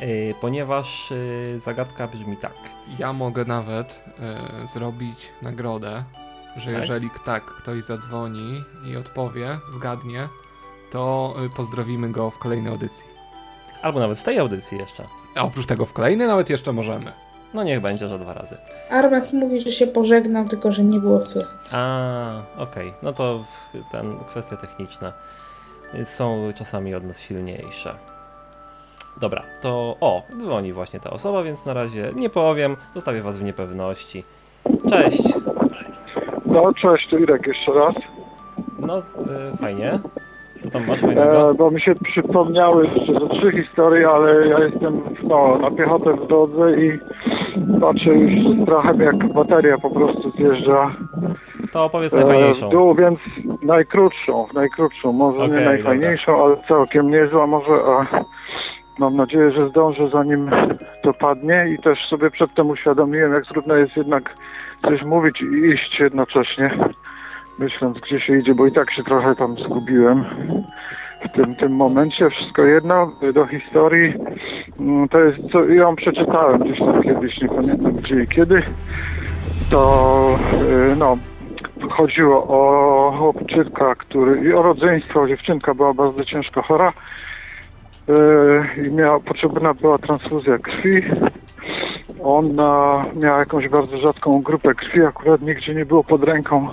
Yy, 0.00 0.34
ponieważ 0.40 1.10
yy, 1.10 1.60
zagadka 1.60 2.08
brzmi 2.08 2.36
tak. 2.36 2.54
Ja 2.98 3.12
mogę 3.12 3.44
nawet 3.44 4.04
e, 4.20 4.66
zrobić 4.66 5.28
nagrodę, 5.42 6.04
że 6.56 6.70
Tak? 6.70 6.80
jeżeli 6.80 7.10
tak 7.24 7.44
ktoś 7.44 7.84
zadzwoni 7.84 8.64
i 8.86 8.96
odpowie, 8.96 9.58
zgadnie, 9.74 10.28
to 10.92 11.34
e, 11.46 11.56
pozdrowimy 11.56 12.08
go 12.08 12.30
w 12.30 12.38
kolejnej 12.38 12.72
audycji. 12.72 13.06
Albo 13.82 14.00
nawet 14.00 14.18
w 14.18 14.24
tej 14.24 14.38
audycji 14.38 14.78
jeszcze. 14.78 15.04
A 15.34 15.42
oprócz 15.42 15.66
tego 15.66 15.86
w 15.86 15.92
kolejnej 15.92 16.26
nawet 16.26 16.50
jeszcze 16.50 16.72
możemy. 16.72 17.12
No 17.54 17.62
niech 17.62 17.80
będzie, 17.80 18.08
że 18.08 18.18
dwa 18.18 18.34
razy. 18.34 18.56
Armes 18.90 19.32
mówi, 19.32 19.60
że 19.60 19.72
się 19.72 19.86
pożegnał, 19.86 20.48
tylko 20.48 20.72
że 20.72 20.84
nie 20.84 21.00
było 21.00 21.20
słychać. 21.20 21.68
A, 21.72 22.42
okej. 22.56 22.92
No 23.02 23.12
to 23.12 23.44
ten, 23.92 24.18
kwestie 24.30 24.56
techniczne 24.56 25.12
są 26.04 26.52
czasami 26.54 26.94
od 26.94 27.04
nas 27.04 27.20
silniejsze. 27.20 27.94
Dobra, 29.20 29.42
to 29.62 29.96
o, 30.00 30.22
dzwoni 30.42 30.72
właśnie 30.72 31.00
ta 31.00 31.10
osoba, 31.10 31.42
więc 31.42 31.66
na 31.66 31.74
razie 31.74 32.10
nie 32.16 32.30
powiem, 32.30 32.76
zostawię 32.94 33.22
was 33.22 33.36
w 33.36 33.42
niepewności. 33.44 34.24
Cześć. 34.90 35.22
No, 36.46 36.74
cześć, 36.74 37.08
tu 37.08 37.18
Irek 37.18 37.46
jeszcze 37.46 37.72
raz. 37.72 37.94
No, 38.78 38.98
y, 38.98 39.56
fajnie. 39.60 39.98
Co 40.60 40.70
tam 40.70 40.86
masz 40.86 41.00
fajnego? 41.00 41.50
E, 41.50 41.54
bo 41.54 41.70
mi 41.70 41.80
się 41.80 41.94
przypomniały 41.94 42.86
jeszcze 42.86 43.12
ze 43.12 43.28
trzy 43.28 43.52
historie, 43.52 44.08
ale 44.08 44.48
ja 44.48 44.58
jestem 44.58 45.00
no, 45.22 45.58
na 45.58 45.70
piechotę 45.70 46.12
w 46.14 46.26
drodze 46.26 46.80
i 46.80 46.90
patrzę 47.80 48.10
już 48.10 48.62
strachem 48.62 49.00
jak 49.00 49.32
bateria 49.32 49.78
po 49.78 49.90
prostu 49.90 50.30
zjeżdża 50.30 50.92
To 51.72 51.84
opowiedz 51.84 52.12
e, 52.12 52.16
najfajniejszą. 52.16 52.68
w 52.68 52.70
dół, 52.70 52.94
więc 52.94 53.18
najkrótszą, 53.62 54.46
najkrótszą, 54.54 55.12
może 55.12 55.42
Okej, 55.42 55.58
nie 55.58 55.64
najfajniejszą, 55.64 56.44
ale 56.44 56.56
całkiem 56.68 57.10
niezła 57.10 57.46
może, 57.46 57.72
a 57.72 58.24
mam 58.98 59.16
nadzieję, 59.16 59.50
że 59.50 59.68
zdążę 59.68 60.08
zanim 60.08 60.50
to 61.02 61.14
padnie 61.14 61.66
i 61.74 61.78
też 61.78 62.06
sobie 62.08 62.30
przedtem 62.30 62.70
uświadomiłem, 62.70 63.32
jak 63.32 63.46
trudno 63.46 63.74
jest 63.74 63.96
jednak 63.96 64.34
coś 64.82 65.02
mówić 65.02 65.42
i 65.42 65.68
iść 65.68 66.00
jednocześnie, 66.00 66.70
myśląc 67.58 68.00
gdzie 68.00 68.20
się 68.20 68.38
idzie, 68.38 68.54
bo 68.54 68.66
i 68.66 68.72
tak 68.72 68.92
się 68.92 69.04
trochę 69.04 69.34
tam 69.34 69.56
zgubiłem 69.58 70.24
w 71.24 71.32
tym, 71.36 71.56
tym 71.56 71.72
momencie. 71.72 72.30
Wszystko 72.30 72.62
jedno, 72.62 73.12
do 73.34 73.46
historii, 73.46 74.14
mm, 74.80 75.08
to 75.08 75.18
jest, 75.18 75.38
co 75.52 75.64
ją 75.64 75.96
przeczytałem 75.96 76.58
gdzieś 76.58 76.78
tam 76.78 77.02
kiedyś, 77.02 77.42
nie 77.42 77.48
pamiętam 77.48 77.92
gdzie 78.02 78.22
i 78.22 78.28
kiedy, 78.28 78.62
to 79.70 80.38
y, 80.92 80.96
no, 80.96 81.18
chodziło 81.90 82.46
o 82.48 83.12
chłopczyka, 83.18 83.94
który, 83.94 84.48
i 84.48 84.52
o 84.52 84.62
rodzeństwo, 84.62 85.28
dziewczynka 85.28 85.74
była 85.74 85.94
bardzo 85.94 86.24
ciężko 86.24 86.62
chora 86.62 86.92
i 88.86 88.90
miała, 88.90 89.20
potrzebna 89.20 89.74
była 89.74 89.98
transfuzja 89.98 90.58
krwi. 90.58 91.02
Ona 92.22 93.04
miała 93.16 93.38
jakąś 93.38 93.68
bardzo 93.68 93.98
rzadką 93.98 94.42
grupę 94.42 94.74
krwi, 94.74 95.02
akurat 95.02 95.40
nigdzie 95.40 95.74
nie 95.74 95.86
było 95.86 96.04
pod 96.04 96.24
ręką 96.24 96.68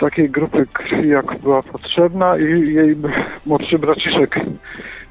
takiej 0.00 0.30
grupy 0.30 0.66
krwi, 0.72 1.08
jak 1.08 1.38
była 1.38 1.62
potrzebna 1.62 2.38
i 2.38 2.74
jej 2.74 2.96
młodszy 3.46 3.78
braciszek 3.78 4.40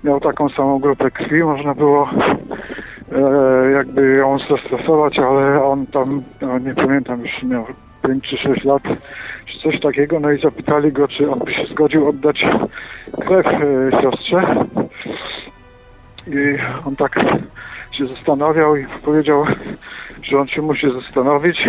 miał 0.03 0.19
taką 0.19 0.49
samą 0.49 0.79
grupę 0.79 1.11
krwi. 1.11 1.43
Można 1.43 1.75
było 1.75 2.09
e, 3.11 3.71
jakby 3.71 4.15
ją 4.15 4.37
zastosować, 4.39 5.19
ale 5.19 5.63
on 5.63 5.85
tam, 5.87 6.23
no, 6.41 6.59
nie 6.59 6.75
pamiętam, 6.75 7.21
już 7.21 7.43
miał 7.43 7.65
5 8.07 8.27
czy 8.27 8.37
6 8.37 8.63
lat, 8.63 8.83
czy 9.45 9.59
coś 9.59 9.79
takiego, 9.79 10.19
no 10.19 10.31
i 10.31 10.41
zapytali 10.41 10.91
go, 10.91 11.07
czy 11.07 11.31
on 11.31 11.39
by 11.39 11.53
się 11.53 11.63
zgodził 11.63 12.09
oddać 12.09 12.45
krew 13.27 13.45
e, 13.47 14.01
siostrze. 14.01 14.65
I 16.27 16.57
on 16.87 16.95
tak 16.95 17.19
się 17.91 18.07
zastanawiał 18.07 18.75
i 18.75 18.85
powiedział, 19.05 19.45
że 20.23 20.39
on 20.39 20.47
się 20.47 20.61
musi 20.61 20.87
zastanowić. 21.01 21.67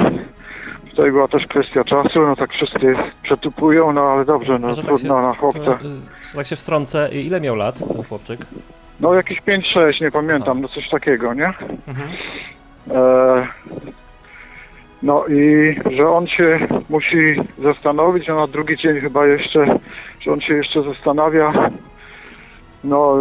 Tutaj 0.90 1.12
była 1.12 1.28
też 1.28 1.46
kwestia 1.46 1.84
czasu, 1.84 2.26
no 2.26 2.36
tak 2.36 2.52
wszyscy 2.52 2.94
przetupują, 3.22 3.92
no 3.92 4.00
ale 4.00 4.24
dobrze, 4.24 4.58
no 4.58 4.74
tak 4.74 4.84
trudno 4.84 5.16
się- 5.20 5.22
na 5.22 5.34
chłopca. 5.34 5.60
To, 5.64 5.72
y, 5.74 6.36
tak 6.36 6.46
się 6.46 6.56
wstrącę, 6.56 7.08
ile 7.12 7.40
miał 7.40 7.56
lat 7.56 7.78
ten 7.94 8.04
chłopczyk? 8.04 8.40
No 9.00 9.14
jakieś 9.14 9.40
5-6, 9.42 10.00
nie 10.00 10.10
pamiętam, 10.10 10.60
no 10.60 10.68
coś 10.68 10.88
takiego, 10.88 11.34
nie? 11.34 11.46
Mhm. 11.88 12.08
E, 12.90 13.46
no 15.02 15.24
i 15.26 15.74
że 15.96 16.08
on 16.10 16.26
się 16.26 16.58
musi 16.90 17.36
zastanowić, 17.62 18.30
a 18.30 18.34
na 18.34 18.46
drugi 18.46 18.76
dzień 18.76 19.00
chyba 19.00 19.26
jeszcze, 19.26 19.78
że 20.20 20.32
on 20.32 20.40
się 20.40 20.54
jeszcze 20.54 20.82
zastanawia. 20.82 21.52
No 22.84 23.16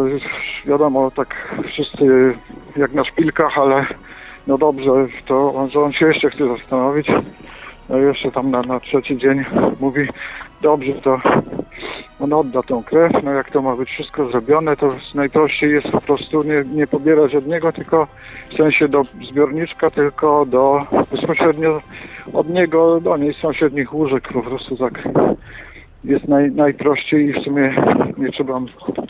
wiadomo, 0.66 1.12
tak 1.12 1.56
wszyscy 1.68 2.34
jak 2.78 2.94
na 2.94 3.04
szpilkach, 3.04 3.58
ale 3.58 3.86
no 4.48 4.58
dobrze, 4.58 4.92
to 5.26 5.54
on, 5.54 5.70
że 5.70 5.80
on 5.80 5.94
się 5.94 6.08
jeszcze 6.08 6.30
chce 6.30 6.48
zastanowić. 6.48 7.08
No 7.90 7.98
jeszcze 7.98 8.32
tam 8.32 8.52
na, 8.52 8.62
na 8.62 8.80
trzeci 8.80 9.18
dzień 9.18 9.46
mówi, 9.80 10.08
dobrze, 10.62 10.94
to 10.94 11.22
on 12.20 12.34
odda 12.34 12.64
tą 12.64 12.84
krew, 12.84 13.12
no 13.24 13.32
jak 13.32 13.50
to 13.50 13.62
ma 13.62 13.76
być 13.76 13.90
wszystko 13.90 14.30
zrobione, 14.30 14.78
to 14.78 14.90
najprościej 15.16 15.72
jest 15.72 15.88
po 15.88 16.02
prostu 16.02 16.44
nie, 16.44 16.64
nie 16.76 16.88
pobierać 16.88 17.36
od 17.36 17.48
niego, 17.48 17.72
tylko 17.72 18.08
w 18.50 18.58
sensie 18.58 18.88
do 18.88 19.04
zbiorniczka, 19.30 19.90
tylko 19.90 20.46
do 20.46 20.86
bezpośrednio 21.12 21.82
od 22.34 22.50
niego 22.50 23.02
do 23.02 23.18
niej 23.18 23.34
sąsiednich 23.34 23.94
łóżek 23.94 24.34
po 24.34 24.42
prostu 24.42 24.78
tak 24.78 25.04
jest 26.04 26.28
naj, 26.28 26.52
najprościej 26.52 27.26
i 27.26 27.34
w 27.34 27.44
sumie 27.44 27.76
nie 28.18 28.32
trzeba 28.32 28.60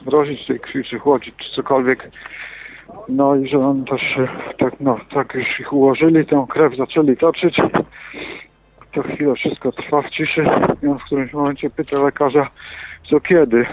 mrozić 0.06 0.46
tej 0.48 0.60
krwi, 0.60 0.84
czy 0.84 1.00
chłodzić, 1.00 1.36
czy 1.38 1.56
cokolwiek. 1.56 2.12
No 3.10 3.36
i 3.36 3.48
że 3.48 3.58
on 3.58 3.86
też 3.86 4.18
tak, 4.58 4.74
no, 4.80 4.98
tak 5.14 5.34
już 5.36 5.60
ich 5.60 5.74
ułożyli, 5.74 6.26
tę 6.26 6.46
krew 6.50 6.78
zaczęli 6.78 7.18
toczyć. 7.18 7.58
To 8.92 9.04
chwilę 9.04 9.36
wszystko 9.36 9.72
trwa 9.72 10.02
w 10.02 10.10
ciszy 10.10 10.42
i 10.84 10.88
on 10.88 11.00
w 11.00 11.04
którymś 11.04 11.34
momencie 11.34 11.70
pyta 11.70 12.04
lekarza, 12.04 12.48
co 13.10 13.20
kiedy. 13.20 13.66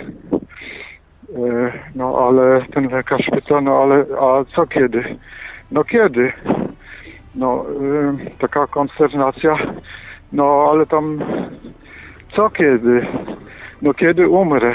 E, 1.36 1.72
No 1.94 2.18
ale 2.28 2.64
ten 2.74 2.88
lekarz 2.88 3.30
pyta, 3.30 3.60
no 3.60 3.82
ale 3.82 4.06
a 4.20 4.44
co 4.44 4.66
kiedy? 4.66 5.16
No 5.72 5.84
kiedy? 5.84 6.32
No 7.36 7.64
y, 8.26 8.30
taka 8.38 8.66
konsternacja. 8.66 9.56
No 10.32 10.68
ale 10.70 10.86
tam 10.86 11.24
co 12.36 12.50
kiedy? 12.50 13.06
No 13.82 13.94
kiedy 13.94 14.28
umrę? 14.28 14.74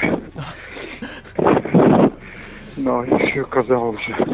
No 2.78 3.04
i 3.04 3.32
się 3.32 3.42
okazało, 3.44 3.94
że 4.08 4.26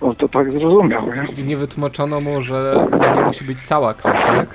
on 0.00 0.16
to 0.16 0.28
tak 0.28 0.52
zrozumiał, 0.52 1.06
nie? 1.06 1.42
I 1.42 1.44
nie 1.44 1.56
wytłumaczono 1.56 2.20
mu, 2.20 2.42
że 2.42 2.86
to 3.00 3.14
nie 3.16 3.22
musi 3.24 3.44
być 3.44 3.58
cała 3.64 3.94
krew, 3.94 4.22
tak? 4.24 4.54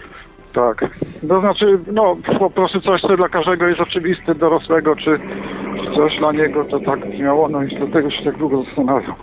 Tak. 0.53 0.85
To 1.27 1.39
znaczy, 1.39 1.79
no 1.91 2.17
po 2.39 2.49
prostu 2.49 2.81
coś, 2.81 3.01
co 3.01 3.17
dla 3.17 3.29
każdego 3.29 3.67
jest 3.67 3.81
oczywiste, 3.81 4.35
dorosłego, 4.35 4.95
czy, 4.95 5.19
coś 5.95 6.17
dla 6.17 6.31
niego, 6.31 6.65
to 6.65 6.79
tak 6.79 7.09
brzmiało, 7.09 7.49
no 7.49 7.63
i 7.63 7.75
dlatego 7.75 8.09
się 8.11 8.23
tak 8.23 8.37
długo 8.37 8.63
zastanawiał. 8.63 9.15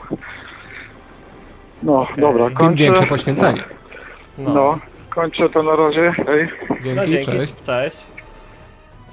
No, 1.82 2.06
dobra, 2.16 2.46
Tym 2.46 2.54
kończę. 2.56 2.84
większe 2.84 3.06
poświęcenie. 3.06 3.62
No. 4.38 4.78
kończę 5.10 5.48
to 5.48 5.62
na 5.62 5.76
razie. 5.76 6.12
Hej. 6.26 6.48
Dzięki, 6.82 6.96
No 6.96 7.06
dzięki, 7.06 7.26
cześć. 7.32 7.54
cześć. 7.66 8.06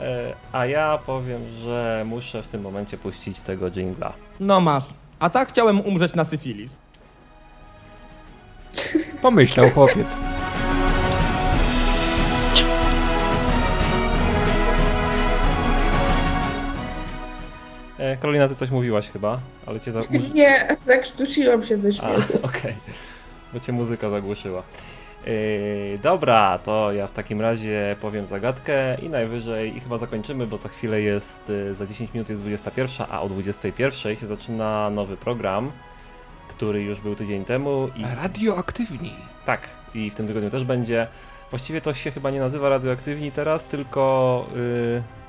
E, 0.02 0.34
A 0.52 0.66
ja 0.66 0.98
powiem, 1.06 1.42
że 1.64 2.04
muszę 2.08 2.44
w 2.44 2.48
tym 2.48 2.62
momencie 2.62 2.98
puścić 2.98 3.42
tego 3.42 3.72
jingla. 3.72 4.14
No 4.40 4.62
masz. 4.62 4.84
A 5.20 5.30
tak 5.30 5.50
chciałem 5.50 5.82
umrzeć 5.82 6.14
na 6.16 6.24
syfilis. 6.26 6.72
Pomyślał 9.22 9.70
chłopiec. 9.70 10.18
E, 18.00 18.18
Karolina, 18.18 18.48
ty 18.48 18.56
coś 18.56 18.70
mówiłaś 18.70 19.10
chyba, 19.10 19.40
ale 19.66 19.80
cię 19.80 19.92
za... 19.92 20.00
Nie, 20.34 20.68
zakrztusiłam 20.84 21.64
się 21.64 21.78
ze 21.78 21.90
A, 21.90 21.92
śmiechu. 21.92 22.34
okej. 22.44 22.74
Bo 23.54 23.60
cię 23.60 23.72
muzyka 23.72 24.10
zagłuszyła. 24.10 24.64
Yy, 25.26 26.00
dobra, 26.04 26.60
to 26.60 26.94
ja 26.94 27.08
w 27.08 27.12
takim 27.12 27.42
razie 27.42 27.96
powiem 28.02 28.28
zagadkę 28.28 28.98
i 29.02 29.10
najwyżej 29.10 29.78
i 29.78 29.80
chyba 29.80 29.98
zakończymy, 29.98 30.48
bo 30.48 30.58
za 30.58 30.70
chwilę 30.70 31.02
jest, 31.02 31.50
yy, 31.50 31.76
za 31.76 31.88
10 31.88 32.14
minut 32.14 32.30
jest 32.30 32.42
21, 32.42 33.08
a 33.10 33.22
o 33.22 33.30
21 33.30 34.16
się 34.16 34.28
zaczyna 34.28 34.90
nowy 34.90 35.18
program, 35.18 35.72
który 36.50 36.84
już 36.84 37.02
był 37.02 37.16
tydzień 37.16 37.46
temu 37.46 37.90
i 37.96 38.04
Radioaktywni. 38.16 39.14
tak, 39.46 39.68
i 39.96 40.10
w 40.10 40.16
tym 40.16 40.28
tygodniu 40.28 40.50
też 40.50 40.64
będzie. 40.64 41.08
Właściwie 41.50 41.82
to 41.82 41.94
się 41.94 42.12
chyba 42.12 42.32
nie 42.32 42.40
nazywa 42.40 42.70
radioaktywni 42.70 43.32
teraz, 43.32 43.66
tylko 43.66 44.46
yy, 44.56 45.21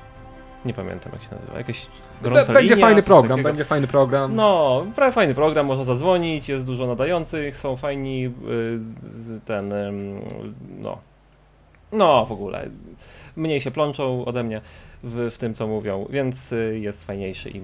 nie 0.65 0.73
pamiętam 0.73 1.11
jak 1.13 1.23
się 1.23 1.35
nazywa, 1.35 1.57
jakieś 1.57 1.87
gorąca 2.21 2.53
Będzie 2.53 2.75
linia, 2.75 2.87
fajny 2.87 3.03
program, 3.03 3.43
będzie 3.43 3.65
fajny 3.65 3.87
program. 3.87 4.35
No, 4.35 4.85
prawie 4.95 5.11
fajny 5.11 5.35
program, 5.35 5.65
można 5.65 5.83
zadzwonić, 5.83 6.49
jest 6.49 6.65
dużo 6.65 6.87
nadających, 6.87 7.57
są 7.57 7.77
fajni, 7.77 8.25
y, 8.25 8.29
ten, 9.45 9.73
no, 10.79 10.97
no 11.91 12.25
w 12.25 12.31
ogóle, 12.31 12.69
mniej 13.35 13.61
się 13.61 13.71
plączą 13.71 14.25
ode 14.25 14.43
mnie 14.43 14.61
w, 15.03 15.31
w 15.31 15.37
tym, 15.37 15.53
co 15.53 15.67
mówią, 15.67 16.07
więc 16.09 16.51
y, 16.51 16.79
jest 16.79 17.05
fajniejszy 17.05 17.49
i 17.49 17.61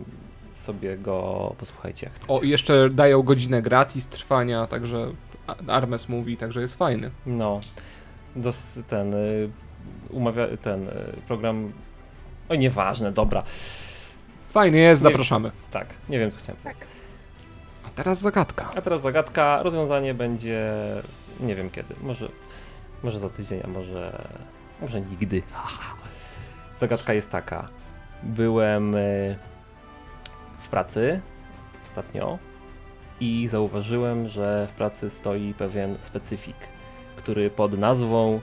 sobie 0.62 0.97
go 0.97 1.56
posłuchajcie 1.58 2.06
jak 2.06 2.16
chcecie. 2.16 2.34
O, 2.34 2.41
i 2.41 2.50
jeszcze 2.50 2.89
dają 2.89 3.22
godzinę 3.22 3.62
gratis 3.62 4.08
trwania, 4.08 4.68
także 4.68 5.12
Armes 5.68 6.10
mówi, 6.10 6.38
także 6.38 6.62
jest 6.62 6.76
fajny. 6.76 7.12
No, 7.26 7.60
dos, 8.36 8.80
ten, 8.88 9.14
y, 9.14 9.50
umawia, 10.10 10.47
ten 10.62 10.88
program, 11.28 11.72
oj 12.50 12.60
nieważne, 12.60 13.12
dobra, 13.12 13.43
Fajny 14.50 14.78
jest, 14.78 15.02
Nie- 15.02 15.10
zapraszamy. 15.12 15.52
tak, 15.72 15.88
nie 16.10 16.20
wiem 16.20 16.32
co 16.32 16.38
chciałem 16.38 16.62
Tak. 16.64 16.76
A 17.88 17.89
teraz 17.95 18.22
zagadka. 18.22 18.70
A 18.76 18.82
teraz 18.82 19.02
zagadka. 19.02 19.64
Rozwiązanie 19.64 20.14
będzie 20.14 20.72
nie 21.39 21.56
wiem 21.56 21.70
kiedy. 21.70 21.95
Może, 22.02 22.30
może 23.04 23.20
za 23.20 23.30
tydzień, 23.30 23.62
a 23.64 23.68
może, 23.68 24.26
może 24.82 25.02
nigdy. 25.02 25.41
Zagadka 26.80 27.14
jest 27.14 27.30
taka. 27.30 27.66
Byłem 28.24 28.95
y, 28.95 29.36
w 30.60 30.70
pracy 30.70 31.22
ostatnio 31.84 32.38
i 33.20 33.47
zauważyłem, 33.47 34.28
że 34.28 34.68
w 34.68 34.76
pracy 34.76 35.10
stoi 35.10 35.54
pewien 35.54 35.95
specyfik, 36.02 36.56
który 37.16 37.50
pod 37.50 37.78
nazwą 37.78 38.41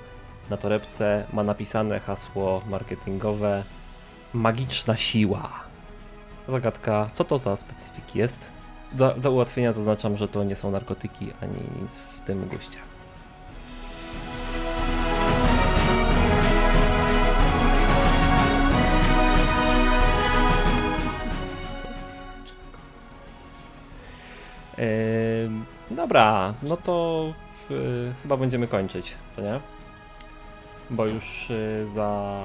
na 0.50 0.56
torebce 0.56 1.24
ma 1.32 1.42
napisane 1.42 2.00
hasło 2.00 2.62
marketingowe 2.68 3.64
Magiczna 4.34 4.96
siła. 4.96 5.50
Zagadka, 6.48 7.06
co 7.14 7.24
to 7.24 7.38
za 7.38 7.56
specyfik 7.56 8.14
jest? 8.14 8.48
Do, 8.92 9.14
do 9.14 9.32
ułatwienia 9.32 9.72
zaznaczam, 9.72 10.16
że 10.16 10.28
to 10.28 10.44
nie 10.44 10.56
są 10.56 10.70
narkotyki 10.70 11.32
ani 11.42 11.80
nic 11.82 11.98
w 11.98 12.20
tym 12.20 12.48
guście. 12.48 12.78
Ym, 24.78 25.64
dobra, 25.90 26.54
no 26.62 26.76
to 26.76 27.26
y, 27.70 28.12
chyba 28.22 28.36
będziemy 28.36 28.68
kończyć, 28.68 29.14
co 29.36 29.42
nie? 29.42 29.60
Bo 30.90 31.06
już 31.06 31.50
y, 31.50 31.86
za 31.94 32.40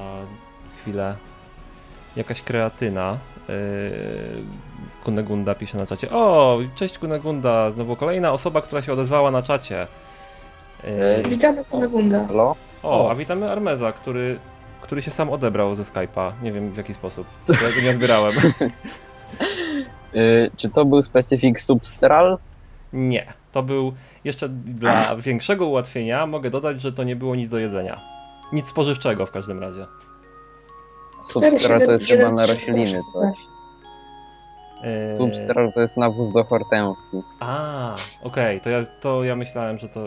chwilę 0.77 1.17
jakaś 2.15 2.41
kreatyna. 2.41 3.17
Yy, 3.47 3.55
Kunegunda 5.03 5.55
pisze 5.55 5.77
na 5.77 5.85
czacie. 5.85 6.09
O, 6.09 6.59
cześć 6.75 6.97
Kunegunda, 6.97 7.71
znowu 7.71 7.95
kolejna 7.95 8.31
osoba, 8.31 8.61
która 8.61 8.81
się 8.81 8.93
odezwała 8.93 9.31
na 9.31 9.41
czacie. 9.41 9.87
Yy, 10.83 11.29
Witamy 11.29 11.65
Kunegunda. 11.65 12.27
Halo? 12.27 12.55
o, 12.83 13.11
a 13.11 13.15
witamy 13.15 13.51
Armeza, 13.51 13.91
który, 13.91 14.39
który 14.81 15.01
się 15.01 15.11
sam 15.11 15.29
odebrał 15.29 15.75
ze 15.75 15.83
Skype'a. 15.83 16.31
Nie 16.43 16.51
wiem 16.51 16.71
w 16.71 16.77
jaki 16.77 16.93
sposób. 16.93 17.27
Ja 17.49 17.71
go 17.75 17.81
nie 17.83 17.91
odbierałem. 17.91 18.33
Y, 20.15 20.51
czy 20.57 20.69
to 20.69 20.85
był 20.85 21.01
specyfik 21.01 21.59
substral? 21.59 22.37
Nie. 22.93 23.33
To 23.51 23.63
był 23.63 23.93
jeszcze 24.23 24.49
dla 24.49 25.15
większego 25.15 25.65
ułatwienia. 25.65 26.27
Mogę 26.27 26.49
dodać, 26.49 26.81
że 26.81 26.93
to 26.93 27.03
nie 27.03 27.15
było 27.15 27.35
nic 27.35 27.49
do 27.49 27.59
jedzenia. 27.59 28.01
Nic 28.53 28.67
spożywczego 28.67 29.25
w 29.25 29.31
każdym 29.31 29.59
razie. 29.59 29.85
Substral 31.23 31.85
to 31.85 31.91
jest 31.91 32.05
chyba 32.05 32.31
na 32.31 32.45
rośliny 32.45 32.85
coś. 32.85 33.37
Yy, 34.83 35.09
Substral 35.17 35.73
to 35.73 35.81
jest 35.81 35.97
nawóz 35.97 36.31
do 36.31 36.43
hortensji. 36.43 37.23
A, 37.39 37.95
okej, 38.23 38.61
to, 38.61 38.69
ja, 38.69 38.79
to 38.99 39.23
ja 39.23 39.35
myślałem, 39.35 39.77
że 39.77 39.89
to. 39.89 40.03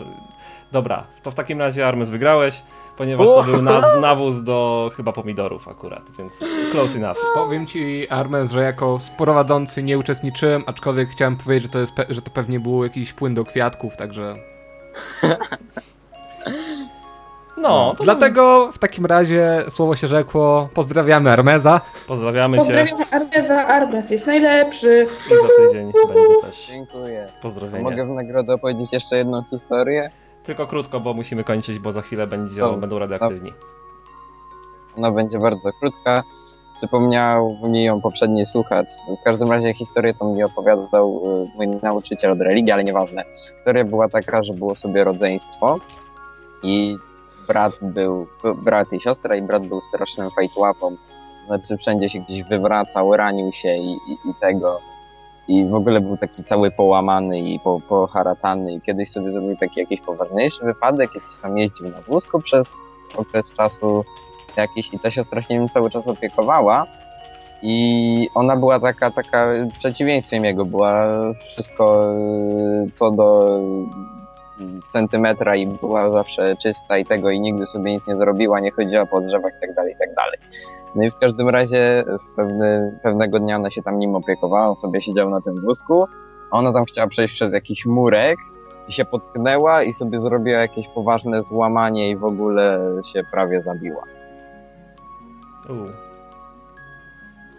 Dobra, 0.71 1.03
to 1.23 1.31
w 1.31 1.35
takim 1.35 1.59
razie 1.59 1.87
Armes 1.87 2.09
wygrałeś, 2.09 2.63
ponieważ 2.97 3.27
to 3.27 3.43
był 3.43 3.61
naz, 3.61 3.85
nawóz 4.01 4.43
do 4.43 4.91
chyba 4.95 5.11
pomidorów 5.11 5.67
akurat, 5.67 6.01
więc 6.19 6.39
close 6.71 6.97
enough. 6.97 7.17
Powiem 7.33 7.67
ci, 7.67 8.09
Armes, 8.09 8.51
że 8.51 8.61
jako 8.61 8.97
prowadzący 9.17 9.83
nie 9.83 9.97
uczestniczyłem, 9.97 10.63
aczkolwiek 10.65 11.09
chciałem 11.09 11.37
powiedzieć, 11.37 11.63
że 11.63 11.69
to, 11.69 11.79
jest 11.79 11.93
pe- 11.93 12.13
że 12.13 12.21
to 12.21 12.31
pewnie 12.31 12.59
był 12.59 12.83
jakiś 12.83 13.13
płyn 13.13 13.33
do 13.33 13.43
kwiatków, 13.43 13.97
także... 13.97 14.35
No, 17.57 17.93
to 17.97 18.03
Dlatego 18.03 18.71
w 18.71 18.79
takim 18.79 19.05
razie 19.05 19.63
słowo 19.69 19.95
się 19.95 20.07
rzekło, 20.07 20.69
pozdrawiamy 20.73 21.31
Armeza. 21.31 21.81
pozdrawiamy 22.07 22.57
cię 22.57 22.63
Pozdrawiam 22.63 22.97
Arbeza. 23.11 23.65
Arbez 23.67 24.11
jest 24.11 24.27
najlepszy. 24.27 25.07
i 25.27 25.29
za 25.29 25.67
tydzień 25.67 25.91
będzie 26.07 26.41
też 26.41 26.67
Dziękuję. 26.67 27.27
pozdrowienie. 27.41 27.83
Mogę 27.83 28.05
w 28.05 28.09
nagrodę 28.09 28.53
opowiedzieć 28.53 28.93
jeszcze 28.93 29.17
jedną 29.17 29.43
historię? 29.43 30.09
Tylko 30.43 30.67
krótko, 30.67 30.99
bo 30.99 31.13
musimy 31.13 31.43
kończyć, 31.43 31.79
bo 31.79 31.91
za 31.91 32.01
chwilę 32.01 32.27
będzie, 32.27 32.61
No, 32.61 32.73
będą 32.73 32.99
radioaktywni. 32.99 33.53
Ona 34.97 35.11
będzie 35.11 35.39
bardzo 35.39 35.69
krótka. 35.79 36.23
Przypomniał 36.75 37.57
mi 37.63 37.83
ją 37.83 38.01
poprzedni 38.01 38.45
słuchacz. 38.45 38.87
W 39.21 39.23
każdym 39.23 39.51
razie 39.51 39.73
historię 39.73 40.13
tą 40.13 40.35
mi 40.35 40.43
opowiadał 40.43 41.21
y, 41.53 41.57
mój 41.57 41.67
nauczyciel 41.67 42.31
od 42.31 42.41
religii, 42.41 42.71
ale 42.71 42.83
nieważne. 42.83 43.23
Historia 43.55 43.83
była 43.83 44.09
taka, 44.09 44.43
że 44.43 44.53
było 44.53 44.75
sobie 44.75 45.03
rodzeństwo 45.03 45.79
i 46.63 46.95
brat 47.47 47.73
był, 47.81 48.27
brat 48.63 48.93
i 48.93 48.99
siostra 48.99 49.35
i 49.35 49.41
brat 49.41 49.67
był 49.67 49.81
strasznym 49.81 50.29
fajtłapą. 50.29 50.95
Znaczy 51.47 51.77
wszędzie 51.77 52.09
się 52.09 52.19
gdzieś 52.19 52.43
wywracał, 52.43 53.17
ranił 53.17 53.51
się 53.51 53.75
i, 53.75 53.91
i, 53.91 54.29
i 54.29 54.33
tego. 54.41 54.79
I 55.47 55.65
w 55.65 55.73
ogóle 55.73 56.01
był 56.01 56.17
taki 56.17 56.43
cały 56.43 56.71
połamany 56.71 57.39
i 57.39 57.59
po, 57.59 57.79
poharatany 57.89 58.73
i 58.73 58.81
kiedyś 58.81 59.11
sobie 59.11 59.31
zrobił 59.31 59.57
taki 59.57 59.79
jakiś 59.79 60.01
poważniejszy 60.01 60.65
wypadek, 60.65 61.09
jakiś 61.15 61.41
tam 61.41 61.57
jeździł 61.57 61.89
na 61.89 62.01
wózku 62.01 62.41
przez 62.41 62.75
okres 63.17 63.53
czasu 63.53 64.05
jakiś 64.57 64.93
i 64.93 64.99
ta 64.99 65.11
siostra 65.11 65.41
się 65.41 65.53
nim 65.53 65.69
cały 65.69 65.89
czas 65.89 66.07
opiekowała 66.07 66.87
i 67.61 68.29
ona 68.35 68.55
była 68.55 68.79
taka, 68.79 69.11
taka 69.11 69.47
przeciwieństwem 69.79 70.45
jego, 70.45 70.65
była 70.65 71.05
wszystko 71.51 72.13
co 72.93 73.11
do 73.11 73.59
centymetra 74.89 75.55
i 75.55 75.67
była 75.67 76.11
zawsze 76.11 76.55
czysta 76.55 76.97
i 76.97 77.05
tego 77.05 77.29
i 77.29 77.41
nigdy 77.41 77.67
sobie 77.67 77.93
nic 77.93 78.07
nie 78.07 78.17
zrobiła, 78.17 78.59
nie 78.59 78.71
chodziła 78.71 79.05
po 79.05 79.21
drzewach 79.21 79.51
i 79.57 79.61
tak 79.61 79.73
dalej, 79.73 79.93
i 79.93 79.97
tak 79.97 80.15
dalej. 80.15 80.39
No 80.95 81.03
i 81.03 81.11
w 81.11 81.17
każdym 81.19 81.49
razie 81.49 82.03
pewny, 82.35 82.99
pewnego 83.03 83.39
dnia 83.39 83.55
ona 83.55 83.69
się 83.69 83.83
tam 83.83 83.99
nim 83.99 84.15
opiekowała, 84.15 84.69
on 84.69 84.75
sobie 84.75 85.01
siedział 85.01 85.29
na 85.29 85.41
tym 85.41 85.61
wózku, 85.61 86.05
a 86.51 86.57
ona 86.57 86.73
tam 86.73 86.85
chciała 86.85 87.07
przejść 87.07 87.33
przez 87.33 87.53
jakiś 87.53 87.85
murek 87.85 88.37
i 88.87 88.93
się 88.93 89.05
potknęła 89.05 89.83
i 89.83 89.93
sobie 89.93 90.19
zrobiła 90.19 90.59
jakieś 90.59 90.87
poważne 90.87 91.43
złamanie 91.43 92.09
i 92.09 92.15
w 92.15 92.23
ogóle 92.23 92.79
się 93.13 93.21
prawie 93.31 93.61
zabiła. 93.61 94.03
U. 95.69 95.73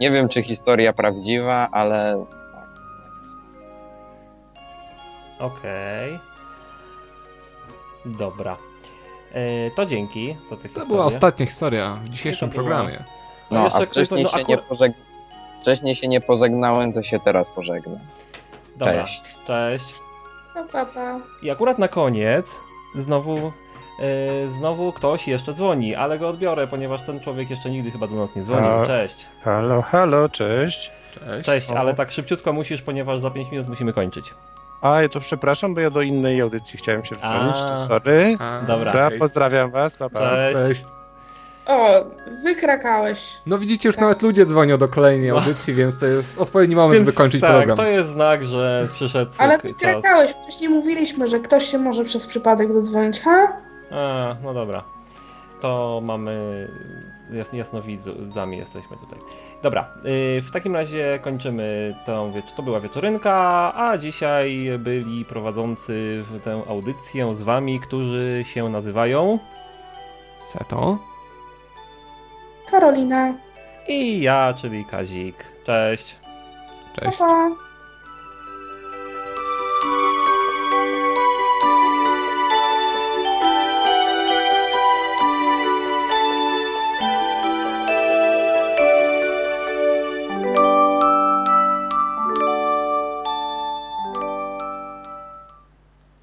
Nie 0.00 0.10
wiem, 0.10 0.28
czy 0.28 0.42
historia 0.42 0.92
prawdziwa, 0.92 1.68
ale 1.72 2.26
Okej. 5.38 6.18
Dobra. 8.06 8.56
E, 9.32 9.70
to 9.70 9.86
dzięki 9.86 10.36
za 10.50 10.56
tych 10.56 10.72
To 10.72 10.86
była 10.86 11.04
ostatnia 11.04 11.46
historia 11.46 11.98
w 12.04 12.08
dzisiejszym 12.08 12.50
programie. 12.50 13.04
No 13.50 13.58
no, 13.58 13.64
jeszcze 13.64 13.82
a 13.82 13.86
wcześniej, 13.86 14.22
no, 14.22 14.28
się 14.28 14.44
nie 14.44 14.58
pożeg... 14.58 14.92
wcześniej 15.60 15.96
się 15.96 16.08
nie 16.08 16.20
pożegnałem, 16.20 16.92
to 16.92 17.02
się 17.02 17.20
teraz 17.20 17.50
pożegnam. 17.50 17.98
Dobra, 18.76 19.02
Cześć. 19.02 19.22
cześć. 19.46 19.94
Pa, 20.54 20.64
pa, 20.64 20.86
pa. 20.86 21.20
I 21.42 21.50
akurat 21.50 21.78
na 21.78 21.88
koniec 21.88 22.60
znowu, 22.94 23.36
e, 23.36 24.50
znowu 24.50 24.92
ktoś 24.92 25.28
jeszcze 25.28 25.52
dzwoni, 25.52 25.94
ale 25.94 26.18
go 26.18 26.28
odbiorę, 26.28 26.66
ponieważ 26.66 27.02
ten 27.02 27.20
człowiek 27.20 27.50
jeszcze 27.50 27.70
nigdy 27.70 27.90
chyba 27.90 28.06
do 28.06 28.14
nas 28.14 28.36
nie 28.36 28.42
dzwonił. 28.42 28.86
Cześć. 28.86 29.26
Halo, 29.42 29.82
halo, 29.82 30.28
cześć. 30.28 30.92
Cześć. 31.14 31.46
Cześć, 31.46 31.70
ale 31.70 31.94
tak 31.94 32.10
szybciutko 32.10 32.52
musisz, 32.52 32.82
ponieważ 32.82 33.20
za 33.20 33.30
5 33.30 33.50
minut 33.50 33.68
musimy 33.68 33.92
kończyć. 33.92 34.34
A, 34.94 35.08
to 35.08 35.20
przepraszam, 35.20 35.74
bo 35.74 35.80
ja 35.80 35.90
do 35.90 36.02
innej 36.02 36.40
audycji 36.40 36.78
chciałem 36.78 37.04
się 37.04 37.14
wdzwonić, 37.14 37.56
A. 37.56 37.68
to 37.68 37.78
sorry. 37.78 38.36
A, 38.40 38.60
Dobra. 38.66 39.10
Pozdrawiam 39.18 39.70
was, 39.70 39.96
pa, 39.96 40.10
pa. 40.10 40.20
Cześć. 40.36 40.56
Cześć. 40.68 40.84
O, 41.66 42.04
wykrakałeś. 42.44 43.32
No 43.46 43.58
widzicie, 43.58 43.88
już 43.88 43.98
nawet 43.98 44.22
ludzie 44.22 44.46
dzwonią 44.46 44.78
do 44.78 44.88
kolejnej 44.88 45.30
No. 45.30 45.36
audycji, 45.38 45.74
więc 45.74 45.98
to 45.98 46.06
jest 46.06 46.38
odpowiedni 46.38 46.76
moment, 46.76 46.98
żeby 46.98 47.12
kończyć 47.12 47.40
tak, 47.40 47.50
program. 47.50 47.76
to 47.76 47.86
jest 47.86 48.08
znak, 48.08 48.44
że 48.44 48.88
przyszedł 48.92 49.30
Ale 49.38 49.56
k- 49.58 49.62
czas. 49.62 49.72
wykrakałeś. 49.72 50.30
Wcześniej 50.30 50.70
mówiliśmy, 50.70 51.26
że 51.26 51.40
ktoś 51.40 51.64
się 51.64 51.78
może 51.78 52.04
przez 52.04 52.26
przypadek 52.26 52.72
dodzwonić, 52.72 53.20
ha? 53.20 53.52
A, 53.90 54.36
no 54.42 54.54
dobra. 54.54 54.82
To 55.60 56.00
mamy. 56.04 56.66
Jas, 57.32 57.52
jasnowidzami 57.52 58.58
jesteśmy 58.58 58.96
tutaj. 58.96 59.18
Dobra, 59.66 59.86
yy, 60.04 60.42
w 60.42 60.50
takim 60.52 60.74
razie 60.76 61.18
kończymy 61.22 61.94
tą 62.04 62.32
wiecz- 62.32 62.52
To 62.52 62.62
była 62.62 62.80
wieczorynka, 62.80 63.32
a 63.76 63.98
dzisiaj 63.98 64.70
byli 64.78 65.24
prowadzący 65.24 66.24
w 66.30 66.42
tę 66.42 66.62
audycję 66.68 67.34
z 67.34 67.42
wami, 67.42 67.80
którzy 67.80 68.42
się 68.44 68.68
nazywają. 68.68 69.38
Seto. 70.40 70.98
Karolina, 72.70 73.34
I 73.88 74.20
ja, 74.20 74.54
czyli 74.56 74.84
Kazik. 74.84 75.44
Cześć. 75.64 76.16
pa, 76.94 77.00
Cześć. 77.02 77.18
pa. 77.18 77.48